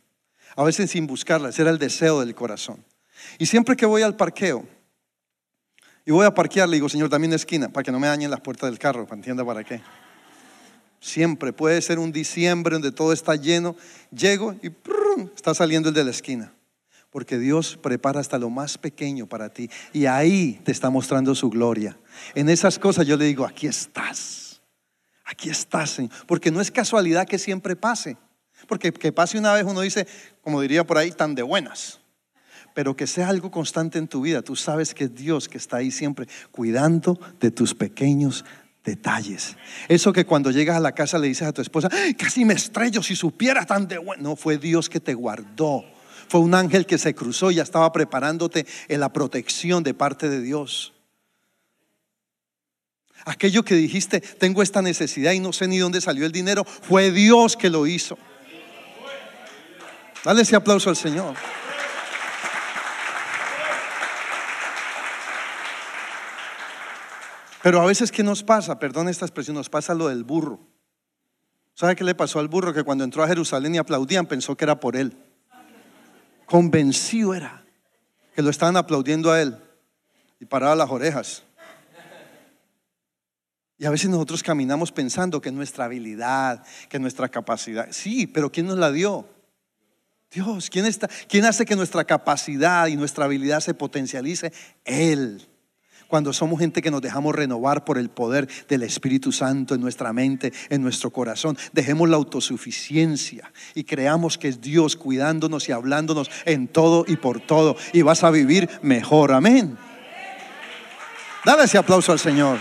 A 0.56 0.64
veces 0.64 0.92
sin 0.92 1.08
buscarla, 1.08 1.50
ese 1.50 1.62
era 1.62 1.72
el 1.72 1.80
deseo 1.80 2.20
del 2.20 2.36
corazón. 2.36 2.84
Y 3.38 3.46
siempre 3.46 3.76
que 3.76 3.86
voy 3.86 4.02
al 4.02 4.16
parqueo 4.16 4.66
y 6.06 6.12
voy 6.12 6.26
a 6.26 6.34
parquear, 6.34 6.70
le 6.70 6.78
digo, 6.78 6.90
Señor, 6.90 7.10
también 7.10 7.34
esquina, 7.34 7.70
para 7.70 7.84
que 7.84 7.92
no 7.92 8.00
me 8.00 8.08
dañen 8.08 8.32
las 8.32 8.42
puertas 8.42 8.70
del 8.70 8.80
carro, 8.80 9.06
para 9.06 9.18
entienda 9.18 9.46
para 9.46 9.64
qué. 9.64 9.82
Siempre 11.00 11.54
puede 11.54 11.82
ser 11.82 12.00
un 12.00 12.12
diciembre 12.12 12.74
donde 12.74 12.92
todo 12.92 13.14
está 13.14 13.36
lleno. 13.36 13.76
Llego 14.12 14.56
y 14.62 14.72
está 15.36 15.54
saliendo 15.54 15.90
el 15.90 15.96
de 15.96 16.04
la 16.04 16.12
esquina. 16.12 16.52
Porque 17.10 17.40
Dios 17.40 17.78
prepara 17.82 18.20
hasta 18.20 18.38
lo 18.38 18.50
más 18.50 18.78
pequeño 18.78 19.28
para 19.28 19.50
ti. 19.50 19.70
Y 19.94 20.06
ahí 20.06 20.62
te 20.64 20.72
está 20.72 20.90
mostrando 20.90 21.34
su 21.34 21.50
gloria. 21.50 21.98
En 22.36 22.50
esas 22.50 22.78
cosas 22.78 23.08
yo 23.08 23.18
le 23.18 23.26
digo, 23.26 23.46
aquí 23.46 23.68
estás. 23.68 24.62
Aquí 25.26 25.50
estás, 25.50 25.92
Señor. 25.92 26.12
Porque 26.28 26.52
no 26.52 26.62
es 26.62 26.72
casualidad 26.72 27.28
que 27.28 27.40
siempre 27.40 27.76
pase. 27.76 28.18
Porque 28.68 28.92
que 28.92 29.12
pase 29.12 29.38
una 29.38 29.54
vez 29.54 29.64
uno 29.64 29.82
dice, 29.82 30.08
como 30.42 30.62
diría 30.62 30.86
por 30.86 30.98
ahí, 30.98 31.12
tan 31.12 31.34
de 31.34 31.42
buenas. 31.42 32.00
Pero 32.76 32.96
que 32.96 33.08
sea 33.08 33.30
algo 33.30 33.50
constante 33.50 33.98
en 33.98 34.08
tu 34.08 34.22
vida. 34.22 34.44
Tú 34.44 34.56
sabes 34.56 34.94
que 34.94 35.06
es 35.06 35.16
Dios 35.16 35.50
que 35.50 35.58
está 35.58 35.78
ahí 35.78 35.90
siempre 35.90 36.28
cuidando 36.52 37.20
de 37.40 37.50
tus 37.50 37.74
pequeños 37.74 38.46
detalles. 38.84 39.58
Eso 39.88 40.14
que 40.14 40.26
cuando 40.26 40.52
llegas 40.52 40.78
a 40.78 40.80
la 40.80 40.94
casa 40.94 41.18
le 41.18 41.28
dices 41.28 41.48
a 41.48 41.54
tu 41.54 41.62
esposa, 41.62 41.90
casi 42.18 42.46
me 42.46 42.54
estrello 42.54 43.02
si 43.02 43.16
supiera 43.16 43.66
tan 43.66 43.88
de 43.88 43.98
bueno. 43.98 44.22
No, 44.22 44.36
fue 44.36 44.58
Dios 44.58 44.90
que 44.90 45.00
te 45.00 45.14
guardó 45.14 45.84
fue 46.30 46.40
un 46.42 46.54
ángel 46.54 46.86
que 46.86 47.00
se 47.00 47.16
cruzó 47.16 47.50
y 47.50 47.56
ya 47.56 47.64
estaba 47.64 47.92
preparándote 47.92 48.68
en 48.88 49.00
la 49.00 49.12
protección 49.12 49.84
de 49.84 49.96
parte 49.96 50.30
de 50.30 50.42
Dios. 50.42 50.94
Aquello 53.26 53.64
que 53.64 53.74
dijiste, 53.74 54.22
tengo 54.22 54.62
esta 54.62 54.82
necesidad 54.82 55.34
y 55.34 55.40
no 55.40 55.52
sé 55.52 55.68
ni 55.68 55.80
dónde 55.80 56.00
salió 56.00 56.26
el 56.26 56.32
dinero, 56.32 56.64
fue 56.64 57.12
Dios 57.12 57.58
que 57.58 57.70
lo 57.70 57.88
hizo. 57.88 58.18
Dale 60.24 60.44
ese 60.44 60.56
aplauso 60.56 60.90
al 60.90 60.96
Señor. 60.96 61.36
Pero 67.64 67.82
a 67.82 67.86
veces, 67.86 68.12
¿qué 68.12 68.24
nos 68.24 68.44
pasa? 68.44 68.80
Perdón 68.80 69.10
esta 69.10 69.26
expresión, 69.26 69.56
nos 69.56 69.70
pasa 69.70 69.96
lo 69.96 70.08
del 70.08 70.24
burro. 70.24 70.60
¿Sabe 71.74 71.96
qué 71.96 72.04
le 72.04 72.16
pasó 72.16 72.40
al 72.40 72.48
burro? 72.48 72.74
Que 72.74 72.84
cuando 72.84 73.04
entró 73.04 73.24
a 73.24 73.28
Jerusalén 73.28 73.76
y 73.76 73.80
aplaudían, 73.80 74.28
pensó 74.28 74.56
que 74.56 74.66
era 74.66 74.80
por 74.80 74.96
él 74.96 75.18
convencido 76.50 77.34
era 77.34 77.64
que 78.36 78.42
lo 78.42 78.50
estaban 78.50 78.76
aplaudiendo 78.76 79.32
a 79.32 79.42
él 79.42 79.58
y 80.40 80.46
paraba 80.46 80.76
las 80.76 80.90
orejas. 80.90 81.44
Y 83.78 83.86
a 83.86 83.90
veces 83.90 84.10
nosotros 84.10 84.44
caminamos 84.44 84.92
pensando 84.92 85.40
que 85.40 85.52
nuestra 85.52 85.86
habilidad, 85.86 86.66
que 86.90 87.00
nuestra 87.00 87.30
capacidad. 87.30 87.88
Sí, 87.92 88.28
pero 88.28 88.52
¿quién 88.52 88.68
nos 88.68 88.78
la 88.78 88.92
dio? 88.92 89.26
Dios, 90.32 90.70
¿quién, 90.70 90.86
está, 90.86 91.10
¿quién 91.28 91.46
hace 91.46 91.66
que 91.66 91.76
nuestra 91.76 92.04
capacidad 92.04 92.88
y 92.88 92.96
nuestra 92.96 93.26
habilidad 93.26 93.62
se 93.62 93.74
potencialice? 93.74 94.52
Él 94.86 95.49
cuando 96.10 96.34
somos 96.34 96.60
gente 96.60 96.82
que 96.82 96.92
nos 96.92 97.02
dejamos 97.02 97.34
renovar 97.34 97.86
por 97.86 97.98
el 97.98 98.10
poder 98.10 98.50
del 98.68 98.84
Espíritu 98.84 99.32
Santo 99.32 99.76
en 99.76 99.80
nuestra 99.80 100.12
mente, 100.12 100.52
en 100.70 100.82
nuestro 100.82 101.12
corazón. 101.12 101.58
Dejemos 101.72 102.10
la 102.10 102.18
autosuficiencia 102.18 103.54
y 103.76 103.86
creamos 103.86 104.38
que 104.38 104.50
es 104.50 104.60
Dios 104.60 104.98
cuidándonos 104.98 105.70
y 105.70 105.72
hablándonos 105.72 106.30
en 106.46 106.68
todo 106.68 107.06
y 107.08 107.16
por 107.16 107.40
todo. 107.40 107.78
Y 107.94 108.02
vas 108.02 108.24
a 108.24 108.32
vivir 108.32 108.68
mejor. 108.82 109.32
Amén. 109.32 109.78
Dale 111.46 111.64
ese 111.64 111.78
aplauso 111.78 112.12
al 112.12 112.20
Señor. 112.20 112.60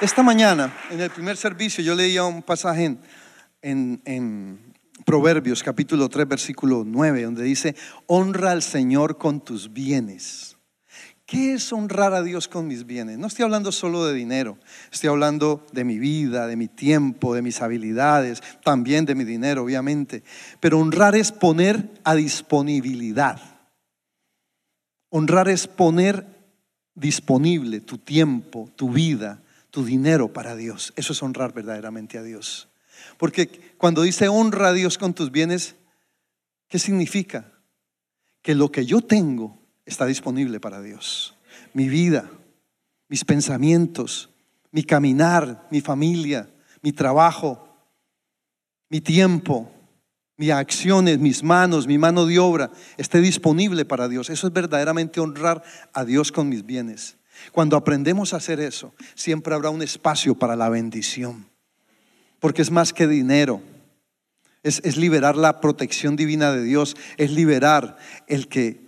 Esta 0.00 0.22
mañana, 0.22 0.72
en 0.90 1.02
el 1.02 1.10
primer 1.10 1.36
servicio, 1.36 1.84
yo 1.84 1.94
leía 1.94 2.24
un 2.24 2.42
pasaje 2.42 2.96
en, 3.60 4.69
Proverbios 5.10 5.64
capítulo 5.64 6.08
3 6.08 6.28
versículo 6.28 6.84
9, 6.86 7.24
donde 7.24 7.42
dice, 7.42 7.74
honra 8.06 8.52
al 8.52 8.62
Señor 8.62 9.18
con 9.18 9.40
tus 9.40 9.72
bienes. 9.72 10.56
¿Qué 11.26 11.54
es 11.54 11.72
honrar 11.72 12.14
a 12.14 12.22
Dios 12.22 12.46
con 12.46 12.68
mis 12.68 12.86
bienes? 12.86 13.18
No 13.18 13.26
estoy 13.26 13.44
hablando 13.44 13.72
solo 13.72 14.06
de 14.06 14.14
dinero, 14.14 14.56
estoy 14.92 15.10
hablando 15.10 15.66
de 15.72 15.82
mi 15.82 15.98
vida, 15.98 16.46
de 16.46 16.54
mi 16.54 16.68
tiempo, 16.68 17.34
de 17.34 17.42
mis 17.42 17.60
habilidades, 17.60 18.40
también 18.62 19.04
de 19.04 19.16
mi 19.16 19.24
dinero, 19.24 19.64
obviamente. 19.64 20.22
Pero 20.60 20.78
honrar 20.78 21.16
es 21.16 21.32
poner 21.32 21.90
a 22.04 22.14
disponibilidad. 22.14 23.40
Honrar 25.08 25.48
es 25.48 25.66
poner 25.66 26.24
disponible 26.94 27.80
tu 27.80 27.98
tiempo, 27.98 28.70
tu 28.76 28.90
vida, 28.90 29.42
tu 29.72 29.84
dinero 29.84 30.32
para 30.32 30.54
Dios. 30.54 30.92
Eso 30.94 31.14
es 31.14 31.20
honrar 31.20 31.52
verdaderamente 31.52 32.16
a 32.16 32.22
Dios. 32.22 32.69
Porque 33.20 33.74
cuando 33.76 34.00
dice 34.00 34.28
honra 34.28 34.68
a 34.68 34.72
Dios 34.72 34.96
con 34.96 35.12
tus 35.12 35.30
bienes, 35.30 35.76
¿qué 36.68 36.78
significa? 36.78 37.52
Que 38.40 38.54
lo 38.54 38.72
que 38.72 38.86
yo 38.86 39.02
tengo 39.02 39.58
está 39.84 40.06
disponible 40.06 40.58
para 40.58 40.80
Dios. 40.80 41.36
Mi 41.74 41.90
vida, 41.90 42.30
mis 43.08 43.26
pensamientos, 43.26 44.30
mi 44.70 44.84
caminar, 44.84 45.68
mi 45.70 45.82
familia, 45.82 46.48
mi 46.80 46.92
trabajo, 46.92 47.68
mi 48.88 49.02
tiempo, 49.02 49.70
mis 50.38 50.52
acciones, 50.52 51.18
mis 51.18 51.42
manos, 51.42 51.86
mi 51.86 51.98
mano 51.98 52.24
de 52.24 52.38
obra, 52.38 52.70
esté 52.96 53.20
disponible 53.20 53.84
para 53.84 54.08
Dios. 54.08 54.30
Eso 54.30 54.46
es 54.46 54.52
verdaderamente 54.54 55.20
honrar 55.20 55.62
a 55.92 56.06
Dios 56.06 56.32
con 56.32 56.48
mis 56.48 56.64
bienes. 56.64 57.18
Cuando 57.52 57.76
aprendemos 57.76 58.32
a 58.32 58.38
hacer 58.38 58.60
eso, 58.60 58.94
siempre 59.14 59.54
habrá 59.54 59.68
un 59.68 59.82
espacio 59.82 60.34
para 60.34 60.56
la 60.56 60.70
bendición. 60.70 61.49
Porque 62.40 62.62
es 62.62 62.70
más 62.70 62.92
que 62.92 63.06
dinero. 63.06 63.62
Es, 64.62 64.96
liberar 64.96 65.36
la 65.36 65.60
protección 65.60 66.16
divina 66.16 66.52
de 66.52 66.62
Dios. 66.62 66.96
Es 67.16 67.30
liberar 67.30 67.96
el 68.26 68.48
que, 68.48 68.80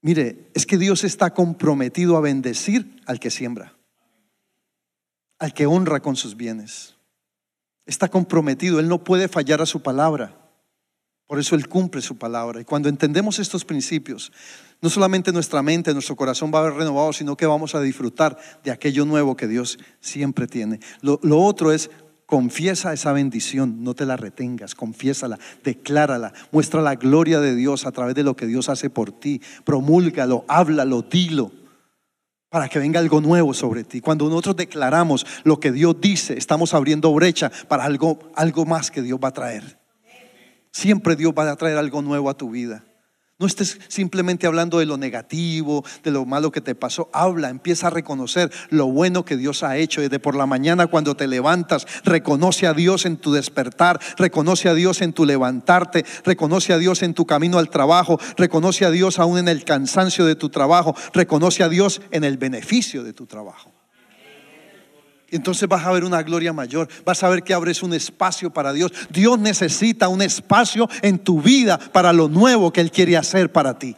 mire, 0.00 0.50
es 0.54 0.66
que 0.66 0.78
Dios 0.78 1.04
está 1.04 1.34
comprometido 1.34 2.16
a 2.16 2.20
bendecir 2.20 3.00
al 3.06 3.20
que 3.20 3.30
siembra. 3.30 3.74
Al 5.38 5.52
que 5.52 5.66
honra 5.66 6.00
con 6.00 6.16
sus 6.16 6.36
bienes. 6.36 6.94
Está 7.84 8.08
comprometido. 8.08 8.80
Él 8.80 8.88
no 8.88 9.04
puede 9.04 9.28
fallar 9.28 9.60
a 9.60 9.66
su 9.66 9.82
palabra. 9.82 10.34
Por 11.26 11.40
eso 11.40 11.56
Él 11.56 11.68
cumple 11.68 12.02
su 12.02 12.16
palabra. 12.16 12.60
Y 12.60 12.64
cuando 12.64 12.88
entendemos 12.88 13.40
estos 13.40 13.64
principios, 13.64 14.32
no 14.80 14.90
solamente 14.90 15.32
nuestra 15.32 15.60
mente, 15.60 15.92
nuestro 15.92 16.14
corazón 16.14 16.52
va 16.54 16.58
a 16.58 16.62
haber 16.62 16.74
renovado, 16.74 17.12
sino 17.12 17.36
que 17.36 17.46
vamos 17.46 17.74
a 17.74 17.80
disfrutar 17.80 18.38
de 18.62 18.70
aquello 18.70 19.04
nuevo 19.04 19.36
que 19.36 19.48
Dios 19.48 19.78
siempre 20.00 20.46
tiene. 20.46 20.78
Lo 21.00 21.40
otro 21.40 21.72
es 21.72 21.90
Confiesa 22.26 22.92
esa 22.92 23.12
bendición, 23.12 23.84
no 23.84 23.94
te 23.94 24.04
la 24.04 24.16
retengas, 24.16 24.74
confiésala, 24.74 25.38
declárala, 25.62 26.32
muestra 26.50 26.82
la 26.82 26.96
gloria 26.96 27.38
de 27.38 27.54
Dios 27.54 27.86
a 27.86 27.92
través 27.92 28.16
de 28.16 28.24
lo 28.24 28.34
que 28.34 28.46
Dios 28.46 28.68
hace 28.68 28.90
por 28.90 29.12
ti, 29.12 29.40
promúlgalo, 29.64 30.44
háblalo, 30.48 31.02
dilo, 31.02 31.52
para 32.48 32.68
que 32.68 32.80
venga 32.80 32.98
algo 32.98 33.20
nuevo 33.20 33.54
sobre 33.54 33.84
ti. 33.84 34.00
Cuando 34.00 34.28
nosotros 34.28 34.56
declaramos 34.56 35.24
lo 35.44 35.60
que 35.60 35.70
Dios 35.70 36.00
dice, 36.00 36.36
estamos 36.36 36.74
abriendo 36.74 37.14
brecha 37.14 37.52
para 37.68 37.84
algo, 37.84 38.18
algo 38.34 38.66
más 38.66 38.90
que 38.90 39.02
Dios 39.02 39.20
va 39.22 39.28
a 39.28 39.32
traer. 39.32 39.78
Siempre 40.72 41.14
Dios 41.14 41.32
va 41.32 41.48
a 41.48 41.56
traer 41.56 41.78
algo 41.78 42.02
nuevo 42.02 42.28
a 42.28 42.36
tu 42.36 42.50
vida. 42.50 42.84
No 43.38 43.46
estés 43.46 43.78
simplemente 43.88 44.46
hablando 44.46 44.78
de 44.78 44.86
lo 44.86 44.96
negativo, 44.96 45.84
de 46.02 46.10
lo 46.10 46.24
malo 46.24 46.50
que 46.50 46.62
te 46.62 46.74
pasó. 46.74 47.10
Habla, 47.12 47.50
empieza 47.50 47.88
a 47.88 47.90
reconocer 47.90 48.50
lo 48.70 48.86
bueno 48.86 49.26
que 49.26 49.36
Dios 49.36 49.62
ha 49.62 49.76
hecho. 49.76 50.00
Desde 50.00 50.18
por 50.18 50.34
la 50.34 50.46
mañana 50.46 50.86
cuando 50.86 51.16
te 51.16 51.26
levantas, 51.26 51.86
reconoce 52.02 52.66
a 52.66 52.72
Dios 52.72 53.04
en 53.04 53.18
tu 53.18 53.34
despertar, 53.34 54.00
reconoce 54.16 54.70
a 54.70 54.74
Dios 54.74 55.02
en 55.02 55.12
tu 55.12 55.26
levantarte, 55.26 56.06
reconoce 56.24 56.72
a 56.72 56.78
Dios 56.78 57.02
en 57.02 57.12
tu 57.12 57.26
camino 57.26 57.58
al 57.58 57.68
trabajo, 57.68 58.18
reconoce 58.38 58.86
a 58.86 58.90
Dios 58.90 59.18
aún 59.18 59.36
en 59.36 59.48
el 59.48 59.64
cansancio 59.64 60.24
de 60.24 60.34
tu 60.34 60.48
trabajo, 60.48 60.96
reconoce 61.12 61.62
a 61.62 61.68
Dios 61.68 62.00
en 62.12 62.24
el 62.24 62.38
beneficio 62.38 63.04
de 63.04 63.12
tu 63.12 63.26
trabajo. 63.26 63.75
Entonces 65.36 65.68
vas 65.68 65.84
a 65.84 65.92
ver 65.92 66.04
una 66.04 66.22
gloria 66.22 66.52
mayor, 66.52 66.88
vas 67.04 67.22
a 67.22 67.28
ver 67.28 67.42
que 67.42 67.54
abres 67.54 67.82
un 67.82 67.94
espacio 67.94 68.50
para 68.50 68.72
Dios. 68.72 68.92
Dios 69.10 69.38
necesita 69.38 70.08
un 70.08 70.22
espacio 70.22 70.88
en 71.02 71.18
tu 71.18 71.40
vida 71.40 71.78
para 71.78 72.12
lo 72.12 72.28
nuevo 72.28 72.72
que 72.72 72.80
Él 72.80 72.90
quiere 72.90 73.16
hacer 73.16 73.52
para 73.52 73.78
ti. 73.78 73.94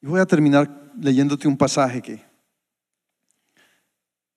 Y 0.00 0.06
voy 0.06 0.20
a 0.20 0.26
terminar 0.26 0.92
leyéndote 1.00 1.48
un 1.48 1.56
pasaje 1.56 2.00
que, 2.00 2.22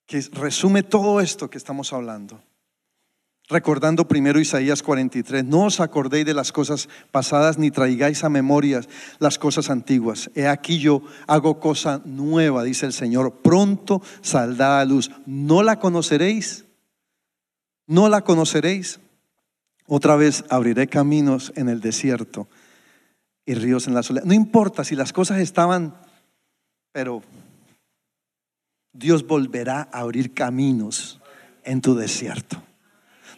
que 0.07 0.21
resume 0.33 0.81
todo 0.81 1.21
esto 1.21 1.49
que 1.49 1.59
estamos 1.59 1.93
hablando 1.93 2.41
recordando 3.51 4.07
primero 4.07 4.39
Isaías 4.39 4.81
43, 4.81 5.43
no 5.45 5.65
os 5.65 5.79
acordéis 5.79 6.25
de 6.25 6.33
las 6.33 6.51
cosas 6.51 6.87
pasadas 7.11 7.57
ni 7.57 7.69
traigáis 7.69 8.23
a 8.23 8.29
memorias 8.29 8.87
las 9.19 9.37
cosas 9.37 9.69
antiguas. 9.69 10.31
He 10.33 10.47
aquí 10.47 10.79
yo 10.79 11.03
hago 11.27 11.59
cosa 11.59 12.01
nueva, 12.05 12.63
dice 12.63 12.85
el 12.85 12.93
Señor, 12.93 13.41
pronto 13.43 14.01
saldrá 14.21 14.79
a 14.79 14.85
luz. 14.85 15.11
¿No 15.25 15.61
la 15.61 15.79
conoceréis? 15.79 16.65
¿No 17.87 18.07
la 18.09 18.21
conoceréis? 18.21 18.99
Otra 19.85 20.15
vez 20.15 20.45
abriré 20.49 20.87
caminos 20.87 21.51
en 21.55 21.67
el 21.67 21.81
desierto 21.81 22.47
y 23.45 23.55
ríos 23.55 23.87
en 23.87 23.93
la 23.93 24.03
soledad. 24.03 24.25
No 24.25 24.33
importa 24.33 24.85
si 24.85 24.95
las 24.95 25.11
cosas 25.11 25.39
estaban, 25.39 25.95
pero 26.93 27.21
Dios 28.93 29.27
volverá 29.27 29.89
a 29.91 29.99
abrir 29.99 30.33
caminos 30.33 31.19
en 31.65 31.81
tu 31.81 31.95
desierto. 31.95 32.63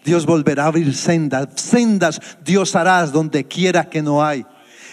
Dios 0.03 0.25
volverá 0.25 0.63
a 0.63 0.67
abrir 0.67 0.93
sendas. 0.95 1.49
Sendas 1.55 2.19
Dios 2.43 2.75
harás 2.75 3.11
donde 3.11 3.45
quiera 3.45 3.89
que 3.89 4.01
no 4.01 4.23
hay. 4.23 4.45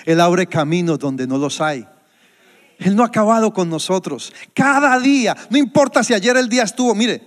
Él 0.04 0.20
abre 0.20 0.46
caminos 0.46 0.98
donde 0.98 1.26
no 1.26 1.38
los 1.38 1.60
hay. 1.60 1.86
Él 2.78 2.96
no 2.96 3.02
ha 3.02 3.06
acabado 3.06 3.52
con 3.52 3.68
nosotros. 3.68 4.32
Cada 4.54 4.98
día, 4.98 5.36
no 5.50 5.58
importa 5.58 6.02
si 6.02 6.14
ayer 6.14 6.36
el 6.36 6.48
día 6.48 6.62
estuvo, 6.62 6.94
mire, 6.94 7.22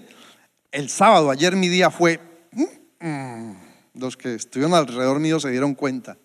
el 0.72 0.90
sábado, 0.90 1.30
ayer 1.30 1.56
mi 1.56 1.70
día 1.70 1.92
fue, 1.92 2.20
mm, 2.52 3.08
mm, 3.08 3.58
los 3.94 4.18
que 4.18 4.34
estuvieron 4.34 4.74
alrededor 4.74 5.20
mío 5.20 5.40
se 5.40 5.52
dieron 5.52 5.76
cuenta. 5.76 6.18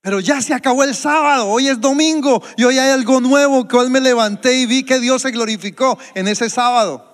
Pero 0.00 0.18
ya 0.20 0.40
se 0.40 0.54
acabó 0.54 0.82
el 0.82 0.94
sábado, 0.94 1.48
hoy 1.48 1.68
es 1.68 1.80
domingo 1.80 2.42
y 2.56 2.64
hoy 2.64 2.78
hay 2.78 2.90
algo 2.90 3.20
nuevo 3.20 3.66
que 3.66 3.76
hoy 3.76 3.90
me 3.90 4.00
levanté 4.00 4.60
y 4.60 4.66
vi 4.66 4.82
que 4.84 4.98
Dios 4.98 5.22
se 5.22 5.30
glorificó 5.30 5.98
en 6.14 6.28
ese 6.28 6.50
sábado. 6.50 7.05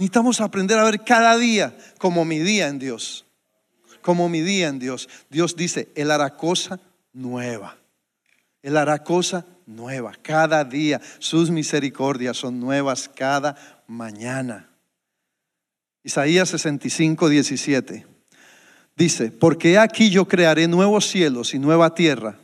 Necesitamos 0.00 0.40
aprender 0.40 0.78
a 0.78 0.84
ver 0.84 1.04
cada 1.04 1.36
día 1.36 1.76
como 1.98 2.24
mi 2.24 2.38
día 2.38 2.68
en 2.68 2.78
Dios. 2.78 3.26
Como 4.00 4.30
mi 4.30 4.40
día 4.40 4.68
en 4.68 4.78
Dios. 4.78 5.10
Dios 5.28 5.56
dice, 5.56 5.90
Él 5.94 6.10
hará 6.10 6.38
cosa 6.38 6.80
nueva. 7.12 7.76
Él 8.62 8.78
hará 8.78 9.04
cosa 9.04 9.44
nueva. 9.66 10.12
Cada 10.22 10.64
día 10.64 11.02
sus 11.18 11.50
misericordias 11.50 12.38
son 12.38 12.58
nuevas 12.60 13.10
cada 13.14 13.82
mañana. 13.86 14.70
Isaías 16.02 16.48
65, 16.48 17.28
17. 17.28 18.06
Dice, 18.96 19.30
porque 19.30 19.76
aquí 19.76 20.08
yo 20.08 20.26
crearé 20.26 20.66
nuevos 20.66 21.10
cielos 21.10 21.52
y 21.52 21.58
nueva 21.58 21.94
tierra. 21.94 22.38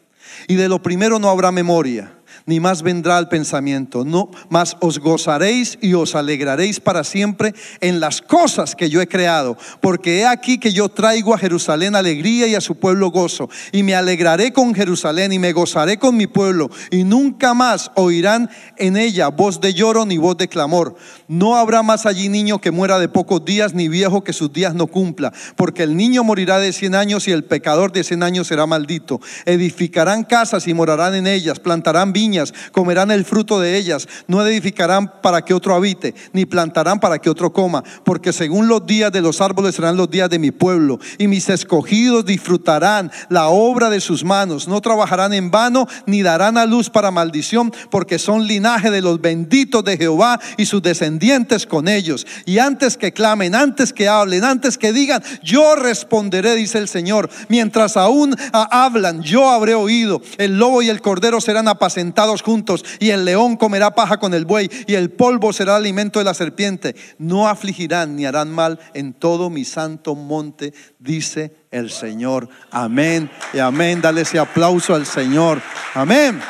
Y 0.46 0.56
de 0.56 0.68
lo 0.68 0.82
primero 0.82 1.18
no 1.18 1.30
habrá 1.30 1.50
memoria 1.52 2.12
ni 2.46 2.60
más 2.60 2.82
vendrá 2.82 3.18
al 3.18 3.28
pensamiento. 3.28 4.04
No, 4.04 4.30
más 4.48 4.76
os 4.80 5.00
gozaréis 5.00 5.78
y 5.82 5.94
os 5.94 6.14
alegraréis 6.14 6.80
para 6.80 7.04
siempre 7.04 7.54
en 7.80 8.00
las 8.00 8.22
cosas 8.22 8.76
que 8.76 8.88
yo 8.88 9.00
he 9.00 9.08
creado, 9.08 9.58
porque 9.80 10.20
he 10.20 10.26
aquí 10.26 10.58
que 10.58 10.72
yo 10.72 10.88
traigo 10.88 11.34
a 11.34 11.38
Jerusalén 11.38 11.96
alegría 11.96 12.46
y 12.46 12.54
a 12.54 12.60
su 12.60 12.76
pueblo 12.76 13.10
gozo, 13.10 13.50
y 13.72 13.82
me 13.82 13.96
alegraré 13.96 14.52
con 14.52 14.74
Jerusalén 14.74 15.32
y 15.32 15.38
me 15.40 15.52
gozaré 15.52 15.98
con 15.98 16.16
mi 16.16 16.28
pueblo, 16.28 16.70
y 16.90 17.02
nunca 17.02 17.52
más 17.52 17.90
oirán 17.96 18.48
en 18.76 18.96
ella 18.96 19.28
voz 19.28 19.60
de 19.60 19.74
lloro 19.74 20.06
ni 20.06 20.16
voz 20.16 20.36
de 20.36 20.48
clamor. 20.48 20.94
No 21.26 21.56
habrá 21.56 21.82
más 21.82 22.06
allí 22.06 22.28
niño 22.28 22.60
que 22.60 22.70
muera 22.70 23.00
de 23.00 23.08
pocos 23.08 23.44
días, 23.44 23.74
ni 23.74 23.88
viejo 23.88 24.22
que 24.22 24.32
sus 24.32 24.52
días 24.52 24.74
no 24.74 24.86
cumpla, 24.86 25.32
porque 25.56 25.82
el 25.82 25.96
niño 25.96 26.22
morirá 26.22 26.58
de 26.58 26.72
cien 26.72 26.94
años 26.94 27.26
y 27.26 27.32
el 27.32 27.42
pecador 27.42 27.90
de 27.90 28.04
cien 28.04 28.22
años 28.22 28.46
será 28.46 28.66
maldito. 28.66 29.20
Edificarán 29.44 30.22
casas 30.22 30.68
y 30.68 30.74
morarán 30.74 31.16
en 31.16 31.26
ellas, 31.26 31.58
plantarán 31.58 32.12
viñas 32.12 32.35
comerán 32.72 33.10
el 33.10 33.24
fruto 33.24 33.60
de 33.60 33.76
ellas, 33.76 34.08
no 34.26 34.44
edificarán 34.46 35.20
para 35.22 35.42
que 35.42 35.54
otro 35.54 35.74
habite, 35.74 36.14
ni 36.32 36.44
plantarán 36.44 37.00
para 37.00 37.18
que 37.18 37.30
otro 37.30 37.52
coma, 37.52 37.82
porque 38.04 38.32
según 38.32 38.68
los 38.68 38.86
días 38.86 39.12
de 39.12 39.22
los 39.22 39.40
árboles 39.40 39.74
serán 39.74 39.96
los 39.96 40.10
días 40.10 40.30
de 40.30 40.38
mi 40.38 40.50
pueblo, 40.50 40.98
y 41.18 41.28
mis 41.28 41.48
escogidos 41.48 42.24
disfrutarán 42.24 43.10
la 43.28 43.48
obra 43.48 43.90
de 43.90 44.00
sus 44.00 44.24
manos, 44.24 44.68
no 44.68 44.80
trabajarán 44.80 45.32
en 45.32 45.50
vano, 45.50 45.86
ni 46.06 46.22
darán 46.22 46.58
a 46.58 46.66
luz 46.66 46.90
para 46.90 47.10
maldición, 47.10 47.72
porque 47.90 48.18
son 48.18 48.46
linaje 48.46 48.90
de 48.90 49.02
los 49.02 49.20
benditos 49.20 49.84
de 49.84 49.96
Jehová 49.96 50.40
y 50.56 50.66
sus 50.66 50.82
descendientes 50.82 51.66
con 51.66 51.88
ellos. 51.88 52.26
Y 52.44 52.58
antes 52.58 52.96
que 52.96 53.12
clamen, 53.12 53.54
antes 53.54 53.92
que 53.92 54.08
hablen, 54.08 54.44
antes 54.44 54.78
que 54.78 54.92
digan, 54.92 55.22
yo 55.42 55.76
responderé, 55.76 56.54
dice 56.54 56.78
el 56.78 56.88
Señor, 56.88 57.30
mientras 57.48 57.96
aún 57.96 58.34
hablan, 58.52 59.22
yo 59.22 59.50
habré 59.50 59.74
oído, 59.74 60.20
el 60.38 60.58
lobo 60.58 60.82
y 60.82 60.88
el 60.88 61.00
cordero 61.00 61.40
serán 61.40 61.68
apacentados 61.68 62.25
juntos, 62.42 62.84
y 62.98 63.10
el 63.10 63.24
león 63.24 63.56
comerá 63.56 63.94
paja 63.94 64.18
con 64.18 64.34
el 64.34 64.44
buey, 64.44 64.70
y 64.86 64.94
el 64.94 65.10
polvo 65.10 65.52
será 65.52 65.76
alimento 65.76 66.18
de 66.18 66.24
la 66.24 66.34
serpiente. 66.34 66.94
No 67.18 67.48
afligirán 67.48 68.16
ni 68.16 68.26
harán 68.26 68.50
mal 68.50 68.78
en 68.94 69.12
todo 69.12 69.50
mi 69.50 69.64
santo 69.64 70.14
monte, 70.14 70.72
dice 70.98 71.54
el 71.70 71.90
Señor. 71.90 72.48
Amén 72.70 73.30
y 73.52 73.58
amén. 73.58 74.00
Dale 74.00 74.22
ese 74.22 74.38
aplauso 74.38 74.94
al 74.94 75.06
Señor. 75.06 75.60
Amén. 75.94 76.40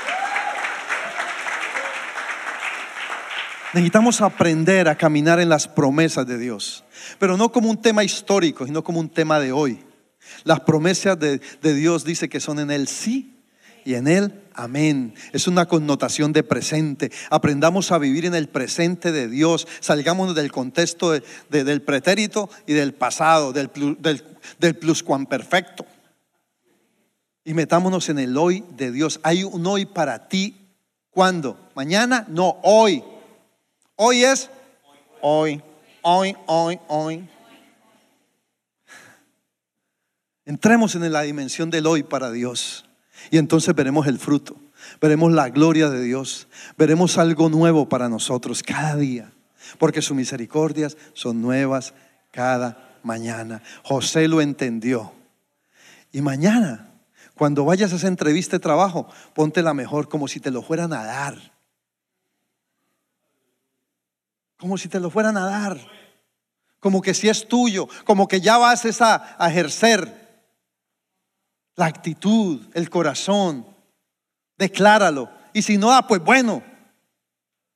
Necesitamos 3.73 4.23
aprender 4.23 4.89
a 4.89 4.97
caminar 4.97 5.39
en 5.39 5.51
las 5.51 5.69
promesas 5.69 6.27
de 6.27 6.39
Dios, 6.39 6.83
pero 7.19 7.37
no 7.37 7.53
como 7.53 7.69
un 7.69 7.77
tema 7.77 8.05
histórico, 8.05 8.65
sino 8.65 8.83
como 8.83 9.01
un 9.01 9.11
tema 9.11 9.39
de 9.39 9.53
hoy. 9.53 9.85
Las 10.45 10.61
promesas 10.61 11.19
de, 11.19 11.41
Dios 11.61 12.05
dice 12.05 12.29
que 12.29 12.41
son 12.41 12.59
en 12.59 12.71
el 12.71 12.89
sí 12.89 13.36
y 13.87 13.95
en 13.95 14.09
el 14.09 14.43
amén. 14.53 15.15
Es 15.33 15.47
una 15.47 15.67
connotación 15.67 16.33
de 16.33 16.43
presente. 16.43 17.13
Aprendamos 17.31 17.93
a 17.93 17.99
vivir 17.99 18.27
en 18.27 18.35
el 18.35 18.49
presente 18.49 19.13
de 19.13 19.29
Dios. 19.29 19.69
Salgamos 19.79 20.35
del 20.35 20.51
contexto 20.51 21.13
del 21.49 21.83
pretérito 21.83 22.51
y 22.67 22.73
del 22.73 22.95
pasado, 22.95 23.53
del, 23.53 23.71
del, 24.01 24.25
del 24.59 24.77
pluscuamperfecto. 24.77 25.87
Y 27.45 27.55
metámonos 27.55 28.09
en 28.09 28.19
el 28.19 28.37
hoy 28.37 28.65
de 28.77 28.91
Dios. 28.91 29.21
Hay 29.23 29.45
un 29.45 29.65
hoy 29.65 29.87
para 29.87 30.27
ti. 30.27 30.57
¿Cuándo? 31.11 31.57
¿Mañana? 31.77 32.27
No, 32.29 32.59
hoy. 32.65 33.05
Hoy 33.95 34.25
es 34.25 34.51
hoy, 35.21 35.63
hoy, 36.03 36.37
hoy, 36.47 36.81
hoy. 36.89 37.29
Entremos 40.45 40.97
en 40.97 41.13
la 41.13 41.23
dimensión 41.23 41.71
del 41.71 41.87
hoy 41.87 42.03
para 42.03 42.33
Dios 42.33 42.86
y 43.31 43.39
entonces 43.39 43.75
veremos 43.75 44.07
el 44.07 44.19
fruto, 44.19 44.57
veremos 45.01 45.33
la 45.33 45.49
gloria 45.51 45.91
de 45.91 46.03
Dios, 46.03 46.49
veremos 46.77 47.19
algo 47.19 47.49
nuevo 47.49 47.89
para 47.89 48.09
nosotros 48.09 48.63
cada 48.63 48.97
día, 48.97 49.33
porque 49.79 50.03
sus 50.03 50.17
misericordias 50.17 50.97
son 51.13 51.43
nuevas 51.43 51.95
cada 52.31 52.99
mañana. 53.03 53.63
José 53.83 54.29
lo 54.29 54.41
entendió. 54.41 55.13
Y 56.13 56.23
mañana, 56.23 56.91
cuando 57.35 57.65
vayas 57.65 57.93
a 57.93 57.97
esa 57.97 58.09
entrevista 58.09 58.57
de 58.57 58.61
trabajo, 58.61 59.09
ponte 59.35 59.63
la 59.63 59.75
mejor 59.75 60.09
como 60.09 60.29
si 60.29 60.41
te 60.41 60.51
lo 60.51 60.63
fueran 60.63 60.93
a 60.93 61.05
dar 61.05 61.57
como 64.57 64.79
si 64.79 64.89
te 64.89 65.01
lo 65.01 65.11
fueran 65.11 65.37
a 65.37 65.45
dar, 65.45 65.79
como 66.81 67.03
que 67.03 67.15
si 67.15 67.29
es 67.29 67.47
tuyo, 67.49 67.89
como 68.05 68.29
que 68.29 68.41
ya 68.41 68.59
vas 68.59 68.85
a, 69.01 69.49
ejercer 69.49 70.26
la 71.77 71.87
actitud, 71.87 72.61
el 72.75 72.91
corazón, 72.91 73.67
decláralo. 74.57 75.31
Y 75.53 75.63
si 75.63 75.79
no, 75.79 75.93
ah, 75.93 76.07
pues 76.07 76.23
bueno, 76.23 76.63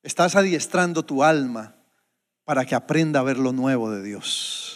estás 0.02 0.36
adiestrando 0.36 1.04
tu 1.04 1.22
alma 1.22 1.76
para 2.44 2.64
que 2.64 2.74
aprenda 2.74 3.20
a 3.20 3.22
ver 3.22 3.38
lo 3.38 3.52
nuevo 3.52 3.90
de 3.90 4.02
Dios. 4.02 4.69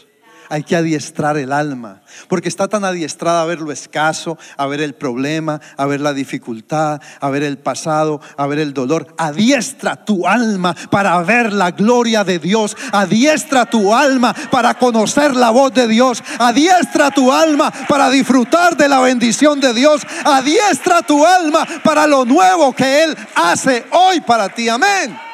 Hay 0.49 0.63
que 0.63 0.77
adiestrar 0.77 1.37
el 1.37 1.53
alma, 1.53 2.03
porque 2.29 2.49
está 2.49 2.69
tan 2.69 2.85
adiestrada 2.85 3.43
a 3.43 3.47
ver 3.47 3.61
lo 3.61 3.73
escaso, 3.73 4.39
a 4.57 4.67
ver 4.67 4.81
el 4.81 4.95
problema, 4.95 5.61
a 5.77 5.87
ver 5.87 6.01
la 6.01 6.13
dificultad, 6.13 7.01
a 7.21 7.31
ver 7.31 7.43
el 7.43 7.59
pasado, 7.59 8.21
a 8.37 8.47
ver 8.47 8.59
el 8.59 8.75
dolor. 8.75 9.15
Adiestra 9.19 10.05
tu 10.05 10.27
alma 10.27 10.75
para 10.91 11.21
ver 11.23 11.53
la 11.53 11.71
gloria 11.71 12.25
de 12.25 12.39
Dios. 12.39 12.77
Adiestra 12.93 13.67
tu 13.67 13.95
alma 13.95 14.35
para 14.51 14.75
conocer 14.75 15.35
la 15.35 15.51
voz 15.51 15.73
de 15.73 15.89
Dios. 15.89 16.23
Adiestra 16.39 17.11
tu 17.11 17.33
alma 17.33 17.73
para 17.89 18.11
disfrutar 18.11 18.77
de 18.77 18.89
la 18.89 19.01
bendición 19.01 19.61
de 19.61 19.73
Dios. 19.73 20.03
Adiestra 20.25 21.03
tu 21.03 21.25
alma 21.25 21.67
para 21.83 22.07
lo 22.07 22.25
nuevo 22.25 22.73
que 22.75 23.05
Él 23.05 23.17
hace 23.35 23.87
hoy 23.91 24.21
para 24.21 24.49
ti. 24.49 24.69
Amén. 24.69 25.34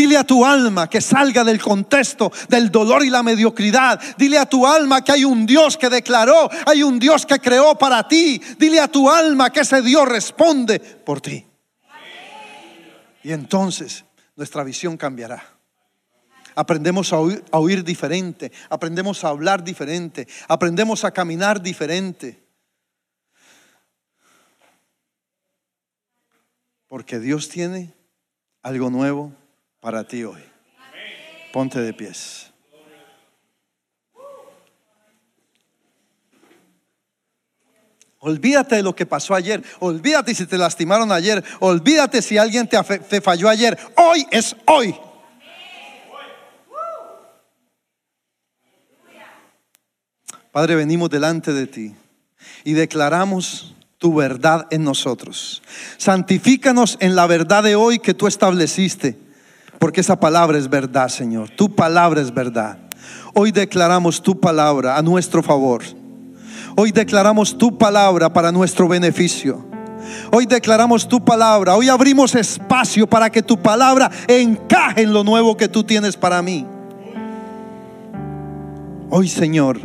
Dile 0.00 0.16
a 0.16 0.24
tu 0.24 0.46
alma 0.46 0.88
que 0.88 1.02
salga 1.02 1.44
del 1.44 1.60
contexto 1.60 2.32
del 2.48 2.70
dolor 2.70 3.04
y 3.04 3.10
la 3.10 3.22
mediocridad. 3.22 4.00
Dile 4.16 4.38
a 4.38 4.46
tu 4.46 4.66
alma 4.66 5.04
que 5.04 5.12
hay 5.12 5.26
un 5.26 5.44
Dios 5.44 5.76
que 5.76 5.90
declaró, 5.90 6.48
hay 6.64 6.82
un 6.82 6.98
Dios 6.98 7.26
que 7.26 7.38
creó 7.38 7.76
para 7.76 8.08
ti. 8.08 8.40
Dile 8.58 8.80
a 8.80 8.88
tu 8.88 9.10
alma 9.10 9.50
que 9.50 9.60
ese 9.60 9.82
Dios 9.82 10.08
responde 10.08 10.80
por 10.80 11.20
ti. 11.20 11.46
Y 13.22 13.32
entonces 13.32 14.06
nuestra 14.36 14.64
visión 14.64 14.96
cambiará. 14.96 15.44
Aprendemos 16.54 17.12
a 17.12 17.18
oír, 17.18 17.44
a 17.52 17.58
oír, 17.58 17.84
diferente, 17.84 18.50
aprendemos 18.70 19.22
a 19.22 19.28
hablar 19.28 19.62
diferente, 19.62 20.26
aprendemos 20.48 21.04
a 21.04 21.10
caminar 21.10 21.60
diferente. 21.60 22.42
Porque 26.88 27.18
Dios 27.18 27.50
tiene 27.50 27.92
algo 28.62 28.88
nuevo 28.88 29.34
para 29.80 30.04
ti 30.04 30.24
hoy. 30.24 30.42
Ponte 31.52 31.80
de 31.80 31.92
pies. 31.92 32.46
Olvídate 38.22 38.76
de 38.76 38.82
lo 38.82 38.94
que 38.94 39.06
pasó 39.06 39.34
ayer. 39.34 39.62
Olvídate 39.78 40.34
si 40.34 40.44
te 40.46 40.58
lastimaron 40.58 41.10
ayer. 41.10 41.42
Olvídate 41.58 42.20
si 42.20 42.36
alguien 42.36 42.68
te, 42.68 42.78
te, 42.82 43.20
falló 43.22 43.48
ayer. 43.48 43.78
Hoy 43.96 44.26
es 44.30 44.54
hoy. 44.66 44.94
Padre, 50.52 50.74
venimos 50.74 51.08
delante 51.08 51.52
de 51.52 51.66
ti 51.66 51.94
y 52.64 52.74
declaramos 52.74 53.74
tu 53.96 54.14
verdad 54.14 54.66
en 54.70 54.84
nosotros. 54.84 55.62
Santifícanos 55.96 56.98
en 57.00 57.16
la 57.16 57.26
verdad 57.26 57.62
de 57.62 57.76
hoy 57.76 58.00
que 58.00 58.12
tú 58.12 58.26
estableciste 58.26 59.29
porque 59.80 60.02
esa 60.02 60.20
palabra 60.20 60.58
es 60.58 60.68
verdad, 60.68 61.08
Señor. 61.08 61.48
Tu 61.48 61.74
palabra 61.74 62.20
es 62.20 62.32
verdad. 62.32 62.78
Hoy 63.32 63.50
declaramos 63.50 64.22
tu 64.22 64.38
palabra 64.38 64.98
a 64.98 65.02
nuestro 65.02 65.42
favor. 65.42 65.82
Hoy 66.76 66.92
declaramos 66.92 67.56
tu 67.56 67.78
palabra 67.78 68.30
para 68.30 68.52
nuestro 68.52 68.86
beneficio. 68.88 69.64
Hoy 70.30 70.44
declaramos 70.44 71.08
tu 71.08 71.24
palabra. 71.24 71.76
Hoy 71.76 71.88
abrimos 71.88 72.34
espacio 72.34 73.06
para 73.06 73.30
que 73.30 73.42
tu 73.42 73.56
palabra 73.56 74.10
encaje 74.28 75.00
en 75.00 75.14
lo 75.14 75.24
nuevo 75.24 75.56
que 75.56 75.66
tú 75.66 75.82
tienes 75.82 76.14
para 76.14 76.42
mí. 76.42 76.66
Hoy, 79.08 79.28
Señor, 79.28 79.80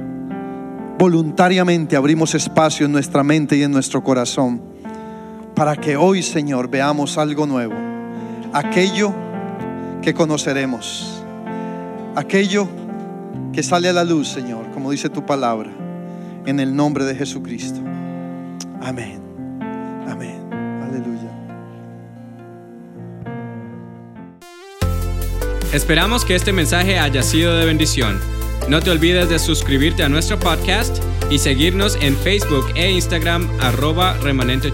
voluntariamente 0.99 1.95
abrimos 1.95 2.35
espacio 2.35 2.85
en 2.85 2.91
nuestra 2.91 3.23
mente 3.23 3.55
y 3.55 3.63
en 3.63 3.71
nuestro 3.71 4.03
corazón 4.03 4.61
para 5.55 5.77
que 5.77 5.95
hoy, 5.95 6.21
Señor, 6.21 6.69
veamos 6.69 7.17
algo 7.17 7.47
nuevo. 7.47 7.75
Aquello 8.51 9.24
que 10.05 10.13
conoceremos. 10.13 11.23
Aquello 12.15 12.69
que 13.51 13.63
sale 13.63 13.89
a 13.89 13.93
la 13.93 14.03
luz, 14.03 14.27
Señor, 14.27 14.69
como 14.71 14.91
dice 14.91 15.09
tu 15.09 15.25
palabra, 15.25 15.71
en 16.45 16.59
el 16.59 16.75
nombre 16.75 17.05
de 17.05 17.15
Jesucristo. 17.15 17.79
Amén. 18.83 19.19
Amén. 20.07 20.47
Aleluya. 20.83 21.31
Esperamos 25.73 26.23
que 26.23 26.35
este 26.35 26.53
mensaje 26.53 26.99
haya 26.99 27.23
sido 27.23 27.57
de 27.57 27.65
bendición. 27.65 28.19
No 28.69 28.81
te 28.81 28.91
olvides 28.91 29.27
de 29.27 29.39
suscribirte 29.39 30.03
a 30.03 30.09
nuestro 30.09 30.39
podcast 30.39 31.03
y 31.31 31.39
seguirnos 31.39 31.97
en 31.99 32.15
Facebook 32.15 32.67
e 32.75 32.91
Instagram 32.91 33.49
arroba 33.59 34.13
remanente. 34.17 34.71